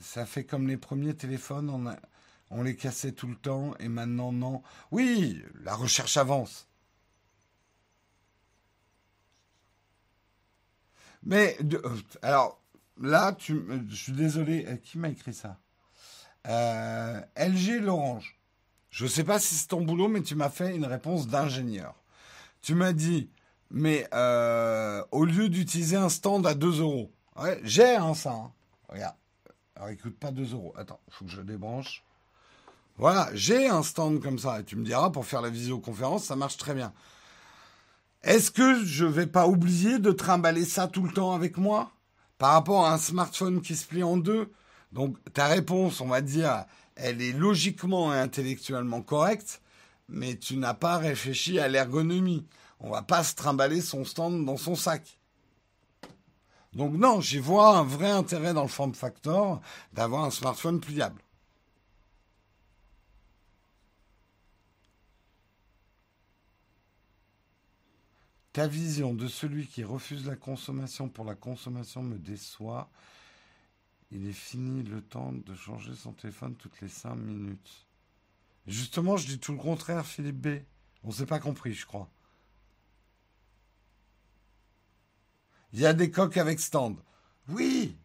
ça 0.00 0.26
fait 0.26 0.44
comme 0.44 0.68
les 0.68 0.76
premiers 0.76 1.14
téléphones. 1.14 1.96
On 2.50 2.62
les 2.62 2.76
cassait 2.76 3.12
tout 3.12 3.28
le 3.28 3.36
temps 3.36 3.74
et 3.78 3.88
maintenant 3.88 4.32
non. 4.32 4.62
Oui, 4.90 5.42
la 5.62 5.74
recherche 5.74 6.16
avance. 6.16 6.68
Mais 11.22 11.56
euh, 11.72 11.96
alors 12.22 12.60
là, 13.00 13.36
je 13.38 13.94
suis 13.94 14.12
désolé, 14.12 14.66
euh, 14.66 14.76
qui 14.76 14.98
m'a 14.98 15.10
écrit 15.10 15.34
ça? 15.34 15.58
Euh, 16.46 17.20
LG 17.36 17.80
l'orange. 17.82 18.38
Je 18.90 19.04
ne 19.04 19.08
sais 19.08 19.24
pas 19.24 19.38
si 19.38 19.54
c'est 19.54 19.68
ton 19.68 19.82
boulot, 19.82 20.08
mais 20.08 20.22
tu 20.22 20.34
m'as 20.34 20.50
fait 20.50 20.74
une 20.74 20.84
réponse 20.84 21.28
d'ingénieur. 21.28 21.94
Tu 22.62 22.74
m'as 22.74 22.92
dit, 22.92 23.30
mais 23.70 24.08
au 25.12 25.24
lieu 25.24 25.48
d'utiliser 25.48 25.96
un 25.96 26.08
stand 26.08 26.46
à 26.46 26.54
2 26.54 26.80
euros, 26.80 27.12
j'ai 27.62 27.96
un 27.96 28.14
ça. 28.14 28.32
Hein. 28.32 28.52
Regarde. 28.88 29.14
Alors, 29.76 29.90
écoute 29.90 30.18
pas 30.18 30.30
2 30.30 30.52
euros. 30.52 30.74
Attends, 30.76 31.00
il 31.08 31.14
faut 31.14 31.24
que 31.24 31.30
je 31.30 31.40
débranche. 31.40 32.04
Voilà, 32.98 33.30
j'ai 33.32 33.68
un 33.68 33.82
stand 33.82 34.20
comme 34.20 34.38
ça. 34.38 34.60
Et 34.60 34.64
tu 34.64 34.76
me 34.76 34.84
diras, 34.84 35.10
pour 35.10 35.24
faire 35.24 35.40
la 35.40 35.48
visioconférence, 35.48 36.24
ça 36.24 36.36
marche 36.36 36.58
très 36.58 36.74
bien. 36.74 36.92
Est-ce 38.22 38.50
que 38.50 38.84
je 38.84 39.06
vais 39.06 39.26
pas 39.26 39.46
oublier 39.46 39.98
de 39.98 40.12
trimballer 40.12 40.66
ça 40.66 40.86
tout 40.86 41.02
le 41.02 41.12
temps 41.12 41.32
avec 41.32 41.56
moi? 41.56 41.92
Par 42.36 42.52
rapport 42.52 42.86
à 42.86 42.92
un 42.92 42.98
smartphone 42.98 43.62
qui 43.62 43.74
se 43.74 43.86
plie 43.86 44.02
en 44.02 44.18
deux 44.18 44.52
Donc 44.92 45.16
ta 45.32 45.46
réponse, 45.46 46.00
on 46.00 46.08
va 46.08 46.20
dire, 46.20 46.64
elle 46.96 47.22
est 47.22 47.32
logiquement 47.32 48.12
et 48.12 48.18
intellectuellement 48.18 49.02
correcte, 49.02 49.62
mais 50.08 50.36
tu 50.36 50.56
n'as 50.56 50.74
pas 50.74 50.98
réfléchi 50.98 51.58
à 51.58 51.68
l'ergonomie. 51.68 52.46
On 52.80 52.90
va 52.90 53.02
pas 53.02 53.22
se 53.22 53.34
trimballer 53.34 53.80
son 53.80 54.04
stand 54.04 54.44
dans 54.44 54.56
son 54.56 54.74
sac. 54.74 55.18
Donc 56.72 56.94
non, 56.94 57.20
j'y 57.20 57.38
vois 57.38 57.78
un 57.78 57.84
vrai 57.84 58.10
intérêt 58.10 58.54
dans 58.54 58.62
le 58.62 58.68
form 58.68 58.94
factor 58.94 59.60
d'avoir 59.92 60.24
un 60.24 60.30
smartphone 60.30 60.80
pliable. 60.80 61.20
Ta 68.52 68.66
vision 68.66 69.14
de 69.14 69.28
celui 69.28 69.66
qui 69.66 69.84
refuse 69.84 70.26
la 70.26 70.34
consommation 70.34 71.08
pour 71.08 71.24
la 71.24 71.36
consommation 71.36 72.02
me 72.02 72.18
déçoit. 72.18 72.90
Il 74.12 74.26
est 74.26 74.32
fini 74.32 74.82
le 74.82 75.02
temps 75.02 75.32
de 75.32 75.54
changer 75.54 75.94
son 75.94 76.12
téléphone 76.12 76.56
toutes 76.56 76.80
les 76.80 76.88
cinq 76.88 77.14
minutes. 77.14 77.86
Justement, 78.66 79.16
je 79.16 79.26
dis 79.26 79.38
tout 79.38 79.52
le 79.52 79.58
contraire, 79.58 80.04
Philippe 80.04 80.40
B. 80.40 80.48
On 81.04 81.12
s'est 81.12 81.26
pas 81.26 81.38
compris, 81.38 81.74
je 81.74 81.86
crois. 81.86 82.10
Il 85.72 85.80
y 85.80 85.86
a 85.86 85.92
des 85.92 86.10
coques 86.10 86.36
avec 86.36 86.58
stand. 86.60 86.96
Oui. 87.48 87.96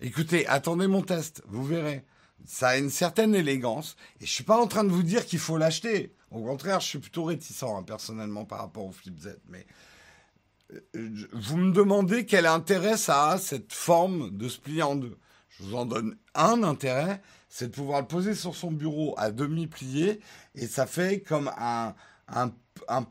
Écoutez, 0.00 0.46
attendez 0.48 0.88
mon 0.88 1.02
test, 1.02 1.42
vous 1.46 1.64
verrez. 1.64 2.04
Ça 2.44 2.70
a 2.70 2.76
une 2.76 2.90
certaine 2.90 3.34
élégance. 3.34 3.96
Et 4.20 4.26
je 4.26 4.32
suis 4.32 4.44
pas 4.44 4.60
en 4.60 4.66
train 4.66 4.84
de 4.84 4.90
vous 4.90 5.02
dire 5.02 5.24
qu'il 5.24 5.38
faut 5.38 5.56
l'acheter. 5.56 6.14
Au 6.30 6.42
contraire, 6.42 6.80
je 6.80 6.86
suis 6.86 6.98
plutôt 6.98 7.24
réticent 7.24 7.62
hein, 7.62 7.84
personnellement 7.84 8.44
par 8.44 8.58
rapport 8.58 8.84
au 8.84 8.92
Flip 8.92 9.18
Z. 9.18 9.38
Mais 9.48 9.66
euh, 10.74 11.28
vous 11.32 11.56
me 11.56 11.72
demandez 11.72 12.26
quel 12.26 12.46
intérêt 12.46 12.96
ça 12.96 13.30
a, 13.30 13.38
cette 13.38 13.72
forme 13.72 14.36
de 14.36 14.48
se 14.48 14.82
en 14.82 14.96
deux. 14.96 15.16
Je 15.58 15.64
vous 15.64 15.76
en 15.76 15.86
donne 15.86 16.16
un 16.34 16.62
intérêt, 16.62 17.22
c'est 17.48 17.68
de 17.68 17.72
pouvoir 17.74 18.00
le 18.00 18.06
poser 18.06 18.34
sur 18.34 18.54
son 18.54 18.70
bureau 18.70 19.14
à 19.16 19.30
demi 19.30 19.66
plié 19.66 20.20
et 20.54 20.66
ça 20.66 20.86
fait 20.86 21.20
comme 21.20 21.50
un, 21.56 21.94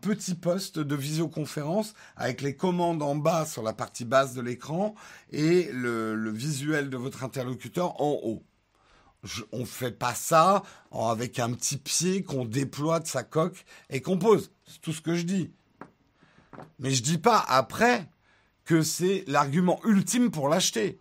petit 0.02 0.36
poste 0.36 0.78
de 0.78 0.96
visioconférence 0.96 1.96
avec 2.16 2.42
les 2.42 2.56
commandes 2.56 3.02
en 3.02 3.16
bas 3.16 3.46
sur 3.46 3.64
la 3.64 3.74
partie 3.74 4.06
basse 4.06 4.34
de 4.34 4.42
l'écran 4.42 4.94
et 5.32 5.70
le, 5.72 6.30
visuel 6.30 6.90
de 6.90 6.98
votre 6.98 7.24
interlocuteur 7.24 8.00
en 8.00 8.20
haut 8.24 8.44
on 9.52 9.62
ne 9.62 9.66
fait 9.66 9.92
pas 9.92 10.14
ça 10.14 10.62
avec 10.92 11.40
un 11.40 11.52
petit 11.54 11.78
pied 11.78 12.22
qu'on 12.24 12.46
déploie 12.46 13.00
de 13.00 13.08
sa 13.08 13.24
coque 13.24 13.66
et 13.90 14.00
qu'on 14.00 14.20
pose. 14.20 14.52
C'est 14.68 14.82
tout 14.82 14.94
ce 14.94 15.02
que 15.02 15.16
je 15.16 15.24
dis. 15.24 15.52
Mais 16.78 16.92
je 16.92 17.02
dis 17.02 17.18
pas 17.18 17.44
après 17.48 18.08
que 18.66 18.84
c'est 18.84 19.24
l'argument 19.26 19.80
ultime 19.84 20.30
pour 20.30 20.48
l'acheter. 20.48 21.00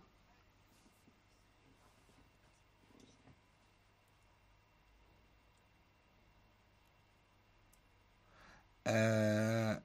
Euh, 8.87 9.75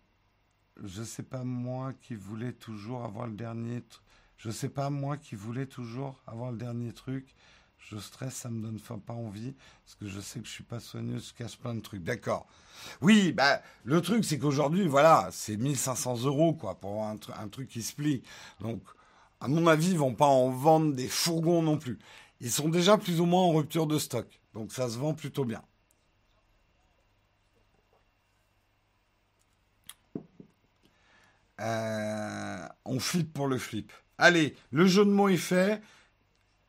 je 0.83 1.03
sais 1.03 1.23
pas 1.23 1.45
moi 1.45 1.93
qui 2.01 2.15
voulais 2.15 2.53
toujours 2.53 3.05
avoir 3.05 3.27
le 3.27 3.35
dernier. 3.35 3.83
Je 4.37 4.51
sais 4.51 4.69
pas 4.69 4.91
moi 4.91 5.17
qui 5.17 5.35
voulais 5.35 5.67
toujours 5.67 6.21
avoir 6.27 6.51
le 6.53 6.59
dernier 6.59 6.93
truc 6.93 7.35
je 7.89 7.99
stresse, 7.99 8.35
ça 8.35 8.51
me 8.51 8.63
donne 8.63 8.79
pas 9.01 9.15
envie, 9.15 9.55
parce 9.85 9.95
que 9.97 10.07
je 10.07 10.21
sais 10.21 10.41
que 10.41 10.47
je 10.47 10.53
suis 10.53 10.65
pas 10.65 10.81
soigneux, 10.81 11.19
je 11.19 11.33
cache 11.33 11.59
plein 11.59 11.75
de 11.75 11.81
trucs. 11.81 12.03
D'accord. 12.03 12.47
Oui, 13.01 13.33
bah, 13.33 13.61
le 13.85 14.01
truc, 14.01 14.25
c'est 14.25 14.39
qu'aujourd'hui, 14.39 14.87
voilà, 14.87 15.29
c'est 15.33 15.57
1500 15.57 16.25
euros, 16.25 16.55
quoi, 16.55 16.79
pour 16.79 17.05
un, 17.05 17.17
un, 17.39 17.49
truc 17.49 17.69
qui 17.69 17.83
se 17.83 17.95
plie. 17.95 18.23
Donc, 18.61 18.83
à 19.41 19.49
mon 19.49 19.67
avis, 19.67 19.91
ils 19.91 19.99
vont 19.99 20.15
pas 20.15 20.27
en 20.27 20.51
vendre 20.51 20.95
des 20.95 21.09
fourgons 21.09 21.63
non 21.63 21.79
plus. 21.79 21.99
Ils 22.41 22.51
sont 22.51 22.69
déjà 22.69 22.97
plus 22.97 23.21
ou 23.21 23.27
moins 23.27 23.43
en 23.43 23.53
rupture 23.53 23.87
de 23.87 23.99
stock. 23.99 24.41
Donc, 24.55 24.73
ça 24.73 24.89
se 24.89 24.99
vend 24.99 25.15
plutôt 25.15 25.45
bien. 25.45 25.63
Euh, 31.61 32.67
on 32.85 32.99
flippe 32.99 33.33
pour 33.33 33.47
le 33.47 33.59
flip. 33.59 33.93
Allez, 34.19 34.55
le 34.71 34.87
jeu 34.87 35.05
de 35.05 35.11
mots 35.11 35.29
est 35.29 35.37
fait. 35.37 35.81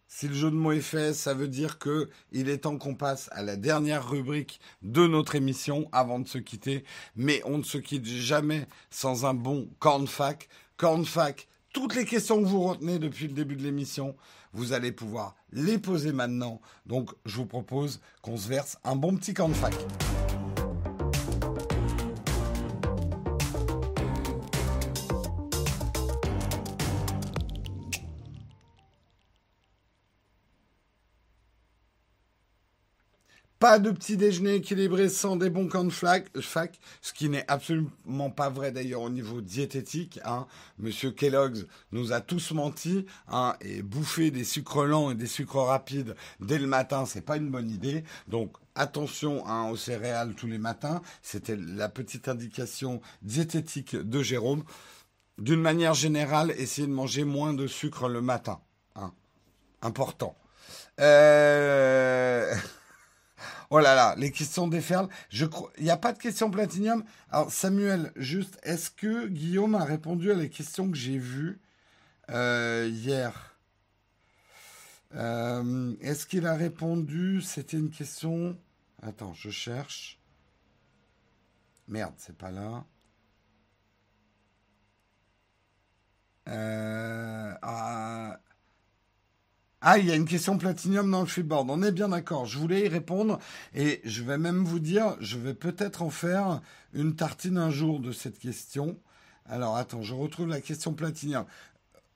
Si 0.08 0.28
le 0.28 0.34
jeu 0.34 0.52
de 0.52 0.56
mots 0.56 0.74
est 0.74 0.82
fait, 0.82 1.14
ça 1.14 1.34
veut 1.34 1.48
dire 1.48 1.80
que 1.80 2.10
il 2.34 2.50
est 2.50 2.60
temps 2.60 2.78
qu'on 2.78 2.96
passe 2.96 3.30
à 3.32 3.44
la 3.44 3.56
dernière 3.56 4.10
rubrique 4.10 4.60
de 4.82 5.08
notre 5.08 5.36
émission 5.36 5.88
avant 5.94 6.20
de 6.20 6.28
se 6.28 6.38
quitter. 6.38 6.84
Mais 7.16 7.42
on 7.46 7.58
ne 7.58 7.64
se 7.64 7.78
quitte 7.78 8.06
jamais 8.06 8.68
sans 8.90 9.26
un 9.26 9.34
bon 9.34 9.70
cornfac. 9.80 10.50
Cornfac, 10.76 11.48
toutes 11.74 11.96
les 11.96 12.06
questions 12.06 12.42
que 12.42 12.48
vous 12.48 12.64
retenez 12.64 13.00
depuis 13.00 13.28
le 13.28 13.34
début 13.34 13.56
de 13.56 13.64
l'émission, 13.64 14.16
vous 14.52 14.74
allez 14.74 14.92
pouvoir 14.92 15.36
les 15.54 15.78
poser 15.78 16.12
maintenant. 16.12 16.60
Donc, 16.86 17.12
je 17.26 17.38
vous 17.38 17.46
propose 17.46 18.02
qu'on 18.22 18.36
se 18.36 18.50
verse 18.50 18.78
un 18.84 18.98
bon 18.98 19.16
petit 19.16 19.34
cornfac. 19.34 19.74
Pas 33.62 33.78
de 33.78 33.92
petit 33.92 34.18
déjeuner 34.18 34.56
équilibré 34.56 35.08
sans 35.08 35.36
des 35.36 35.52
bons 35.52 35.68
camps 35.68 35.84
de 35.84 35.92
fac, 35.92 36.32
ce 36.34 37.14
qui 37.14 37.30
n'est 37.30 37.46
absolument 37.48 38.32
pas 38.36 38.50
vrai 38.50 38.72
d'ailleurs 38.72 39.02
au 39.02 39.10
niveau 39.12 39.40
diététique. 39.40 40.20
Hein. 40.26 40.48
Monsieur 40.80 41.12
Kellogg's 41.12 41.68
nous 41.92 42.12
a 42.12 42.22
tous 42.22 42.54
menti 42.54 43.06
hein, 43.28 43.56
et 43.62 43.84
bouffer 43.84 44.32
des 44.32 44.46
sucres 44.46 44.84
lents 44.86 45.12
et 45.12 45.16
des 45.16 45.28
sucres 45.28 45.64
rapides 45.64 46.16
dès 46.40 46.58
le 46.58 46.66
matin, 46.66 47.06
c'est 47.06 47.22
pas 47.22 47.38
une 47.38 47.52
bonne 47.52 47.70
idée. 47.70 48.04
Donc 48.28 48.52
attention 48.74 49.46
hein, 49.46 49.70
aux 49.70 49.78
céréales 49.78 50.34
tous 50.34 50.48
les 50.48 50.58
matins. 50.58 51.04
C'était 51.22 51.56
la 51.56 51.88
petite 51.88 52.30
indication 52.30 53.00
diététique 53.22 53.96
de 53.96 54.24
Jérôme. 54.24 54.64
D'une 55.38 55.62
manière 55.62 55.94
générale, 55.94 56.52
essayez 56.58 56.88
de 56.88 56.94
manger 56.94 57.26
moins 57.26 57.54
de 57.54 57.68
sucre 57.68 58.10
le 58.10 58.22
matin. 58.22 58.60
Important. 59.84 60.36
Euh... 61.00 62.56
Oh 63.74 63.80
là 63.80 63.96
là, 63.96 64.16
les 64.18 64.32
questions 64.34 64.68
déferlent. 64.68 65.08
Il 65.32 65.50
n'y 65.80 65.90
a 65.90 65.96
pas 65.96 66.12
de 66.12 66.18
questions 66.18 66.52
platinium. 66.52 67.06
Alors 67.32 67.50
Samuel, 67.50 68.12
juste, 68.18 68.60
est-ce 68.64 68.92
que 68.92 69.28
Guillaume 69.28 69.76
a 69.76 69.86
répondu 69.86 70.30
à 70.30 70.34
les 70.34 70.50
questions 70.50 70.92
que 70.92 70.98
j'ai 70.98 71.18
vues 71.18 71.58
euh, 72.30 72.90
hier? 72.92 73.56
Euh, 75.16 75.96
Est-ce 76.02 76.26
qu'il 76.26 76.46
a 76.48 76.54
répondu? 76.54 77.42
C'était 77.42 77.78
une 77.78 77.92
question. 77.92 78.60
Attends, 79.02 79.34
je 79.34 79.50
cherche. 79.50 80.20
Merde, 81.88 82.14
c'est 82.18 82.38
pas 82.38 82.52
là. 82.52 82.84
Euh, 86.50 87.54
ah, 87.62 88.38
ah, 89.84 89.98
il 89.98 90.06
y 90.06 90.12
a 90.12 90.16
une 90.16 90.26
question 90.26 90.60
platinium 90.60 91.10
dans 91.10 91.22
le 91.22 91.26
freeboard. 91.26 91.68
On 91.72 91.82
est 91.82 91.92
bien 91.92 92.10
d'accord. 92.10 92.46
Je 92.46 92.60
voulais 92.60 92.86
y 92.86 92.88
répondre 92.88 93.40
et 93.74 94.00
je 94.04 94.22
vais 94.22 94.38
même 94.38 94.64
vous 94.64 94.80
dire, 94.80 95.16
je 95.20 95.40
vais 95.40 95.56
peut-être 95.56 96.04
en 96.04 96.12
faire 96.12 96.62
une 96.94 97.16
tartine 97.16 97.58
un 97.58 97.72
jour 97.72 98.00
de 98.00 98.12
cette 98.12 98.38
question. 98.38 99.00
Alors, 99.48 99.76
attends, 99.78 100.04
je 100.04 100.14
retrouve 100.14 100.48
la 100.48 100.62
question 100.62 100.94
platinium. 100.94 101.46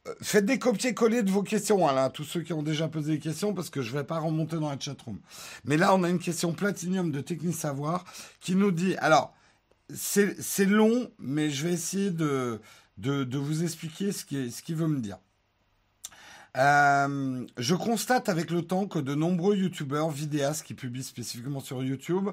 Euh, 0.07 0.13
faites 0.21 0.45
des 0.45 0.59
copier-coller 0.59 1.23
de 1.23 1.31
vos 1.31 1.41
questions, 1.41 1.87
hein, 1.87 1.93
là, 1.93 2.11
tous 2.11 2.23
ceux 2.23 2.41
qui 2.41 2.53
ont 2.53 2.61
déjà 2.61 2.87
posé 2.87 3.13
des 3.13 3.19
questions, 3.19 3.55
parce 3.55 3.71
que 3.71 3.81
je 3.81 3.91
ne 3.91 3.97
vais 3.97 4.03
pas 4.03 4.19
remonter 4.19 4.57
dans 4.57 4.69
la 4.69 4.79
chatroom. 4.79 5.19
Mais 5.63 5.77
là, 5.77 5.95
on 5.95 6.03
a 6.03 6.09
une 6.09 6.19
question 6.19 6.53
platinium 6.53 7.11
de 7.11 7.21
Technique 7.21 7.55
Savoir 7.55 8.05
qui 8.41 8.55
nous 8.55 8.71
dit, 8.71 8.95
alors, 8.97 9.33
c'est 9.93 10.65
long, 10.65 11.09
mais 11.17 11.49
je 11.49 11.67
vais 11.67 11.73
essayer 11.73 12.11
de, 12.11 12.61
de, 12.97 13.37
vous 13.37 13.63
expliquer 13.63 14.11
ce 14.11 14.23
qu'il 14.23 14.51
ce 14.51 14.73
veut 14.73 14.87
me 14.87 14.99
dire. 14.99 15.17
Euh, 16.57 17.45
je 17.57 17.75
constate 17.75 18.29
avec 18.29 18.49
le 18.49 18.61
temps 18.61 18.87
que 18.87 18.99
de 18.99 19.13
nombreux 19.13 19.55
youtubeurs, 19.57 20.09
vidéastes 20.09 20.65
qui 20.65 20.73
publient 20.73 21.03
spécifiquement 21.03 21.59
sur 21.59 21.83
YouTube, 21.83 22.29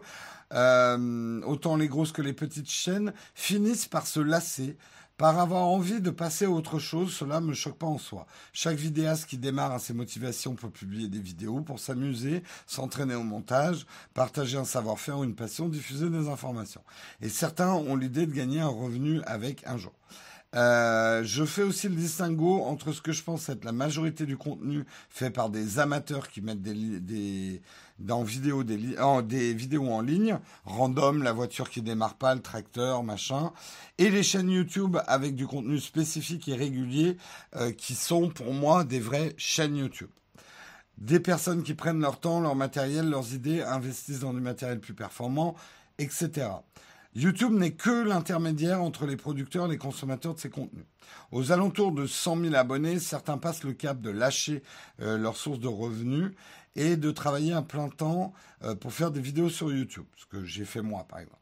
euh, 0.53 1.43
autant 1.43 1.77
les 1.77 1.89
grosses 1.89 2.12
que 2.12 2.23
les 2.23 2.33
petites 2.33 2.70
chaînes, 2.70 3.12
finissent 3.35 3.87
par 3.87 4.07
se 4.07 4.20
lasser, 4.20 4.77
par 5.16 5.39
avoir 5.39 5.66
envie 5.66 6.01
de 6.01 6.11
passer 6.11 6.45
à 6.45 6.51
autre 6.51 6.79
chose. 6.79 7.12
Cela 7.12 7.41
ne 7.41 7.47
me 7.47 7.55
choque 7.55 7.79
pas 7.79 7.87
en 7.87 7.99
soi. 7.99 8.27
Chaque 8.53 8.77
vidéaste 8.77 9.27
qui 9.27 9.39
démarre 9.39 9.73
à 9.73 9.79
ses 9.79 9.93
motivations 9.93 10.55
pour 10.55 10.70
publier 10.70 11.09
des 11.09 11.20
vidéos, 11.20 11.61
pour 11.61 11.81
s'amuser, 11.81 12.43
s'entraîner 12.66 13.14
au 13.14 13.25
montage, 13.25 13.87
partager 14.14 14.57
un 14.57 14.64
savoir-faire 14.64 15.18
ou 15.18 15.25
une 15.25 15.35
passion, 15.35 15.68
diffuser 15.68 16.11
des 16.11 16.29
informations. 16.29 16.83
Et 17.20 17.29
certains 17.29 17.73
ont 17.73 17.97
l'idée 17.97 18.27
de 18.27 18.33
gagner 18.33 18.61
un 18.61 18.68
revenu 18.68 19.20
avec 19.27 19.66
un 19.66 19.79
jour. 19.79 19.93
Euh, 20.55 21.22
je 21.24 21.44
fais 21.44 21.62
aussi 21.62 21.88
le 21.88 21.94
distinguo 21.94 22.62
entre 22.64 22.92
ce 22.92 23.00
que 23.00 23.12
je 23.12 23.22
pense 23.22 23.48
être 23.48 23.64
la 23.64 23.72
majorité 23.72 24.26
du 24.26 24.36
contenu 24.36 24.84
fait 25.09 25.30
par 25.30 25.48
des 25.48 25.78
amateurs 25.78 26.28
qui 26.28 26.42
mettent 26.42 26.61
des, 26.61 27.00
des 27.00 27.62
dans 27.98 28.22
vidéo 28.22 28.64
des, 28.64 28.96
des 29.24 29.55
vidéos 29.55 29.88
en 29.88 30.03
ligne, 30.03 30.38
random, 30.64 31.22
la 31.22 31.32
voiture 31.32 31.70
qui 31.70 31.82
démarre 31.82 32.16
pas, 32.16 32.34
le 32.34 32.42
tracteur, 32.42 33.03
machin, 33.03 33.53
et 33.98 34.11
les 34.11 34.22
chaînes 34.22 34.50
YouTube 34.50 34.98
avec 35.07 35.34
du 35.34 35.46
contenu 35.46 35.78
spécifique 35.78 36.48
et 36.48 36.55
régulier 36.55 37.16
euh, 37.57 37.72
qui 37.72 37.94
sont 37.94 38.28
pour 38.28 38.53
moi 38.53 38.84
des 38.84 39.00
vraies 39.00 39.34
chaînes 39.36 39.76
YouTube. 39.76 40.11
Des 40.98 41.20
personnes 41.20 41.62
qui 41.62 41.74
prennent 41.74 42.00
leur 42.00 42.20
temps, 42.20 42.40
leur 42.40 42.55
matériel, 42.55 43.09
leurs 43.09 43.32
idées, 43.34 43.62
investissent 43.62 44.20
dans 44.20 44.34
du 44.34 44.40
matériel 44.40 44.80
plus 44.80 44.94
performant, 44.94 45.55
etc. 45.98 46.48
YouTube 47.15 47.53
n'est 47.53 47.73
que 47.73 48.07
l'intermédiaire 48.07 48.83
entre 48.83 49.07
les 49.07 49.17
producteurs 49.17 49.67
et 49.67 49.71
les 49.71 49.79
consommateurs 49.79 50.35
de 50.35 50.41
ces 50.41 50.49
contenus. 50.49 50.87
Aux 51.31 51.53
alentours 51.53 51.93
de 51.93 52.07
100 52.07 52.41
000 52.41 52.55
abonnés, 52.55 52.99
certains 52.99 53.37
passent 53.37 53.65
le 53.65 53.75
cap 53.75 54.01
de 54.01 54.11
lâcher 54.11 54.63
euh, 55.01 55.19
leur 55.19 55.37
source 55.37 55.61
de 55.61 55.69
revenus 55.69 56.33
et 56.75 56.97
de 56.97 57.11
travailler 57.11 57.53
à 57.53 57.63
plein 57.63 57.91
temps 57.91 58.33
euh, 58.65 58.75
pour 58.75 58.93
faire 58.95 59.11
des 59.11 59.21
vidéos 59.21 59.51
sur 59.51 59.71
YouTube, 59.71 60.07
ce 60.17 60.25
que 60.25 60.45
j'ai 60.45 60.65
fait 60.65 60.81
moi 60.81 61.05
par 61.09 61.19
exemple. 61.19 61.39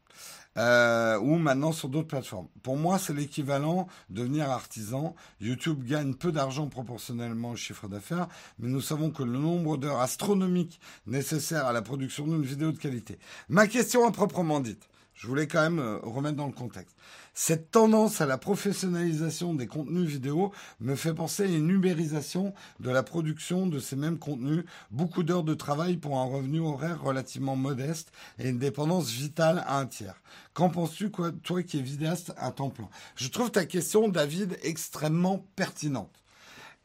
Euh, 0.57 1.17
ou 1.19 1.37
maintenant 1.37 1.71
sur 1.71 1.87
d'autres 1.87 2.09
plateformes. 2.09 2.49
Pour 2.61 2.75
moi, 2.75 2.99
c'est 2.99 3.13
l'équivalent 3.13 3.87
de 4.09 4.19
devenir 4.19 4.49
artisan. 4.49 5.15
YouTube 5.39 5.85
gagne 5.85 6.13
peu 6.13 6.33
d'argent 6.33 6.67
proportionnellement 6.67 7.51
au 7.51 7.55
chiffre 7.55 7.87
d'affaires, 7.87 8.27
mais 8.59 8.67
nous 8.67 8.81
savons 8.81 9.11
que 9.11 9.23
le 9.23 9.39
nombre 9.39 9.77
d'heures 9.77 10.01
astronomiques 10.01 10.81
nécessaires 11.07 11.67
à 11.67 11.71
la 11.71 11.81
production 11.81 12.27
d'une 12.27 12.43
vidéo 12.43 12.73
de 12.73 12.77
qualité. 12.77 13.17
Ma 13.47 13.65
question 13.67 14.05
à 14.05 14.11
proprement 14.11 14.59
dite, 14.59 14.89
je 15.13 15.27
voulais 15.27 15.47
quand 15.47 15.61
même 15.61 15.79
euh, 15.79 15.99
remettre 16.01 16.35
dans 16.35 16.47
le 16.47 16.53
contexte. 16.53 16.95
Cette 17.33 17.71
tendance 17.71 18.21
à 18.21 18.25
la 18.25 18.37
professionnalisation 18.37 19.53
des 19.53 19.67
contenus 19.67 20.09
vidéo 20.09 20.51
me 20.79 20.95
fait 20.95 21.13
penser 21.13 21.43
à 21.43 21.45
une 21.45 21.69
ubérisation 21.69 22.53
de 22.79 22.89
la 22.89 23.03
production 23.03 23.67
de 23.67 23.79
ces 23.79 23.95
mêmes 23.95 24.19
contenus, 24.19 24.65
beaucoup 24.89 25.23
d'heures 25.23 25.43
de 25.43 25.53
travail 25.53 25.97
pour 25.97 26.19
un 26.19 26.25
revenu 26.25 26.59
horaire 26.59 27.01
relativement 27.01 27.55
modeste 27.55 28.11
et 28.39 28.49
une 28.49 28.59
dépendance 28.59 29.09
vitale 29.11 29.63
à 29.65 29.77
un 29.77 29.85
tiers. 29.85 30.21
Qu'en 30.53 30.69
penses-tu, 30.69 31.11
toi 31.43 31.63
qui 31.63 31.77
es 31.79 31.81
vidéaste 31.81 32.33
à 32.37 32.51
temps 32.51 32.69
plein? 32.69 32.89
Je 33.15 33.29
trouve 33.29 33.51
ta 33.51 33.65
question, 33.65 34.09
David, 34.09 34.57
extrêmement 34.63 35.45
pertinente. 35.55 36.21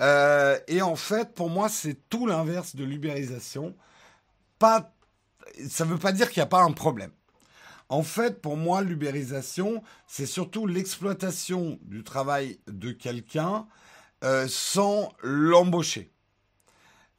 Euh, 0.01 0.59
et 0.69 0.83
en 0.83 0.97
fait, 0.97 1.35
pour 1.35 1.51
moi, 1.51 1.69
c'est 1.69 2.09
tout 2.09 2.27
l'inverse 2.27 2.77
de 2.77 2.85
l'ubérisation. 2.85 3.75
Pas, 4.59 4.93
ça 5.69 5.85
ne 5.85 5.91
veut 5.91 5.99
pas 5.99 6.13
dire 6.13 6.31
qu'il 6.31 6.41
n'y 6.41 6.45
a 6.45 6.49
pas 6.51 6.63
un 6.63 6.73
problème. 6.73 7.11
En 7.89 8.03
fait, 8.03 8.43
pour 8.43 8.57
moi, 8.57 8.83
l'ubérisation, 8.83 9.83
c'est 10.07 10.27
surtout 10.27 10.67
l'exploitation 10.67 11.79
du 11.83 12.03
travail 12.03 12.59
de 12.67 12.91
quelqu'un 12.91 13.67
euh, 14.25 14.47
sans 14.49 15.13
l'embaucher. 15.23 16.11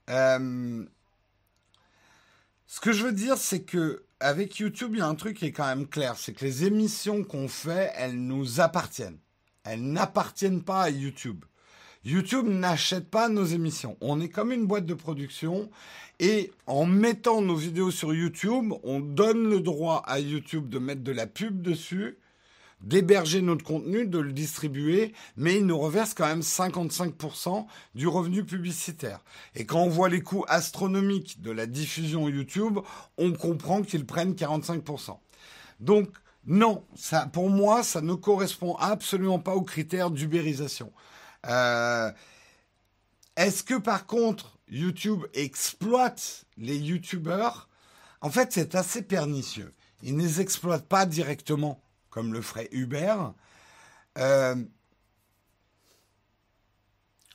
Euh, 0.09 0.85
ce 2.65 2.79
que 2.81 2.91
je 2.91 3.05
veux 3.05 3.13
dire, 3.13 3.37
c'est 3.37 3.63
que 3.63 4.03
avec 4.19 4.57
YouTube, 4.57 4.91
il 4.93 4.99
y 4.99 5.01
a 5.01 5.07
un 5.07 5.15
truc 5.15 5.37
qui 5.37 5.45
est 5.45 5.51
quand 5.51 5.67
même 5.67 5.87
clair, 5.87 6.17
c'est 6.17 6.33
que 6.33 6.43
les 6.43 6.65
émissions 6.65 7.23
qu'on 7.23 7.47
fait, 7.47 7.91
elles 7.95 8.19
nous 8.19 8.59
appartiennent. 8.59 9.19
Elles 9.63 9.83
n'appartiennent 9.83 10.63
pas 10.63 10.83
à 10.83 10.89
YouTube. 10.89 11.45
YouTube 12.07 12.47
n'achète 12.47 13.09
pas 13.09 13.27
nos 13.27 13.43
émissions. 13.43 13.97
On 13.99 14.21
est 14.21 14.29
comme 14.29 14.53
une 14.53 14.65
boîte 14.65 14.85
de 14.85 14.93
production 14.93 15.69
et 16.19 16.51
en 16.65 16.85
mettant 16.85 17.41
nos 17.41 17.55
vidéos 17.55 17.91
sur 17.91 18.13
YouTube, 18.13 18.71
on 18.83 19.01
donne 19.01 19.49
le 19.49 19.59
droit 19.59 20.03
à 20.05 20.19
YouTube 20.19 20.69
de 20.69 20.79
mettre 20.79 21.03
de 21.03 21.11
la 21.11 21.27
pub 21.27 21.61
dessus, 21.61 22.17
d'héberger 22.79 23.41
notre 23.41 23.65
contenu, 23.65 24.07
de 24.07 24.19
le 24.19 24.31
distribuer, 24.31 25.13
mais 25.35 25.57
il 25.57 25.65
nous 25.65 25.77
reverse 25.77 26.13
quand 26.13 26.27
même 26.27 26.39
55% 26.39 27.65
du 27.93 28.07
revenu 28.07 28.45
publicitaire. 28.45 29.19
Et 29.53 29.65
quand 29.65 29.81
on 29.81 29.89
voit 29.89 30.07
les 30.07 30.21
coûts 30.21 30.45
astronomiques 30.47 31.41
de 31.41 31.51
la 31.51 31.65
diffusion 31.65 32.29
YouTube, 32.29 32.79
on 33.17 33.33
comprend 33.33 33.81
qu'ils 33.81 34.05
prennent 34.05 34.33
45%. 34.33 35.17
Donc, 35.81 36.07
non, 36.45 36.85
ça, 36.95 37.25
pour 37.25 37.49
moi, 37.49 37.83
ça 37.83 37.99
ne 37.99 38.13
correspond 38.13 38.75
absolument 38.75 39.39
pas 39.39 39.55
aux 39.55 39.63
critères 39.63 40.09
d'ubérisation. 40.09 40.93
Euh, 41.45 42.11
est-ce 43.35 43.63
que 43.63 43.75
par 43.75 44.05
contre, 44.05 44.57
YouTube 44.67 45.25
exploite 45.33 46.45
les 46.57 46.77
YouTubeurs? 46.77 47.69
En 48.21 48.29
fait, 48.29 48.51
c'est 48.51 48.75
assez 48.75 49.01
pernicieux. 49.01 49.73
Ils 50.01 50.15
ne 50.15 50.23
les 50.23 50.41
exploitent 50.41 50.87
pas 50.87 51.05
directement, 51.05 51.81
comme 52.09 52.33
le 52.33 52.41
ferait 52.41 52.69
Uber. 52.71 53.15
Euh, 54.17 54.55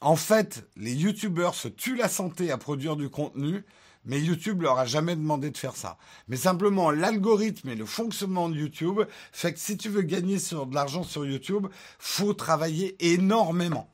en 0.00 0.16
fait, 0.16 0.68
les 0.76 0.94
YouTubeurs 0.94 1.54
se 1.54 1.68
tuent 1.68 1.96
la 1.96 2.08
santé 2.08 2.50
à 2.50 2.58
produire 2.58 2.96
du 2.96 3.08
contenu, 3.08 3.64
mais 4.04 4.20
YouTube 4.20 4.62
leur 4.62 4.78
a 4.78 4.86
jamais 4.86 5.16
demandé 5.16 5.50
de 5.50 5.58
faire 5.58 5.76
ça. 5.76 5.98
Mais 6.28 6.36
simplement, 6.36 6.90
l'algorithme 6.90 7.68
et 7.68 7.74
le 7.74 7.86
fonctionnement 7.86 8.48
de 8.48 8.56
YouTube 8.56 9.00
fait 9.32 9.52
que 9.52 9.60
si 9.60 9.76
tu 9.76 9.88
veux 9.88 10.02
gagner 10.02 10.36
de 10.36 10.74
l'argent 10.74 11.02
sur 11.02 11.24
YouTube, 11.24 11.68
faut 11.98 12.34
travailler 12.34 12.96
énormément. 13.12 13.88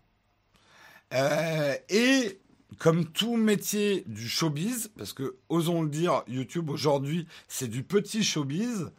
Euh, 1.14 1.74
et 1.88 2.40
comme 2.78 3.06
tout 3.06 3.36
métier 3.36 4.04
du 4.06 4.28
showbiz, 4.28 4.90
parce 4.96 5.12
que 5.12 5.36
osons 5.48 5.82
le 5.82 5.88
dire, 5.88 6.22
YouTube 6.28 6.70
aujourd'hui 6.70 7.26
c'est 7.48 7.68
du 7.68 7.82
petit 7.82 8.22
showbiz, 8.22 8.90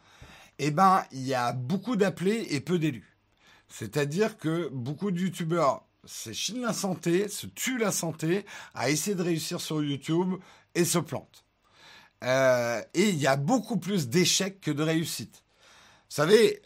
eh 0.58 0.70
ben 0.70 1.04
il 1.12 1.26
y 1.26 1.34
a 1.34 1.52
beaucoup 1.52 1.96
d'appelés 1.96 2.46
et 2.50 2.60
peu 2.60 2.78
d'élus. 2.78 3.16
C'est-à-dire 3.68 4.36
que 4.36 4.68
beaucoup 4.72 5.10
de 5.10 5.20
youtubeurs 5.20 5.84
s'échinent 6.04 6.62
la 6.62 6.72
santé, 6.72 7.28
se 7.28 7.46
tuent 7.46 7.78
la 7.78 7.92
santé, 7.92 8.44
à 8.74 8.90
essayer 8.90 9.14
de 9.14 9.22
réussir 9.22 9.60
sur 9.60 9.82
YouTube 9.82 10.34
et 10.74 10.84
se 10.84 10.98
plantent. 10.98 11.44
Euh, 12.22 12.82
et 12.94 13.08
il 13.08 13.16
y 13.16 13.26
a 13.26 13.36
beaucoup 13.36 13.78
plus 13.78 14.08
d'échecs 14.08 14.60
que 14.60 14.70
de 14.70 14.82
réussites. 14.82 15.42
Vous 16.08 16.16
savez, 16.16 16.60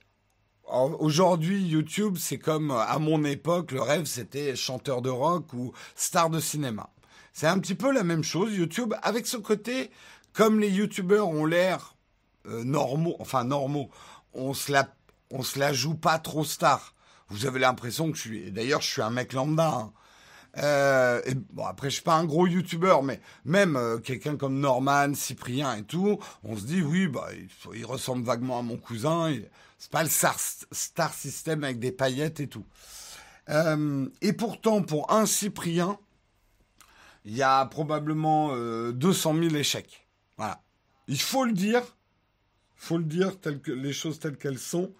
aujourd'hui, 0.66 1.62
YouTube, 1.62 2.16
c'est 2.18 2.38
comme 2.38 2.70
à 2.70 2.98
mon 2.98 3.24
époque, 3.24 3.72
le 3.72 3.82
rêve, 3.82 4.07
c'était 4.07 4.57
chanteur 4.57 5.02
de 5.02 5.11
rock 5.11 5.52
ou 5.52 5.72
star 5.94 6.30
de 6.30 6.40
cinéma. 6.40 6.90
C'est 7.32 7.46
un 7.46 7.59
petit 7.59 7.74
peu 7.74 7.92
la 7.92 8.05
même 8.05 8.24
chose, 8.24 8.55
YouTube, 8.55 8.94
avec 9.02 9.26
ce 9.26 9.36
côté, 9.36 9.90
comme 10.32 10.61
les 10.61 10.70
YouTubeurs 10.70 11.28
ont 11.28 11.46
l'air 11.46 11.96
euh, 12.46 12.64
normaux, 12.64 13.16
enfin 13.18 13.44
normaux, 13.44 13.90
on 14.32 14.55
se 14.55 14.72
la, 14.72 14.88
on 15.30 15.42
se 15.42 15.59
la 15.59 15.72
joue 15.72 15.94
pas 15.94 16.18
trop 16.18 16.44
star. 16.44 16.94
Vous 17.28 17.46
avez 17.46 17.59
l'impression 17.59 18.11
que 18.11 18.16
je 18.16 18.22
suis, 18.22 18.52
d'ailleurs, 18.52 18.82
je 18.82 18.90
suis 18.90 19.02
un 19.02 19.11
mec 19.11 19.32
lambda. 19.32 19.68
Hein. 19.68 19.92
Euh, 20.59 21.20
et 21.24 21.34
bon, 21.34 21.64
après, 21.64 21.90
je 21.90 21.94
suis 21.94 22.02
pas 22.02 22.16
un 22.16 22.24
gros 22.24 22.46
youtubeur, 22.46 23.02
mais 23.02 23.20
même 23.44 23.76
euh, 23.76 23.98
quelqu'un 23.98 24.36
comme 24.36 24.59
Norman, 24.61 25.14
Cyprien 25.14 25.76
et 25.76 25.82
tout, 25.82 26.18
on 26.42 26.57
se 26.57 26.64
dit, 26.64 26.82
oui, 26.82 27.09
bah, 27.09 27.28
il, 27.74 27.84
ressemble 27.84 28.24
vaguement 28.24 28.59
à 28.59 28.62
mon 28.62 28.76
cousin. 28.76 29.34
C'est 29.78 29.90
pas 29.90 30.02
le 30.02 30.09
star, 30.09 31.14
system 31.14 31.64
avec 31.64 31.78
des 31.78 31.92
paillettes 31.92 32.40
et 32.40 32.46
tout. 32.46 32.64
Euh, 33.50 34.09
et 34.22 34.32
pourtant, 34.32 34.82
pour 34.82 35.11
un 35.12 35.26
Cyprien, 35.26 35.98
il 37.24 37.34
y 37.34 37.42
a 37.42 37.64
probablement 37.66 38.55
200 38.92 39.34
000 39.34 39.55
échecs. 39.55 40.07
Voilà. 40.36 40.62
Il 41.09 41.20
faut 41.20 41.44
le 41.44 41.52
dire. 41.52 41.82
Il 42.76 42.86
faut 42.86 42.98
le 42.98 43.05
dire, 43.05 43.38
tel 43.40 43.61
que, 43.61 43.72
les 43.72 43.92
choses 43.92 44.18
telles 44.18 44.36
qu'elles 44.36 44.59
sont. 44.59 44.92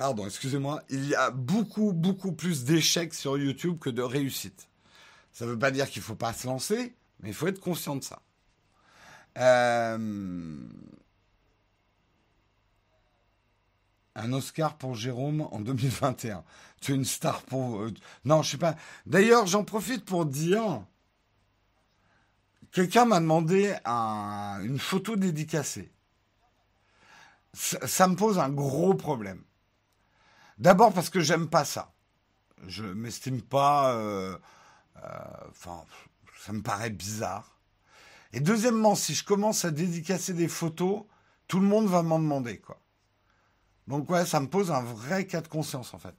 Pardon, 0.00 0.24
excusez-moi, 0.24 0.82
il 0.88 1.08
y 1.10 1.14
a 1.14 1.30
beaucoup, 1.30 1.92
beaucoup 1.92 2.32
plus 2.32 2.64
d'échecs 2.64 3.12
sur 3.12 3.36
YouTube 3.36 3.78
que 3.78 3.90
de 3.90 4.00
réussites. 4.00 4.70
Ça 5.30 5.44
ne 5.44 5.50
veut 5.50 5.58
pas 5.58 5.70
dire 5.70 5.90
qu'il 5.90 6.00
ne 6.00 6.06
faut 6.06 6.14
pas 6.14 6.32
se 6.32 6.46
lancer, 6.46 6.96
mais 7.20 7.28
il 7.28 7.34
faut 7.34 7.48
être 7.48 7.60
conscient 7.60 7.96
de 7.96 8.02
ça. 8.02 8.22
Euh, 9.36 10.56
un 14.14 14.32
Oscar 14.32 14.78
pour 14.78 14.94
Jérôme 14.94 15.42
en 15.50 15.60
2021. 15.60 16.44
Tu 16.80 16.92
es 16.92 16.94
une 16.94 17.04
star 17.04 17.42
pour... 17.42 17.82
Euh, 17.82 17.92
non, 18.24 18.40
je 18.40 18.52
sais 18.52 18.56
pas. 18.56 18.76
D'ailleurs, 19.04 19.46
j'en 19.46 19.64
profite 19.64 20.06
pour 20.06 20.24
dire... 20.24 20.82
Quelqu'un 22.72 23.04
m'a 23.04 23.20
demandé 23.20 23.76
une 23.84 24.78
photo 24.78 25.16
dédicacée. 25.16 25.92
ça 27.52 28.08
me 28.08 28.16
pose 28.16 28.38
un 28.38 28.48
gros 28.48 28.94
problème. 28.94 29.42
D'abord 30.60 30.92
parce 30.92 31.08
que 31.08 31.20
j'aime 31.20 31.48
pas 31.48 31.64
ça. 31.64 31.94
Je 32.66 32.84
m'estime 32.84 33.40
pas. 33.40 33.94
Euh, 33.94 34.36
euh, 35.02 35.08
enfin, 35.48 35.84
ça 36.38 36.52
me 36.52 36.62
paraît 36.62 36.90
bizarre. 36.90 37.58
Et 38.34 38.40
deuxièmement, 38.40 38.94
si 38.94 39.14
je 39.14 39.24
commence 39.24 39.64
à 39.64 39.70
dédicacer 39.70 40.34
des 40.34 40.48
photos, 40.48 41.04
tout 41.48 41.60
le 41.60 41.66
monde 41.66 41.88
va 41.88 42.02
m'en 42.02 42.18
demander, 42.18 42.58
quoi. 42.58 42.78
Donc 43.88 44.08
ouais, 44.10 44.26
ça 44.26 44.38
me 44.38 44.48
pose 44.48 44.70
un 44.70 44.82
vrai 44.82 45.26
cas 45.26 45.40
de 45.40 45.48
conscience, 45.48 45.94
en 45.94 45.98
fait. 45.98 46.14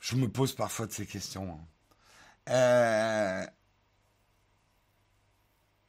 Je 0.00 0.16
me 0.16 0.28
pose 0.28 0.52
parfois 0.52 0.86
de 0.86 0.92
ces 0.92 1.06
questions. 1.06 1.52
Hein. 1.52 2.52
Euh, 2.52 3.46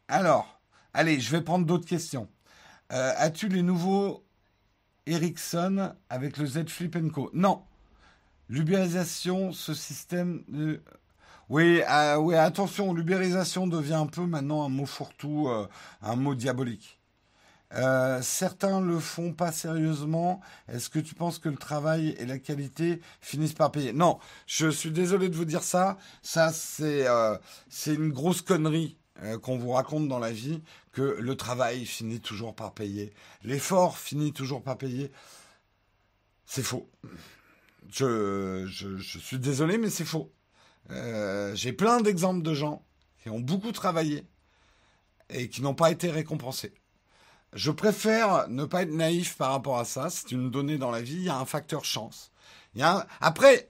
alors, 0.08 0.62
allez, 0.94 1.20
je 1.20 1.32
vais 1.32 1.42
prendre 1.42 1.66
d'autres 1.66 1.88
questions. 1.88 2.30
As-tu 2.90 3.48
les 3.50 3.64
nouveaux 3.64 4.24
Ericsson 5.06 5.94
avec 6.10 6.38
le 6.38 6.46
Z 6.46 6.68
Flip 6.68 7.12
Co. 7.12 7.30
Non. 7.34 7.64
L'ubérisation, 8.50 9.52
ce 9.52 9.74
système 9.74 10.44
de... 10.48 10.82
Oui, 11.50 11.82
euh, 11.90 12.16
oui, 12.18 12.36
attention, 12.36 12.94
l'ubérisation 12.94 13.68
devient 13.68 13.94
un 13.96 14.08
peu 14.08 14.26
maintenant 14.26 14.66
un 14.66 14.70
mot 14.70 14.86
fourre-tout, 14.86 15.48
euh, 15.50 15.68
un 16.02 16.16
mot 16.16 16.36
diabolique. 16.36 17.00
Euh, 17.76 18.22
certains 18.22 18.80
le 18.80 19.00
font 19.00 19.34
pas 19.34 19.52
sérieusement. 19.52 20.42
Est-ce 20.68 20.90
que 20.90 21.00
tu 21.00 21.16
penses 21.16 21.40
que 21.40 21.50
le 21.50 21.58
travail 21.58 22.16
et 22.20 22.26
la 22.26 22.40
qualité 22.40 23.02
finissent 23.20 23.54
par 23.54 23.72
payer? 23.72 23.94
Non, 23.94 24.20
je 24.46 24.70
suis 24.70 24.92
désolé 24.92 25.28
de 25.28 25.36
vous 25.36 25.46
dire 25.46 25.64
ça. 25.64 25.98
Ça, 26.22 26.52
c'est 26.54 27.06
c'est 27.70 27.96
une 27.96 28.12
grosse 28.12 28.42
connerie. 28.42 28.98
Euh, 29.22 29.38
qu'on 29.38 29.60
vous 29.60 29.70
raconte 29.70 30.08
dans 30.08 30.18
la 30.18 30.32
vie 30.32 30.64
que 30.92 31.02
le 31.02 31.38
travail 31.38 31.86
finit 31.86 32.20
toujours 32.20 32.56
par 32.56 32.74
payer, 32.74 33.14
l'effort 33.44 34.00
finit 34.00 34.34
toujours 34.34 34.64
par 34.64 34.76
payer. 34.76 35.12
C'est 36.48 36.64
faux. 36.64 36.90
Je, 37.90 38.66
suis 39.00 39.38
désolé, 39.38 39.78
mais 39.78 39.92
c'est 39.92 40.06
faux. 40.06 40.34
Euh, 40.90 41.54
j'ai 41.54 41.74
plein 41.74 42.02
d'exemples 42.02 42.42
de 42.42 42.56
gens 42.56 42.84
qui 43.22 43.30
ont 43.30 43.40
beaucoup 43.40 43.72
travaillé 43.72 44.26
et 45.30 45.48
qui 45.48 45.62
n'ont 45.62 45.76
pas 45.76 45.92
été 45.92 46.10
récompensés. 46.10 46.74
Je 47.54 47.70
préfère 47.70 48.50
ne 48.50 48.66
pas 48.66 48.82
être 48.82 48.92
naïf 48.92 49.38
par 49.38 49.52
rapport 49.52 49.78
à 49.78 49.86
ça. 49.86 50.10
C'est 50.10 50.32
une 50.32 50.50
donnée 50.50 50.80
dans 50.80 50.90
la 50.90 51.02
vie. 51.02 51.18
Il 51.18 51.24
y 51.24 51.30
a 51.30 51.38
un 51.38 51.46
facteur 51.46 51.86
chance. 51.86 52.32
Il 52.74 52.82
y 52.82 52.84
a 52.84 53.08
Après, 53.22 53.70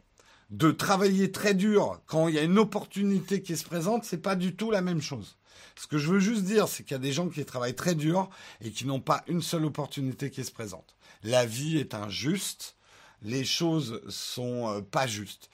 de 0.54 0.70
travailler 0.70 1.32
très 1.32 1.56
dur 1.56 2.00
quand 2.06 2.28
il 2.28 2.36
y 2.36 2.40
a 2.40 2.44
une 2.44 2.60
opportunité 2.60 3.42
qui 3.42 3.58
se 3.58 3.64
présente, 3.64 4.06
c'est 4.06 4.22
pas 4.22 4.36
du 4.36 4.56
tout 4.56 4.70
la 4.70 4.82
même 4.82 5.02
chose. 5.02 5.36
Ce 5.76 5.88
que 5.88 5.98
je 5.98 6.08
veux 6.08 6.20
juste 6.20 6.44
dire, 6.44 6.68
c'est 6.68 6.84
qu'il 6.84 6.92
y 6.92 6.96
a 6.96 7.00
des 7.00 7.12
gens 7.12 7.28
qui 7.28 7.44
travaillent 7.44 7.76
très 7.76 7.96
dur 7.96 8.30
et 8.62 8.70
qui 8.70 8.86
n'ont 8.86 9.00
pas 9.00 9.24
une 9.28 9.42
seule 9.42 9.66
opportunité 9.66 10.30
qui 10.30 10.44
se 10.44 10.52
présente. 10.52 10.96
La 11.24 11.48
vie 11.48 11.78
est 11.80 11.96
injuste, 11.96 12.76
les 13.24 13.44
choses 13.44 14.00
sont 14.10 14.70
euh, 14.70 14.82
pas 14.82 15.08
justes. 15.08 15.50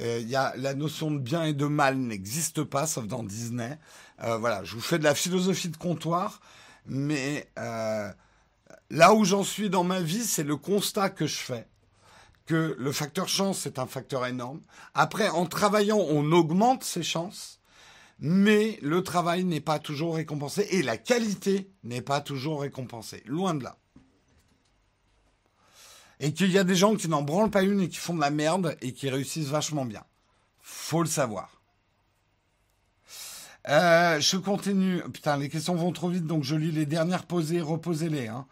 Euh, 0.00 0.20
y 0.20 0.36
a 0.36 0.54
la 0.56 0.74
notion 0.74 1.10
de 1.10 1.18
bien 1.18 1.42
et 1.42 1.52
de 1.52 1.66
mal 1.66 1.96
n'existe 1.96 2.62
pas, 2.62 2.86
sauf 2.86 3.08
dans 3.08 3.24
Disney. 3.24 3.76
Euh, 4.22 4.38
voilà, 4.38 4.62
je 4.62 4.76
vous 4.76 4.80
fais 4.80 5.00
de 5.00 5.04
la 5.04 5.16
philosophie 5.16 5.68
de 5.68 5.76
comptoir, 5.76 6.40
mais 6.86 7.48
là 7.56 9.14
où 9.14 9.24
j'en 9.24 9.42
suis 9.42 9.68
dans 9.68 9.84
ma 9.84 10.00
vie, 10.00 10.22
c'est 10.22 10.44
le 10.44 10.56
constat 10.56 11.10
que 11.10 11.26
je 11.26 11.38
fais 11.38 11.66
que 12.46 12.76
le 12.78 12.92
facteur 12.92 13.28
chance 13.28 13.66
est 13.66 13.78
un 13.78 13.86
facteur 13.86 14.26
énorme. 14.26 14.60
Après, 14.92 15.28
en 15.28 15.46
travaillant, 15.46 15.98
on 15.98 16.30
augmente 16.32 16.84
ses 16.84 17.02
chances, 17.02 17.60
mais 18.18 18.78
le 18.82 19.02
travail 19.02 19.44
n'est 19.44 19.60
pas 19.60 19.78
toujours 19.78 20.16
récompensé 20.16 20.66
et 20.70 20.82
la 20.82 20.96
qualité 20.96 21.70
n'est 21.82 22.02
pas 22.02 22.20
toujours 22.20 22.60
récompensée. 22.60 23.22
Loin 23.26 23.54
de 23.54 23.64
là. 23.64 23.78
Et 26.20 26.32
qu'il 26.32 26.50
y 26.50 26.58
a 26.58 26.64
des 26.64 26.76
gens 26.76 26.94
qui 26.96 27.08
n'en 27.08 27.22
branlent 27.22 27.50
pas 27.50 27.62
une 27.62 27.80
et 27.80 27.88
qui 27.88 27.96
font 27.96 28.14
de 28.14 28.20
la 28.20 28.30
merde 28.30 28.76
et 28.80 28.92
qui 28.92 29.10
réussissent 29.10 29.48
vachement 29.48 29.84
bien. 29.84 30.04
Faut 30.60 31.02
le 31.02 31.08
savoir. 31.08 31.60
Euh, 33.68 34.20
je 34.20 34.36
continue. 34.36 35.02
Putain, 35.12 35.36
les 35.36 35.48
questions 35.48 35.74
vont 35.74 35.92
trop 35.92 36.08
vite, 36.08 36.26
donc 36.26 36.44
je 36.44 36.54
lis 36.54 36.72
les 36.72 36.86
dernières 36.86 37.26
posées, 37.26 37.60
reposez-les. 37.60 38.28
Hein. 38.28 38.46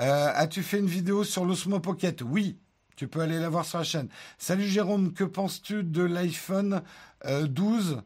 Euh, 0.00 0.32
as-tu 0.34 0.62
fait 0.62 0.78
une 0.78 0.86
vidéo 0.86 1.24
sur 1.24 1.44
l'Osmo 1.44 1.80
Pocket? 1.80 2.22
Oui, 2.22 2.58
tu 2.96 3.08
peux 3.08 3.20
aller 3.20 3.38
la 3.38 3.48
voir 3.48 3.64
sur 3.64 3.78
la 3.78 3.84
chaîne. 3.84 4.08
Salut 4.38 4.66
Jérôme, 4.66 5.12
que 5.12 5.24
penses-tu 5.24 5.84
de 5.84 6.02
l'iPhone 6.02 6.82
12 7.24 8.02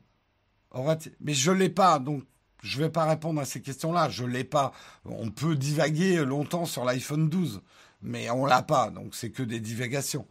euh, 0.75 0.97
Mais 1.21 1.35
je 1.35 1.53
l'ai 1.53 1.71
pas, 1.71 1.99
donc 1.99 2.25
je 2.63 2.79
vais 2.79 2.91
pas 2.91 3.07
répondre 3.07 3.41
à 3.41 3.45
ces 3.45 3.63
questions-là. 3.63 4.09
Je 4.09 4.25
l'ai 4.25 4.45
pas. 4.45 4.73
On 5.05 5.31
peut 5.31 5.57
divaguer 5.57 6.25
longtemps 6.25 6.67
sur 6.67 6.85
l'iPhone 6.85 7.29
12, 7.29 7.63
mais 8.03 8.31
on 8.31 8.47
l'a 8.47 8.63
pas, 8.63 8.91
donc 8.91 9.15
c'est 9.15 9.31
que 9.31 9.43
des 9.43 9.61
divagations. 9.61 10.27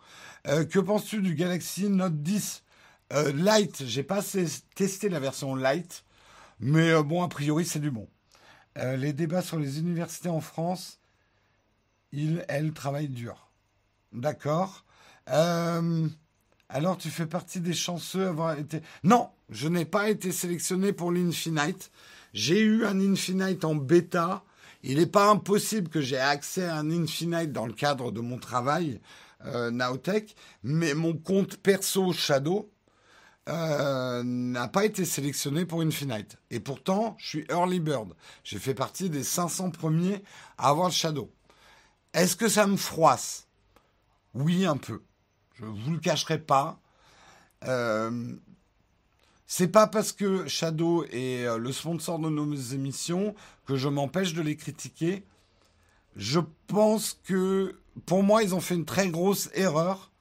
Euh, 0.48 0.66
que 0.66 0.80
penses-tu 0.80 1.22
du 1.22 1.36
Galaxy 1.36 1.90
Note 1.90 2.22
10 2.22 2.64
euh, 3.14 3.34
Light 3.34 3.84
J'ai 3.86 4.04
pas 4.04 4.22
testé 4.76 5.10
la 5.10 5.20
version 5.20 5.56
Light, 5.56 6.04
mais 6.60 6.92
euh, 6.92 7.04
bon, 7.04 7.24
a 7.24 7.28
priori 7.28 7.66
c'est 7.66 7.80
du 7.80 7.92
bon. 7.92 8.08
les 8.76 9.14
débats 9.14 9.42
sur 9.42 9.60
les 9.60 9.80
universités 9.80 10.30
en 10.30 10.42
France, 10.42 11.00
ils, 12.12 12.46
elles 12.48 12.72
travaillent 12.72 13.10
dur. 13.10 13.49
D'accord. 14.14 14.86
Euh, 15.30 16.08
alors, 16.70 16.98
tu 16.98 17.10
fais 17.10 17.26
partie 17.26 17.60
des 17.60 17.74
chanceux 17.74 18.28
avoir 18.28 18.58
été. 18.58 18.82
Non, 19.04 19.30
je 19.50 19.68
n'ai 19.68 19.86
pas 19.86 20.10
été 20.10 20.32
sélectionné 20.32 20.94
pour 20.94 21.12
l'Infinite. 21.12 21.92
J'ai 22.34 22.60
eu 22.60 22.86
un 22.86 23.00
Infinite 23.00 23.66
en 23.66 23.76
bêta. 23.76 24.44
Il 24.84 24.98
n'est 24.98 25.06
pas 25.06 25.30
impossible 25.30 25.90
que 25.90 26.02
j'ai 26.02 26.18
accès 26.18 26.66
à 26.66 26.78
un 26.78 26.90
Infinite 26.92 27.52
dans 27.52 27.66
le 27.66 27.74
cadre 27.74 28.12
de 28.12 28.22
mon 28.22 28.38
travail 28.38 29.02
euh, 29.46 29.72
Nowtech, 29.72 30.36
mais 30.64 30.94
mon 30.94 31.14
compte 31.14 31.58
perso 31.58 32.14
Shadow 32.14 32.72
euh, 33.50 34.22
n'a 34.24 34.68
pas 34.68 34.86
été 34.86 35.06
sélectionné 35.06 35.66
pour 35.66 35.82
Infinite. 35.82 36.38
Et 36.52 36.60
pourtant, 36.60 37.16
je 37.20 37.28
suis 37.28 37.46
early 37.50 37.80
bird. 37.80 38.14
J'ai 38.44 38.60
fait 38.60 38.76
partie 38.76 39.10
des 39.10 39.24
500 39.24 39.72
premiers 39.72 40.24
à 40.58 40.70
avoir 40.70 40.88
le 40.88 40.94
Shadow. 40.94 41.32
Est-ce 42.14 42.36
que 42.36 42.48
ça 42.48 42.68
me 42.68 42.78
froisse? 42.78 43.49
Oui, 44.34 44.66
un 44.66 44.78
peu. 44.78 45.02
Je 45.56 45.66
vous 45.66 45.92
le 45.92 46.00
cacherai 46.00 46.40
pas. 46.40 46.80
Euh, 47.66 48.36
c'est 49.48 49.68
pas 49.68 49.88
parce 49.88 50.12
que 50.12 50.48
Shadow 50.48 51.06
est 51.06 51.46
euh, 51.46 51.58
le 51.58 51.72
sponsor 51.72 52.20
de 52.20 52.30
nos 52.30 52.54
émissions 52.54 53.34
que 53.66 53.76
je 53.76 53.90
m'empêche 53.90 54.34
de 54.34 54.42
les 54.42 54.56
critiquer. 54.56 55.26
Je 56.16 56.40
pense 56.68 57.20
que 57.26 57.80
pour 58.06 58.24
moi, 58.24 58.44
ils 58.44 58.54
ont 58.54 58.62
fait 58.62 58.76
une 58.76 58.86
très 58.86 59.10
grosse 59.10 59.50
erreur 59.54 60.12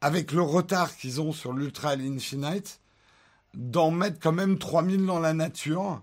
avec 0.00 0.32
le 0.32 0.42
retard 0.42 0.96
qu'ils 0.96 1.20
ont 1.20 1.32
sur 1.32 1.52
l'Ultra 1.52 1.92
Infinite 1.92 2.80
d'en 3.54 3.90
mettre 3.90 4.20
quand 4.20 4.32
même 4.32 4.58
3000 4.58 5.04
dans 5.04 5.18
la 5.18 5.34
nature 5.34 6.02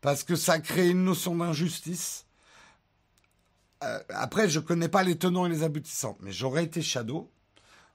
parce 0.00 0.22
que 0.22 0.36
ça 0.36 0.58
crée 0.58 0.90
une 0.90 1.04
notion 1.04 1.34
d'injustice. 1.34 2.25
Euh, 3.84 3.98
après, 4.08 4.48
je 4.48 4.60
connais 4.60 4.88
pas 4.88 5.02
les 5.02 5.16
tenants 5.16 5.46
et 5.46 5.50
les 5.50 5.62
aboutissants, 5.62 6.16
mais 6.20 6.32
j'aurais 6.32 6.64
été 6.64 6.80
Shadow, 6.82 7.30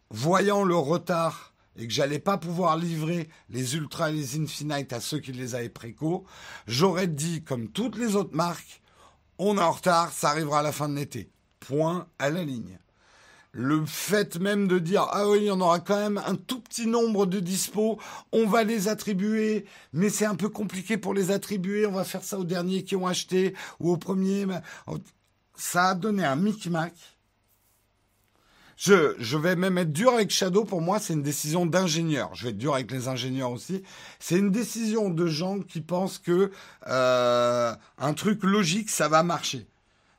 voyant 0.09 0.63
le 0.63 0.75
retard 0.75 1.53
et 1.77 1.87
que 1.87 1.93
j'allais 1.93 2.19
pas 2.19 2.37
pouvoir 2.37 2.77
livrer 2.77 3.29
les 3.49 3.75
Ultra 3.75 4.11
et 4.11 4.13
les 4.13 4.39
Infinite 4.39 4.93
à 4.93 4.99
ceux 4.99 5.19
qui 5.19 5.31
les 5.31 5.55
avaient 5.55 5.69
préco, 5.69 6.25
j'aurais 6.67 7.07
dit, 7.07 7.43
comme 7.43 7.69
toutes 7.69 7.97
les 7.97 8.15
autres 8.15 8.35
marques, 8.35 8.81
on 9.37 9.57
est 9.57 9.61
en 9.61 9.71
retard, 9.71 10.11
ça 10.11 10.29
arrivera 10.29 10.59
à 10.59 10.63
la 10.63 10.71
fin 10.71 10.89
de 10.89 10.95
l'été. 10.95 11.31
Point 11.59 12.07
à 12.19 12.29
la 12.29 12.43
ligne. 12.43 12.77
Le 13.53 13.85
fait 13.85 14.39
même 14.39 14.67
de 14.67 14.79
dire 14.79 15.07
ah 15.11 15.27
oui, 15.27 15.39
il 15.41 15.45
y 15.45 15.51
en 15.51 15.59
aura 15.59 15.79
quand 15.79 15.97
même 15.97 16.21
un 16.25 16.35
tout 16.35 16.61
petit 16.61 16.87
nombre 16.87 17.25
de 17.25 17.39
dispos, 17.39 17.99
on 18.31 18.47
va 18.47 18.63
les 18.63 18.87
attribuer, 18.87 19.65
mais 19.91 20.09
c'est 20.09 20.25
un 20.25 20.35
peu 20.35 20.47
compliqué 20.47 20.97
pour 20.97 21.13
les 21.13 21.31
attribuer, 21.31 21.85
on 21.85 21.91
va 21.91 22.05
faire 22.05 22.23
ça 22.23 22.39
aux 22.39 22.45
derniers 22.45 22.83
qui 22.83 22.95
ont 22.95 23.07
acheté 23.07 23.53
ou 23.81 23.91
aux 23.91 23.97
premiers. 23.97 24.45
Ça 25.55 25.89
a 25.89 25.95
donné 25.95 26.25
un 26.25 26.35
micmac 26.35 26.93
je, 28.81 29.13
je 29.19 29.37
vais 29.37 29.55
même 29.55 29.77
être 29.77 29.93
dur 29.93 30.11
avec 30.11 30.31
Shadow. 30.31 30.65
Pour 30.65 30.81
moi, 30.81 30.99
c'est 30.99 31.13
une 31.13 31.21
décision 31.21 31.67
d'ingénieur. 31.67 32.33
Je 32.33 32.45
vais 32.45 32.49
être 32.49 32.57
dur 32.57 32.73
avec 32.73 32.89
les 32.89 33.07
ingénieurs 33.07 33.51
aussi. 33.51 33.83
C'est 34.19 34.39
une 34.39 34.49
décision 34.49 35.11
de 35.11 35.27
gens 35.27 35.59
qui 35.59 35.81
pensent 35.81 36.17
que 36.17 36.49
euh, 36.87 37.75
un 37.99 38.13
truc 38.15 38.41
logique, 38.43 38.89
ça 38.89 39.07
va 39.07 39.21
marcher. 39.21 39.67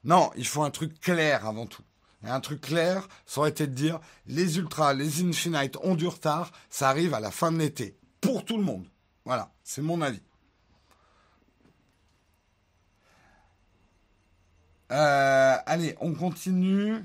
Non, 0.04 0.30
il 0.36 0.46
faut 0.46 0.62
un 0.62 0.70
truc 0.70 1.00
clair 1.00 1.44
avant 1.44 1.66
tout. 1.66 1.82
Et 2.24 2.28
un 2.28 2.38
truc 2.38 2.60
clair, 2.60 3.08
ça 3.26 3.40
aurait 3.40 3.50
été 3.50 3.66
de 3.66 3.74
dire 3.74 3.98
les 4.28 4.58
Ultras, 4.58 4.94
les 4.94 5.24
Infinite 5.24 5.76
ont 5.82 5.96
du 5.96 6.06
retard, 6.06 6.52
ça 6.70 6.88
arrive 6.88 7.14
à 7.14 7.20
la 7.20 7.32
fin 7.32 7.50
de 7.50 7.58
l'été. 7.58 7.98
Pour 8.20 8.44
tout 8.44 8.58
le 8.58 8.62
monde. 8.62 8.86
Voilà, 9.24 9.52
c'est 9.64 9.82
mon 9.82 10.00
avis. 10.02 10.22
Euh, 14.92 15.56
allez, 15.66 15.96
on 16.00 16.12
continue. 16.12 16.96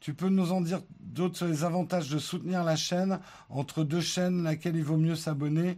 Tu 0.00 0.14
peux 0.14 0.30
nous 0.30 0.52
en 0.52 0.62
dire 0.62 0.80
d'autres 1.00 1.36
sur 1.36 1.46
les 1.46 1.64
avantages 1.64 2.08
de 2.08 2.18
soutenir 2.18 2.64
la 2.64 2.76
chaîne 2.76 3.20
entre 3.50 3.84
deux 3.84 4.00
chaînes, 4.00 4.42
laquelle 4.42 4.76
il 4.76 4.84
vaut 4.84 4.96
mieux 4.96 5.16
s'abonner 5.16 5.76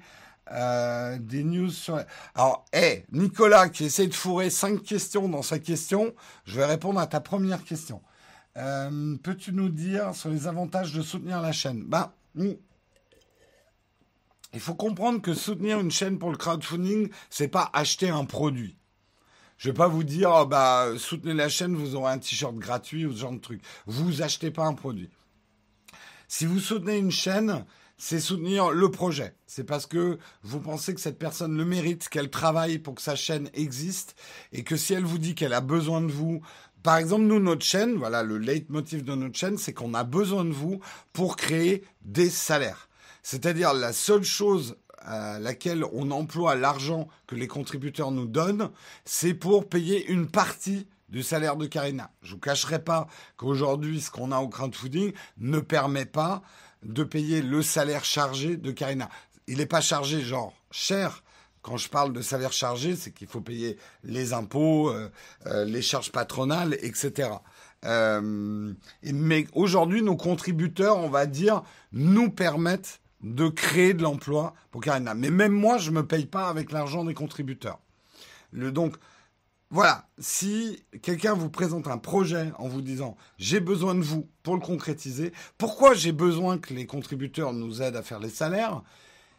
euh, 0.53 1.19
Des 1.19 1.43
news 1.43 1.71
sur. 1.71 2.01
Alors, 2.37 2.65
hé, 2.73 3.05
Nicolas 3.11 3.69
qui 3.69 3.85
essaie 3.85 4.07
de 4.07 4.15
fourrer 4.15 4.51
cinq 4.51 4.83
questions 4.83 5.29
dans 5.29 5.43
sa 5.43 5.59
question, 5.59 6.15
je 6.45 6.57
vais 6.57 6.67
répondre 6.67 7.01
à 7.01 7.09
ta 7.09 7.21
première 7.21 7.65
question. 7.65 8.01
Euh, 8.57 9.17
peux-tu 9.23 9.53
nous 9.53 9.71
dire 9.71 10.15
sur 10.15 10.31
les 10.31 10.47
avantages 10.47 10.93
de 10.93 11.03
soutenir 11.03 11.41
la 11.41 11.53
chaîne? 11.53 11.83
Ben, 11.85 12.13
il 14.55 14.61
faut 14.61 14.75
comprendre 14.75 15.21
que 15.21 15.35
soutenir 15.35 15.81
une 15.81 15.91
chaîne 15.91 16.19
pour 16.19 16.31
le 16.31 16.37
crowdfunding, 16.37 17.09
c'est 17.31 17.49
pas 17.49 17.71
acheter 17.73 18.11
un 18.11 18.25
produit. 18.25 18.77
Je 19.63 19.69
vais 19.69 19.75
pas 19.75 19.87
vous 19.87 20.03
dire, 20.03 20.29
oh, 20.35 20.45
bah, 20.45 20.89
soutenez 20.99 21.35
la 21.35 21.49
chaîne, 21.49 21.77
vous 21.77 21.95
aurez 21.95 22.11
un 22.11 22.19
t-shirt 22.19 22.57
gratuit 22.57 23.07
ou 23.07 23.13
ce 23.13 23.21
genre 23.21 23.31
de 23.31 23.39
truc. 23.39 23.63
Vous 23.87 24.21
achetez 24.21 24.51
pas 24.51 24.65
un 24.65 24.75
produit. 24.75 25.09
Si 26.27 26.47
vous 26.47 26.59
soutenez 26.59 26.99
une 26.99 27.13
chaîne, 27.13 27.65
c'est 27.97 28.19
soutenir 28.19 28.73
le 28.73 28.91
projet. 28.91 29.37
C'est 29.47 29.63
parce 29.63 29.87
que 29.87 30.19
vous 30.43 30.59
pensez 30.59 30.97
que 30.97 31.01
cette 31.01 31.17
personne 31.17 31.57
le 31.57 31.65
mérite, 31.65 32.09
qu'elle 32.09 32.29
travaille 32.29 32.81
pour 32.81 32.97
que 32.97 33.03
sa 33.03 33.15
chaîne 33.15 33.51
existe 33.55 34.17
et 34.51 34.65
que 34.65 34.75
si 34.75 34.95
elle 34.95 35.05
vous 35.05 35.19
dit 35.19 35.37
qu'elle 35.37 35.53
a 35.53 35.61
besoin 35.61 36.01
de 36.01 36.11
vous, 36.11 36.43
par 36.83 36.97
exemple, 36.97 37.27
nous, 37.27 37.39
notre 37.39 37.65
chaîne, 37.65 37.95
voilà, 37.95 38.25
le 38.25 38.39
leitmotiv 38.39 39.05
de 39.05 39.15
notre 39.15 39.39
chaîne, 39.39 39.59
c'est 39.59 39.73
qu'on 39.73 39.95
a 39.95 40.03
besoin 40.03 40.45
de 40.45 40.51
vous 40.51 40.81
pour 41.13 41.37
créer 41.37 41.85
des 42.01 42.31
salaires. 42.31 42.89
C'est-à-dire 43.23 43.75
la 43.75 43.93
seule 43.93 44.25
chose 44.25 44.77
à 45.05 45.39
laquelle 45.39 45.85
on 45.93 46.11
emploie 46.11 46.55
l'argent 46.55 47.09
que 47.27 47.35
les 47.35 47.49
contributeurs 47.49 48.11
nous 48.11 48.27
donnent, 48.27 48.71
c'est 49.05 49.35
pour 49.35 49.69
payer 49.69 50.07
une 50.07 50.29
partie 50.29 50.87
du 51.09 51.23
salaire 51.23 51.57
de 51.57 51.67
Karina. 51.67 52.11
Je 52.23 52.33
vous 52.33 52.41
cacherai 52.41 52.83
pas 52.83 53.07
qu'aujourd'hui, 53.37 54.01
ce 54.01 54.11
qu'on 54.11 54.33
a 54.33 54.39
au 54.39 54.49
crowdfunding 54.49 55.13
ne 55.39 55.61
permet 55.61 56.07
pas 56.07 56.43
de 56.83 57.05
payer 57.05 57.43
le 57.43 57.63
salaire 57.63 58.05
chargé 58.05 58.57
de 58.57 58.71
Karina. 58.71 59.09
Il 59.47 59.59
n'est 59.59 59.67
pas 59.67 59.81
chargé 59.81 60.23
genre 60.23 60.55
cher. 60.71 61.23
Quand 61.61 61.77
je 61.77 61.89
parle 61.89 62.13
de 62.13 62.23
salaire 62.23 62.53
chargé, 62.53 62.97
c'est 62.97 63.13
qu'il 63.13 63.29
faut 63.29 63.41
payer 63.41 63.77
les 64.03 64.33
impôts, 64.33 64.91
euh, 64.91 65.11
euh, 65.47 65.65
les 65.65 65.83
charges 65.83 66.11
patronales, 66.11 66.75
etc. 66.81 67.31
Euh, 67.85 68.73
mais 69.03 69.47
aujourd'hui, 69.53 70.03
nos 70.03 70.17
contributeurs, 70.17 70.97
on 70.99 71.09
va 71.09 71.27
dire, 71.27 71.63
nous 71.93 72.31
permettent 72.31 73.02
de 73.23 73.49
créer 73.49 73.95
de 73.95 74.03
l'emploi 74.03 74.55
pour 74.71 74.81
Karina. 74.81 75.15
Mais 75.15 75.31
même 75.31 75.53
moi, 75.53 75.79
je 75.79 75.91
ne 75.91 75.97
me 75.97 76.07
paye 76.07 76.27
pas 76.27 76.49
avec 76.49 76.73
l'argent 76.73 77.05
des 77.05 77.15
contributeurs. 77.15 77.79
Le, 78.51 78.73
donc, 78.73 78.97
voilà, 79.71 80.07
si 80.19 80.85
quelqu'un 81.01 81.33
vous 81.33 81.49
présente 81.49 81.89
un 81.89 81.97
projet 81.97 82.53
en 82.59 82.69
vous 82.69 82.83
disant 82.83 83.17
j'ai 83.39 83.59
besoin 83.59 83.95
de 83.95 84.03
vous 84.03 84.29
pour 84.43 84.55
le 84.55 84.61
concrétiser, 84.61 85.33
pourquoi 85.57 85.95
j'ai 85.95 86.13
besoin 86.13 86.59
que 86.59 86.75
les 86.75 86.85
contributeurs 86.85 87.55
nous 87.55 87.81
aident 87.81 87.97
à 87.97 88.03
faire 88.03 88.21
les 88.21 88.29
salaires? 88.29 88.83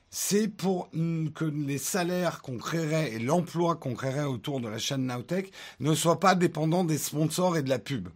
C'est 0.10 0.48
pour 0.48 0.90
que 0.92 1.46
les 1.46 1.78
salaires 1.78 2.42
qu'on 2.42 2.58
créerait 2.58 3.14
et 3.14 3.20
l'emploi 3.20 3.76
qu'on 3.76 3.94
créerait 3.96 4.26
autour 4.26 4.60
de 4.60 4.68
la 4.68 4.78
chaîne 4.78 5.06
Nowtech 5.06 5.52
ne 5.80 5.94
soient 5.94 6.20
pas 6.20 6.36
dépendants 6.36 6.84
des 6.84 7.00
sponsors 7.00 7.58
et 7.58 7.64
de 7.64 7.70
la 7.70 7.80
pub. 7.80 8.10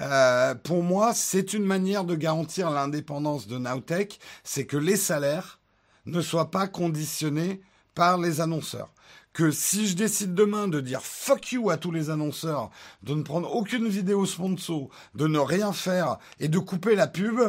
Euh, 0.00 0.54
pour 0.54 0.82
moi, 0.82 1.14
c'est 1.14 1.54
une 1.54 1.64
manière 1.64 2.04
de 2.04 2.14
garantir 2.14 2.70
l'indépendance 2.70 3.46
de 3.46 3.58
Nowtech, 3.58 4.18
c'est 4.44 4.66
que 4.66 4.76
les 4.76 4.96
salaires 4.96 5.60
ne 6.04 6.20
soient 6.20 6.50
pas 6.50 6.68
conditionnés 6.68 7.60
par 7.94 8.18
les 8.18 8.40
annonceurs. 8.40 8.92
Que 9.32 9.50
si 9.50 9.86
je 9.86 9.96
décide 9.96 10.34
demain 10.34 10.68
de 10.68 10.80
dire 10.80 11.02
fuck 11.02 11.52
you 11.52 11.70
à 11.70 11.76
tous 11.76 11.90
les 11.90 12.10
annonceurs, 12.10 12.70
de 13.02 13.14
ne 13.14 13.22
prendre 13.22 13.54
aucune 13.54 13.88
vidéo 13.88 14.24
sponsor, 14.26 14.88
de 15.14 15.26
ne 15.26 15.38
rien 15.38 15.72
faire 15.72 16.18
et 16.40 16.48
de 16.48 16.58
couper 16.58 16.94
la 16.94 17.06
pub, 17.06 17.40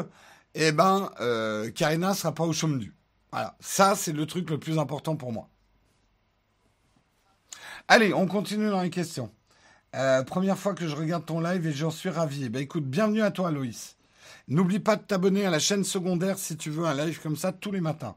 eh 0.54 0.72
ben, 0.72 1.12
euh, 1.22 1.70
Karina 1.72 2.14
sera 2.14 2.34
pas 2.34 2.44
au 2.44 2.54
chôme 2.54 2.80
du. 2.80 2.94
Voilà, 3.32 3.56
ça 3.60 3.96
c'est 3.96 4.14
le 4.14 4.26
truc 4.26 4.50
le 4.50 4.58
plus 4.58 4.80
important 4.80 5.16
pour 5.16 5.32
moi. 5.32 5.50
Allez, 7.88 8.14
on 8.14 8.28
continue 8.28 8.70
dans 8.70 8.82
les 8.82 8.90
questions. 8.90 9.32
Euh, 9.96 10.24
première 10.24 10.58
fois 10.58 10.74
que 10.74 10.88
je 10.88 10.96
regarde 10.96 11.26
ton 11.26 11.40
live 11.40 11.66
et 11.66 11.72
j'en 11.72 11.92
suis 11.92 12.10
ravi. 12.10 12.44
Eh 12.46 12.50
ben, 12.50 12.62
écoute, 12.62 12.86
bienvenue 12.86 13.22
à 13.22 13.32
toi, 13.32 13.52
Loïs. 13.52 13.96
N'oublie 14.48 14.80
pas 14.80 14.96
de 14.96 15.02
t'abonner 15.02 15.46
à 15.46 15.50
la 15.50 15.60
chaîne 15.60 15.84
secondaire 15.84 16.38
si 16.38 16.58
tu 16.58 16.70
veux 16.70 16.86
un 16.86 16.94
live 16.94 17.20
comme 17.22 17.36
ça 17.36 17.52
tous 17.52 17.72
les 17.72 17.82
matins. 17.82 18.16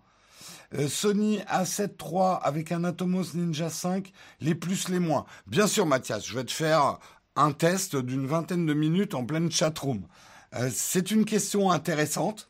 Euh, 0.75 0.89
Sony 0.89 1.39
A7 1.49 1.91
III 2.01 2.39
avec 2.43 2.73
un 2.73 2.85
Atomos 2.85 3.35
Ninja 3.35 3.71
5, 3.71 4.13
les 4.41 4.55
plus, 4.55 4.89
les 4.89 5.01
moins. 5.01 5.27
Bien 5.47 5.67
sûr, 5.67 5.87
Mathias, 5.87 6.27
je 6.27 6.35
vais 6.35 6.45
te 6.45 6.53
faire 6.53 6.99
un 7.37 7.53
test 7.53 7.97
d'une 7.97 8.27
vingtaine 8.27 8.67
de 8.67 8.75
minutes 8.75 9.15
en 9.15 9.25
pleine 9.25 9.51
chatroom. 9.51 10.07
Euh, 10.55 10.71
c'est 10.73 11.11
une 11.11 11.25
question 11.25 11.71
intéressante. 11.71 12.49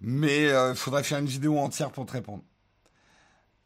mais 0.00 0.48
il 0.48 0.72
faudrait 0.76 1.02
faire 1.04 1.18
une 1.18 1.26
vidéo 1.26 1.58
entière 1.58 1.90
pour 1.90 2.06
te 2.06 2.12
répondre. 2.12 2.42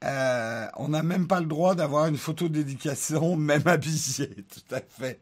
Euh, 0.04 0.68
on 0.76 0.88
n'a 0.88 1.02
même 1.02 1.26
pas 1.26 1.40
le 1.40 1.46
droit 1.46 1.74
d'avoir 1.74 2.06
une 2.06 2.16
photo 2.16 2.48
d'éducation, 2.48 3.36
même 3.36 3.66
habillée, 3.66 4.44
tout 4.44 4.74
à 4.74 4.80
fait. 4.80 5.20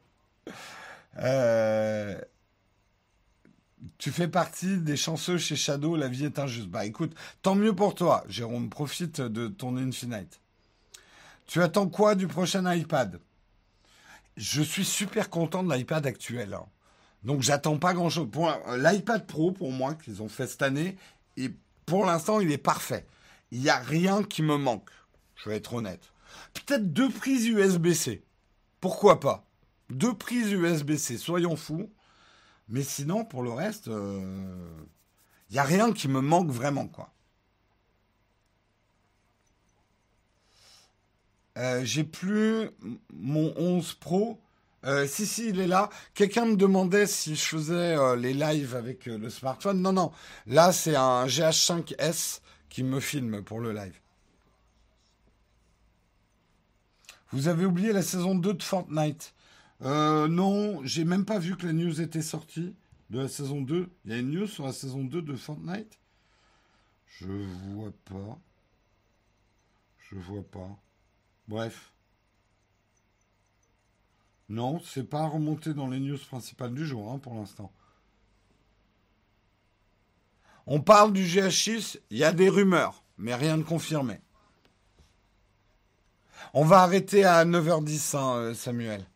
Euh, 1.18 2.20
tu 3.98 4.10
fais 4.10 4.28
partie 4.28 4.78
des 4.78 4.96
chanceux 4.96 5.38
chez 5.38 5.56
Shadow, 5.56 5.96
la 5.96 6.08
vie 6.08 6.26
est 6.26 6.38
injuste. 6.38 6.68
Bah 6.68 6.84
écoute, 6.84 7.14
tant 7.42 7.54
mieux 7.54 7.74
pour 7.74 7.94
toi, 7.94 8.24
Jérôme, 8.28 8.68
profite 8.68 9.20
de 9.20 9.48
ton 9.48 9.76
Infinite. 9.76 10.40
Tu 11.46 11.62
attends 11.62 11.88
quoi 11.88 12.14
du 12.14 12.26
prochain 12.26 12.70
iPad? 12.74 13.20
Je 14.36 14.60
suis 14.60 14.84
super 14.84 15.30
content 15.30 15.62
de 15.62 15.72
l'iPad 15.72 16.06
actuel. 16.06 16.52
Hein. 16.52 16.66
Donc 17.24 17.40
j'attends 17.40 17.78
pas 17.78 17.94
grand-chose. 17.94 18.28
L'iPad 18.76 19.26
Pro, 19.26 19.52
pour 19.52 19.72
moi, 19.72 19.94
qu'ils 19.94 20.22
ont 20.22 20.28
fait 20.28 20.46
cette 20.46 20.62
année, 20.62 20.96
et 21.38 21.50
pour 21.86 22.04
l'instant, 22.04 22.40
il 22.40 22.50
est 22.52 22.58
parfait 22.58 23.06
il 23.50 23.60
n'y 23.60 23.68
a 23.68 23.78
rien 23.78 24.22
qui 24.22 24.42
me 24.42 24.56
manque. 24.56 24.90
Je 25.36 25.48
vais 25.48 25.56
être 25.56 25.74
honnête. 25.74 26.12
Peut-être 26.54 26.92
deux 26.92 27.10
prises 27.10 27.46
USB-C. 27.46 28.22
Pourquoi 28.80 29.20
pas? 29.20 29.46
Deux 29.90 30.14
prises 30.14 30.50
USB-C, 30.50 31.18
soyons 31.18 31.56
fous. 31.56 31.90
Mais 32.68 32.82
sinon, 32.82 33.24
pour 33.24 33.42
le 33.42 33.50
reste, 33.50 33.86
il 33.86 33.92
euh, 33.92 34.68
n'y 35.50 35.58
a 35.58 35.62
rien 35.62 35.92
qui 35.92 36.08
me 36.08 36.20
manque 36.20 36.50
vraiment, 36.50 36.88
quoi. 36.88 37.12
Euh, 41.58 41.84
j'ai 41.84 42.04
plus 42.04 42.68
mon 43.14 43.54
11 43.56 43.94
Pro. 43.94 44.38
Euh, 44.84 45.06
si, 45.06 45.26
si, 45.26 45.48
il 45.48 45.60
est 45.60 45.66
là. 45.66 45.88
Quelqu'un 46.14 46.44
me 46.44 46.56
demandait 46.56 47.06
si 47.06 47.34
je 47.34 47.44
faisais 47.44 48.16
les 48.16 48.34
lives 48.34 48.74
avec 48.76 49.06
le 49.06 49.30
smartphone. 49.30 49.80
Non, 49.80 49.92
non. 49.92 50.12
Là, 50.46 50.72
c'est 50.72 50.96
un 50.96 51.26
GH5S 51.26 52.40
qui 52.76 52.84
me 52.84 53.00
filme 53.00 53.42
pour 53.42 53.60
le 53.60 53.72
live. 53.72 53.98
Vous 57.32 57.48
avez 57.48 57.64
oublié 57.64 57.90
la 57.90 58.02
saison 58.02 58.34
2 58.34 58.52
de 58.52 58.62
Fortnite 58.62 59.32
euh, 59.80 60.28
Non, 60.28 60.84
j'ai 60.84 61.06
même 61.06 61.24
pas 61.24 61.38
vu 61.38 61.56
que 61.56 61.64
la 61.64 61.72
news 61.72 62.02
était 62.02 62.20
sortie 62.20 62.74
de 63.08 63.20
la 63.20 63.28
saison 63.28 63.62
2. 63.62 63.88
Il 64.04 64.10
y 64.10 64.14
a 64.14 64.18
une 64.18 64.30
news 64.30 64.46
sur 64.46 64.66
la 64.66 64.74
saison 64.74 65.04
2 65.04 65.22
de 65.22 65.36
Fortnite? 65.36 65.98
Je 67.06 67.32
vois 67.72 67.94
pas. 68.04 68.38
Je 70.10 70.16
vois 70.16 70.44
pas. 70.44 70.78
Bref. 71.48 71.94
Non, 74.50 74.80
c'est 74.80 75.08
pas 75.08 75.26
remonté 75.26 75.72
dans 75.72 75.88
les 75.88 75.98
news 75.98 76.18
principales 76.18 76.74
du 76.74 76.86
jour 76.86 77.10
hein, 77.10 77.18
pour 77.20 77.36
l'instant. 77.36 77.72
On 80.66 80.80
parle 80.80 81.12
du 81.12 81.24
GH6, 81.24 81.98
il 82.10 82.18
y 82.18 82.24
a 82.24 82.32
des 82.32 82.48
rumeurs, 82.48 83.04
mais 83.18 83.34
rien 83.34 83.56
de 83.56 83.62
confirmé. 83.62 84.18
On 86.54 86.64
va 86.64 86.80
arrêter 86.80 87.24
à 87.24 87.44
9h10, 87.44 88.16
hein, 88.16 88.36
euh, 88.36 88.54
Samuel. 88.54 89.06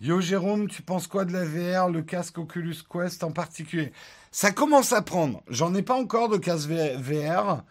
Yo 0.00 0.22
Jérôme, 0.22 0.66
tu 0.66 0.80
penses 0.80 1.06
quoi 1.06 1.26
de 1.26 1.32
la 1.32 1.44
VR, 1.44 1.90
le 1.90 2.00
casque 2.00 2.38
Oculus 2.38 2.76
Quest 2.90 3.22
en 3.22 3.32
particulier? 3.32 3.92
Ça 4.30 4.50
commence 4.50 4.94
à 4.94 5.02
prendre. 5.02 5.42
J'en 5.48 5.74
ai 5.74 5.82
pas 5.82 5.94
encore 5.94 6.30
de 6.30 6.38
casque 6.38 6.70
VR, 6.70 7.62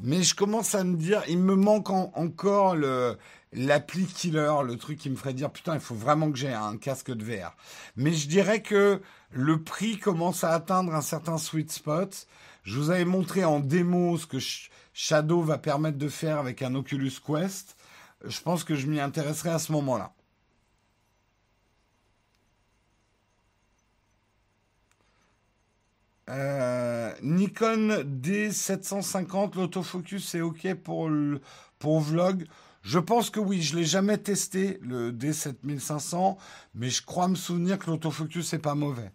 mais 0.00 0.24
je 0.24 0.34
commence 0.34 0.74
à 0.74 0.82
me 0.82 0.96
dire, 0.96 1.22
il 1.28 1.38
me 1.38 1.54
manque 1.54 1.90
encore 1.90 2.74
le 2.74 3.16
l'appli 3.52 4.06
killer, 4.06 4.56
le 4.64 4.76
truc 4.76 4.98
qui 4.98 5.08
me 5.08 5.16
ferait 5.16 5.32
dire 5.32 5.50
putain, 5.50 5.74
il 5.74 5.80
faut 5.80 5.94
vraiment 5.94 6.30
que 6.30 6.36
j'ai 6.36 6.52
un 6.52 6.76
casque 6.76 7.12
de 7.12 7.24
VR. 7.24 7.56
Mais 7.96 8.12
je 8.12 8.28
dirais 8.28 8.60
que 8.60 9.00
le 9.30 9.62
prix 9.62 9.98
commence 9.98 10.44
à 10.44 10.52
atteindre 10.52 10.94
un 10.94 11.02
certain 11.02 11.38
sweet 11.38 11.70
spot. 11.70 12.26
Je 12.62 12.78
vous 12.78 12.90
avais 12.90 13.04
montré 13.04 13.44
en 13.44 13.60
démo 13.60 14.16
ce 14.18 14.26
que 14.26 14.38
Shadow 14.92 15.42
va 15.42 15.58
permettre 15.58 15.98
de 15.98 16.08
faire 16.08 16.38
avec 16.38 16.62
un 16.62 16.74
Oculus 16.74 17.12
Quest. 17.24 17.76
Je 18.24 18.40
pense 18.40 18.64
que 18.64 18.74
je 18.74 18.86
m'y 18.86 19.00
intéresserai 19.00 19.50
à 19.50 19.58
ce 19.58 19.72
moment-là. 19.72 20.12
Euh, 26.28 27.14
Nikon 27.22 28.04
D750, 28.04 29.56
l'autofocus 29.56 30.28
c'est 30.28 30.42
ok 30.42 30.74
pour 30.74 31.08
le, 31.08 31.40
pour 31.78 32.00
vlog. 32.00 32.46
Je 32.82 32.98
pense 32.98 33.30
que 33.30 33.40
oui, 33.40 33.62
je 33.62 33.76
l'ai 33.76 33.84
jamais 33.84 34.18
testé 34.18 34.78
le 34.82 35.10
D7500, 35.10 36.36
mais 36.74 36.90
je 36.90 37.02
crois 37.02 37.28
me 37.28 37.34
souvenir 37.34 37.78
que 37.78 37.90
l'autofocus 37.90 38.48
c'est 38.48 38.58
pas 38.58 38.74
mauvais. 38.74 39.10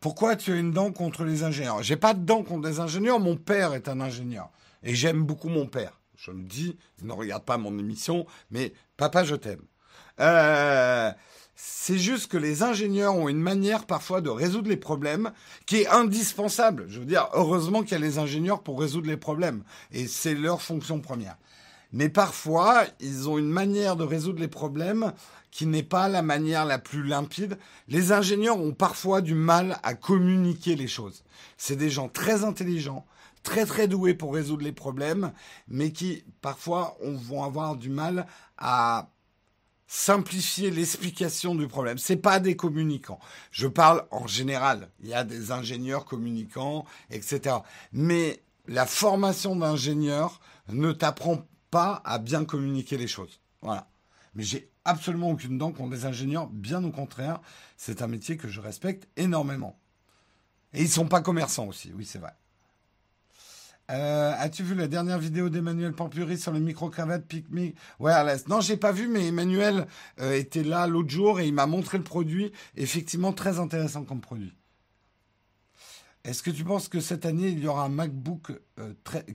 Pourquoi 0.00 0.36
tu 0.36 0.52
as 0.52 0.56
une 0.56 0.70
dent 0.70 0.92
contre 0.92 1.24
les 1.24 1.42
ingénieurs? 1.42 1.82
J'ai 1.82 1.96
pas 1.96 2.14
de 2.14 2.24
dent 2.24 2.44
contre 2.44 2.68
les 2.68 2.78
ingénieurs. 2.78 3.18
Mon 3.18 3.36
père 3.36 3.74
est 3.74 3.88
un 3.88 4.00
ingénieur 4.00 4.50
et 4.82 4.94
j'aime 4.94 5.24
beaucoup 5.24 5.48
mon 5.48 5.66
père. 5.66 6.00
Je 6.16 6.30
le 6.30 6.42
dis, 6.42 6.76
il 7.00 7.06
ne 7.06 7.12
regarde 7.12 7.44
pas 7.44 7.58
mon 7.58 7.78
émission, 7.78 8.26
mais 8.50 8.72
papa, 8.96 9.24
je 9.24 9.34
t'aime. 9.34 9.62
Euh, 10.20 11.10
c'est 11.54 11.98
juste 11.98 12.30
que 12.30 12.36
les 12.36 12.62
ingénieurs 12.62 13.14
ont 13.14 13.28
une 13.28 13.40
manière 13.40 13.86
parfois 13.86 14.20
de 14.20 14.30
résoudre 14.30 14.68
les 14.68 14.76
problèmes 14.76 15.32
qui 15.66 15.78
est 15.78 15.88
indispensable. 15.88 16.86
Je 16.88 17.00
veux 17.00 17.04
dire, 17.04 17.28
heureusement 17.32 17.82
qu'il 17.82 17.92
y 17.92 17.94
a 17.96 17.98
les 17.98 18.18
ingénieurs 18.18 18.62
pour 18.62 18.80
résoudre 18.80 19.08
les 19.08 19.16
problèmes. 19.16 19.64
Et 19.90 20.06
c'est 20.06 20.34
leur 20.34 20.62
fonction 20.62 21.00
première. 21.00 21.36
Mais 21.92 22.08
parfois, 22.08 22.84
ils 23.00 23.28
ont 23.28 23.38
une 23.38 23.48
manière 23.48 23.96
de 23.96 24.04
résoudre 24.04 24.40
les 24.40 24.48
problèmes 24.48 25.12
qui 25.50 25.66
n'est 25.66 25.82
pas 25.82 26.08
la 26.08 26.22
manière 26.22 26.64
la 26.64 26.78
plus 26.78 27.02
limpide. 27.02 27.58
Les 27.88 28.12
ingénieurs 28.12 28.60
ont 28.60 28.72
parfois 28.72 29.20
du 29.20 29.34
mal 29.34 29.78
à 29.82 29.94
communiquer 29.94 30.76
les 30.76 30.88
choses. 30.88 31.24
C'est 31.56 31.76
des 31.76 31.90
gens 31.90 32.08
très 32.08 32.44
intelligents, 32.44 33.06
très 33.42 33.66
très 33.66 33.88
doués 33.88 34.14
pour 34.14 34.34
résoudre 34.34 34.64
les 34.64 34.72
problèmes, 34.72 35.32
mais 35.68 35.92
qui 35.92 36.24
parfois 36.40 36.96
vont 37.02 37.44
avoir 37.44 37.76
du 37.76 37.88
mal 37.88 38.26
à 38.56 39.10
simplifier 39.86 40.70
l'explication 40.70 41.54
du 41.54 41.66
problème. 41.66 41.96
C'est 41.96 42.16
pas 42.16 42.40
des 42.40 42.56
communicants. 42.56 43.20
Je 43.50 43.66
parle 43.66 44.04
en 44.10 44.26
général. 44.26 44.90
Il 45.02 45.08
y 45.08 45.14
a 45.14 45.24
des 45.24 45.50
ingénieurs 45.50 46.04
communicants, 46.04 46.84
etc. 47.10 47.56
Mais 47.92 48.42
la 48.66 48.84
formation 48.84 49.56
d'ingénieur 49.56 50.40
ne 50.68 50.92
t'apprend 50.92 51.46
pas 51.70 52.02
à 52.04 52.18
bien 52.18 52.44
communiquer 52.44 52.98
les 52.98 53.08
choses. 53.08 53.40
Voilà. 53.62 53.88
Mais 54.34 54.42
j'ai 54.44 54.70
absolument 54.88 55.30
aucune 55.30 55.58
dent 55.58 55.72
contre 55.72 55.90
des 55.90 56.04
ingénieurs. 56.06 56.48
Bien 56.48 56.82
au 56.84 56.90
contraire, 56.90 57.40
c'est 57.76 58.02
un 58.02 58.08
métier 58.08 58.36
que 58.36 58.48
je 58.48 58.60
respecte 58.60 59.08
énormément. 59.16 59.78
Et 60.72 60.82
ils 60.82 60.88
sont 60.88 61.06
pas 61.06 61.20
commerçants 61.20 61.66
aussi. 61.66 61.92
Oui, 61.94 62.04
c'est 62.04 62.18
vrai. 62.18 62.34
Euh, 63.90 64.34
as-tu 64.38 64.62
vu 64.62 64.74
la 64.74 64.86
dernière 64.86 65.18
vidéo 65.18 65.48
d'Emmanuel 65.48 65.94
Pampuri 65.94 66.36
sur 66.36 66.52
les 66.52 66.60
micro-cravates 66.60 67.24
Picnic 67.24 67.74
Wireless? 67.98 68.46
Non, 68.46 68.60
j'ai 68.60 68.76
pas 68.76 68.92
vu, 68.92 69.08
mais 69.08 69.28
Emmanuel 69.28 69.86
euh, 70.20 70.34
était 70.34 70.62
là 70.62 70.86
l'autre 70.86 71.08
jour 71.08 71.40
et 71.40 71.46
il 71.46 71.54
m'a 71.54 71.66
montré 71.66 71.96
le 71.96 72.04
produit. 72.04 72.52
Effectivement, 72.76 73.32
très 73.32 73.58
intéressant 73.58 74.04
comme 74.04 74.20
produit. 74.20 74.52
Est-ce 76.24 76.42
que 76.42 76.50
tu 76.50 76.64
penses 76.64 76.88
que 76.88 77.00
cette 77.00 77.24
année, 77.24 77.48
il 77.48 77.60
y 77.60 77.66
aura 77.66 77.84
un 77.84 77.88
MacBook 77.88 78.52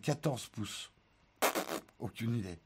14 0.04 0.44
euh, 0.44 0.56
pouces? 0.56 0.92
Aucune 1.98 2.36
idée. 2.36 2.60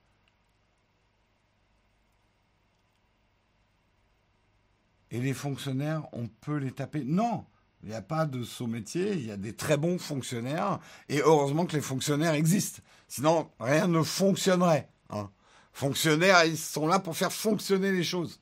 Et 5.12 5.20
les 5.20 5.34
fonctionnaires, 5.34 6.04
on 6.12 6.28
peut 6.28 6.58
les 6.58 6.72
taper 6.72 7.04
Non 7.04 7.46
il 7.84 7.90
n'y 7.90 7.96
a 7.96 8.02
pas 8.02 8.26
de 8.26 8.44
saut 8.44 8.68
métier, 8.68 9.14
il 9.14 9.26
y 9.26 9.32
a 9.32 9.38
des 9.38 9.54
très 9.54 9.78
bons 9.78 10.00
fonctionnaires, 10.00 10.80
et 11.10 11.22
heureusement 11.22 11.66
que 11.66 11.76
les 11.76 11.82
fonctionnaires 11.82 12.34
existent. 12.34 12.82
Sinon, 13.08 13.50
rien 13.60 13.88
ne 13.88 14.02
fonctionnerait. 14.02 14.90
Hein. 15.10 15.30
Fonctionnaires, 15.74 16.44
ils 16.46 16.58
sont 16.58 16.88
là 16.88 17.00
pour 17.00 17.16
faire 17.16 17.32
fonctionner 17.32 17.92
les 17.92 18.04
choses. 18.04 18.40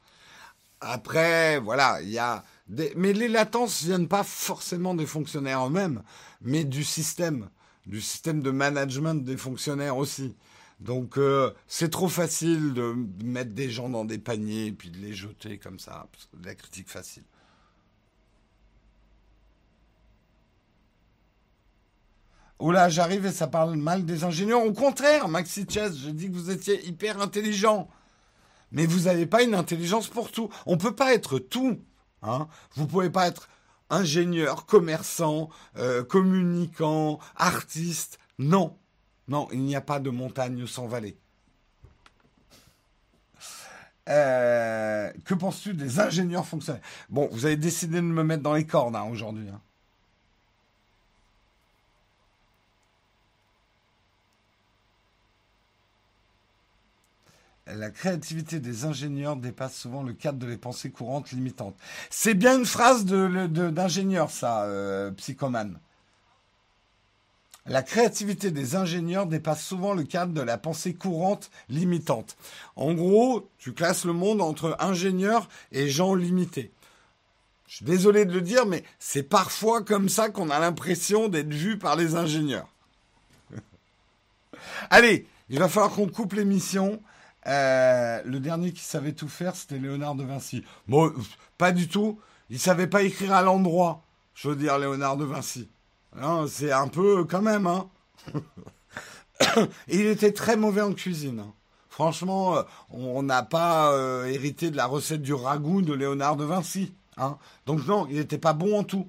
Après, 0.79 1.59
voilà, 1.59 2.01
il 2.01 2.09
y 2.09 2.17
a 2.17 2.43
des... 2.67 2.93
Mais 2.95 3.13
les 3.13 3.27
latences 3.27 3.83
viennent 3.83 4.07
pas 4.07 4.23
forcément 4.23 4.95
des 4.95 5.05
fonctionnaires 5.05 5.67
eux-mêmes, 5.67 6.01
mais 6.41 6.63
du 6.63 6.83
système, 6.83 7.49
du 7.85 8.01
système 8.01 8.41
de 8.41 8.51
management 8.51 9.23
des 9.23 9.37
fonctionnaires 9.37 9.97
aussi. 9.97 10.35
Donc, 10.79 11.17
euh, 11.17 11.51
c'est 11.67 11.89
trop 11.89 12.09
facile 12.09 12.73
de 12.73 12.95
mettre 13.23 13.51
des 13.53 13.69
gens 13.69 13.89
dans 13.89 14.05
des 14.05 14.17
paniers 14.17 14.67
et 14.67 14.71
puis 14.71 14.89
de 14.89 14.97
les 14.97 15.13
jeter 15.13 15.57
comme 15.57 15.79
ça. 15.79 16.07
la 16.43 16.55
critique 16.55 16.89
facile. 16.89 17.23
Là, 22.59 22.89
j'arrive 22.89 23.25
et 23.25 23.31
ça 23.31 23.47
parle 23.47 23.75
mal 23.75 24.05
des 24.05 24.23
ingénieurs. 24.23 24.63
Au 24.63 24.73
contraire, 24.73 25.27
Maxi 25.27 25.65
Chess, 25.69 25.95
j'ai 25.97 26.13
dit 26.13 26.29
que 26.29 26.33
vous 26.33 26.51
étiez 26.51 26.85
hyper 26.85 27.21
intelligent. 27.21 27.87
Mais 28.71 28.85
vous 28.85 29.01
n'avez 29.01 29.25
pas 29.25 29.43
une 29.43 29.55
intelligence 29.55 30.07
pour 30.07 30.31
tout. 30.31 30.49
On 30.65 30.73
ne 30.73 30.79
peut 30.79 30.95
pas 30.95 31.13
être 31.13 31.39
tout. 31.39 31.79
Hein. 32.21 32.47
Vous 32.75 32.87
pouvez 32.87 33.09
pas 33.09 33.27
être 33.27 33.49
ingénieur, 33.89 34.65
commerçant, 34.65 35.49
euh, 35.77 36.03
communicant, 36.03 37.19
artiste. 37.35 38.19
Non. 38.39 38.77
Non, 39.27 39.47
il 39.51 39.61
n'y 39.61 39.75
a 39.75 39.81
pas 39.81 39.99
de 39.99 40.09
montagne 40.09 40.65
sans 40.67 40.87
vallée. 40.87 41.17
Euh, 44.07 45.11
que 45.25 45.33
penses-tu 45.33 45.73
des 45.73 45.99
ingénieurs 45.99 46.45
fonctionnels 46.45 46.81
Bon, 47.09 47.27
vous 47.31 47.45
avez 47.45 47.57
décidé 47.57 47.97
de 47.97 48.01
me 48.01 48.23
mettre 48.23 48.43
dans 48.43 48.53
les 48.53 48.65
cordes 48.65 48.95
hein, 48.95 49.07
aujourd'hui. 49.09 49.49
Hein. 49.49 49.59
la 57.67 57.89
créativité 57.89 58.59
des 58.59 58.85
ingénieurs 58.85 59.35
dépasse 59.35 59.75
souvent 59.75 60.03
le 60.03 60.13
cadre 60.13 60.37
de 60.37 60.47
les 60.47 60.57
pensées 60.57 60.91
courantes 60.91 61.31
limitantes. 61.31 61.75
C'est 62.09 62.33
bien 62.33 62.57
une 62.57 62.65
phrase 62.65 63.05
d'ingénieur, 63.05 64.29
ça, 64.29 64.63
euh, 64.63 65.11
psychomane. 65.11 65.79
La 67.67 67.81
créativité 67.81 68.51
des 68.51 68.75
ingénieurs 68.75 69.25
dépasse 69.25 69.63
souvent 69.63 69.93
le 69.93 70.03
cadre 70.03 70.33
de 70.33 70.41
la 70.41 70.59
pensée 70.59 70.93
courante 70.93 71.49
limitante. 71.67 72.37
En 72.75 72.93
gros, 72.93 73.49
tu 73.57 73.73
classes 73.73 74.05
le 74.05 74.13
monde 74.13 74.39
entre 74.41 74.75
ingénieurs 74.79 75.49
et 75.71 75.89
gens 75.89 76.13
limités. 76.13 76.71
Je 77.67 77.77
suis 77.77 77.85
désolé 77.85 78.25
de 78.25 78.33
le 78.33 78.41
dire, 78.41 78.67
mais 78.67 78.83
c'est 78.99 79.23
parfois 79.23 79.81
comme 79.83 80.09
ça 80.09 80.29
qu'on 80.29 80.51
a 80.51 80.59
l'impression 80.59 81.27
d'être 81.27 81.51
vu 81.51 81.79
par 81.79 81.95
les 81.95 82.15
ingénieurs. 82.15 82.69
Allez, 84.91 85.27
il 85.49 85.57
va 85.57 85.67
falloir 85.67 85.91
qu'on 85.91 86.07
coupe 86.07 86.33
l'émission. 86.33 87.01
Euh, 87.47 88.21
le 88.25 88.39
dernier 88.39 88.73
qui 88.73 88.83
savait 88.83 89.13
tout 89.13 89.27
faire, 89.27 89.55
c'était 89.55 89.79
Léonard 89.79 90.13
de 90.13 90.23
Vinci. 90.23 90.63
Bon, 90.87 91.11
pas 91.57 91.71
du 91.71 91.87
tout. 91.87 92.19
Il 92.51 92.59
savait 92.59 92.87
pas 92.87 93.01
écrire 93.01 93.33
à 93.33 93.41
l'endroit. 93.41 94.03
Je 94.35 94.49
veux 94.49 94.55
dire, 94.55 94.77
Léonard 94.77 95.17
de 95.17 95.25
Vinci. 95.25 95.67
C'est 96.47 96.71
un 96.71 96.87
peu 96.87 97.25
quand 97.25 97.41
même, 97.41 97.67
hein. 97.67 97.89
il 99.87 100.05
était 100.05 100.31
très 100.31 100.55
mauvais 100.55 100.81
en 100.81 100.93
cuisine. 100.93 101.39
Hein. 101.39 101.53
Franchement, 101.89 102.57
euh, 102.57 102.63
on 102.89 103.23
n'a 103.23 103.43
pas 103.43 103.91
euh, 103.93 104.25
hérité 104.25 104.71
de 104.71 104.77
la 104.77 104.85
recette 104.85 105.21
du 105.21 105.33
ragoût 105.33 105.81
de 105.81 105.93
Léonard 105.93 106.35
de 106.35 106.45
Vinci. 106.45 106.93
Hein. 107.17 107.37
Donc 107.65 107.85
non, 107.87 108.07
il 108.09 108.15
n'était 108.15 108.37
pas 108.37 108.53
bon 108.53 108.79
en 108.79 108.83
tout. 108.83 109.07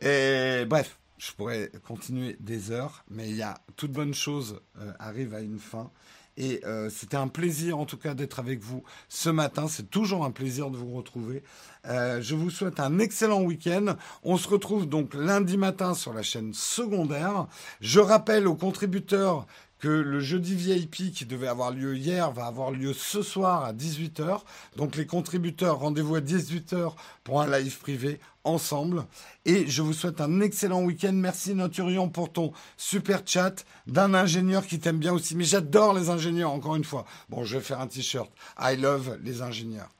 Et 0.00 0.64
bref, 0.66 0.98
je 1.18 1.32
pourrais 1.32 1.70
continuer 1.86 2.36
des 2.40 2.70
heures, 2.70 3.04
mais 3.10 3.28
il 3.28 3.36
y 3.36 3.42
a 3.42 3.58
toute 3.76 3.92
bonne 3.92 4.14
chose 4.14 4.60
arrive 4.98 5.34
à 5.34 5.40
une 5.40 5.58
fin. 5.58 5.90
Et 6.36 6.60
euh, 6.64 6.90
c'était 6.90 7.16
un 7.16 7.28
plaisir 7.28 7.78
en 7.78 7.86
tout 7.86 7.96
cas 7.96 8.14
d'être 8.14 8.38
avec 8.38 8.60
vous 8.60 8.82
ce 9.08 9.30
matin. 9.30 9.68
C'est 9.68 9.90
toujours 9.90 10.24
un 10.24 10.30
plaisir 10.30 10.70
de 10.70 10.76
vous 10.76 10.94
retrouver. 10.94 11.42
Euh, 11.86 12.20
je 12.20 12.34
vous 12.34 12.50
souhaite 12.50 12.80
un 12.80 12.98
excellent 12.98 13.42
week-end. 13.42 13.96
On 14.22 14.36
se 14.36 14.48
retrouve 14.48 14.86
donc 14.86 15.14
lundi 15.14 15.56
matin 15.56 15.94
sur 15.94 16.12
la 16.12 16.22
chaîne 16.22 16.52
secondaire. 16.52 17.46
Je 17.80 18.00
rappelle 18.00 18.46
aux 18.46 18.54
contributeurs 18.54 19.46
que 19.78 19.88
le 19.88 20.20
jeudi 20.20 20.54
VIP 20.54 21.12
qui 21.12 21.26
devait 21.26 21.48
avoir 21.48 21.70
lieu 21.70 21.96
hier 21.96 22.30
va 22.30 22.46
avoir 22.46 22.70
lieu 22.70 22.92
ce 22.92 23.22
soir 23.22 23.64
à 23.64 23.72
18h. 23.72 24.40
Donc 24.76 24.96
les 24.96 25.06
contributeurs, 25.06 25.78
rendez-vous 25.78 26.16
à 26.16 26.20
18h 26.20 26.94
pour 27.24 27.40
un 27.42 27.58
live 27.58 27.78
privé 27.78 28.20
ensemble. 28.44 29.04
Et 29.44 29.66
je 29.66 29.82
vous 29.82 29.92
souhaite 29.92 30.20
un 30.20 30.40
excellent 30.40 30.82
week-end. 30.82 31.12
Merci 31.12 31.54
Noturion 31.54 32.08
pour 32.08 32.32
ton 32.32 32.52
super 32.76 33.22
chat 33.26 33.64
d'un 33.86 34.14
ingénieur 34.14 34.66
qui 34.66 34.78
t'aime 34.78 34.98
bien 34.98 35.12
aussi. 35.12 35.36
Mais 35.36 35.44
j'adore 35.44 35.92
les 35.94 36.08
ingénieurs, 36.08 36.52
encore 36.52 36.76
une 36.76 36.84
fois. 36.84 37.04
Bon, 37.28 37.44
je 37.44 37.56
vais 37.56 37.62
faire 37.62 37.80
un 37.80 37.86
t-shirt. 37.86 38.30
I 38.58 38.76
love 38.76 39.18
les 39.22 39.42
ingénieurs. 39.42 39.90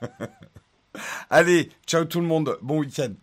Allez, 1.30 1.70
ciao 1.86 2.04
tout 2.04 2.20
le 2.20 2.26
monde. 2.26 2.58
Bon 2.62 2.78
week-end. 2.78 3.14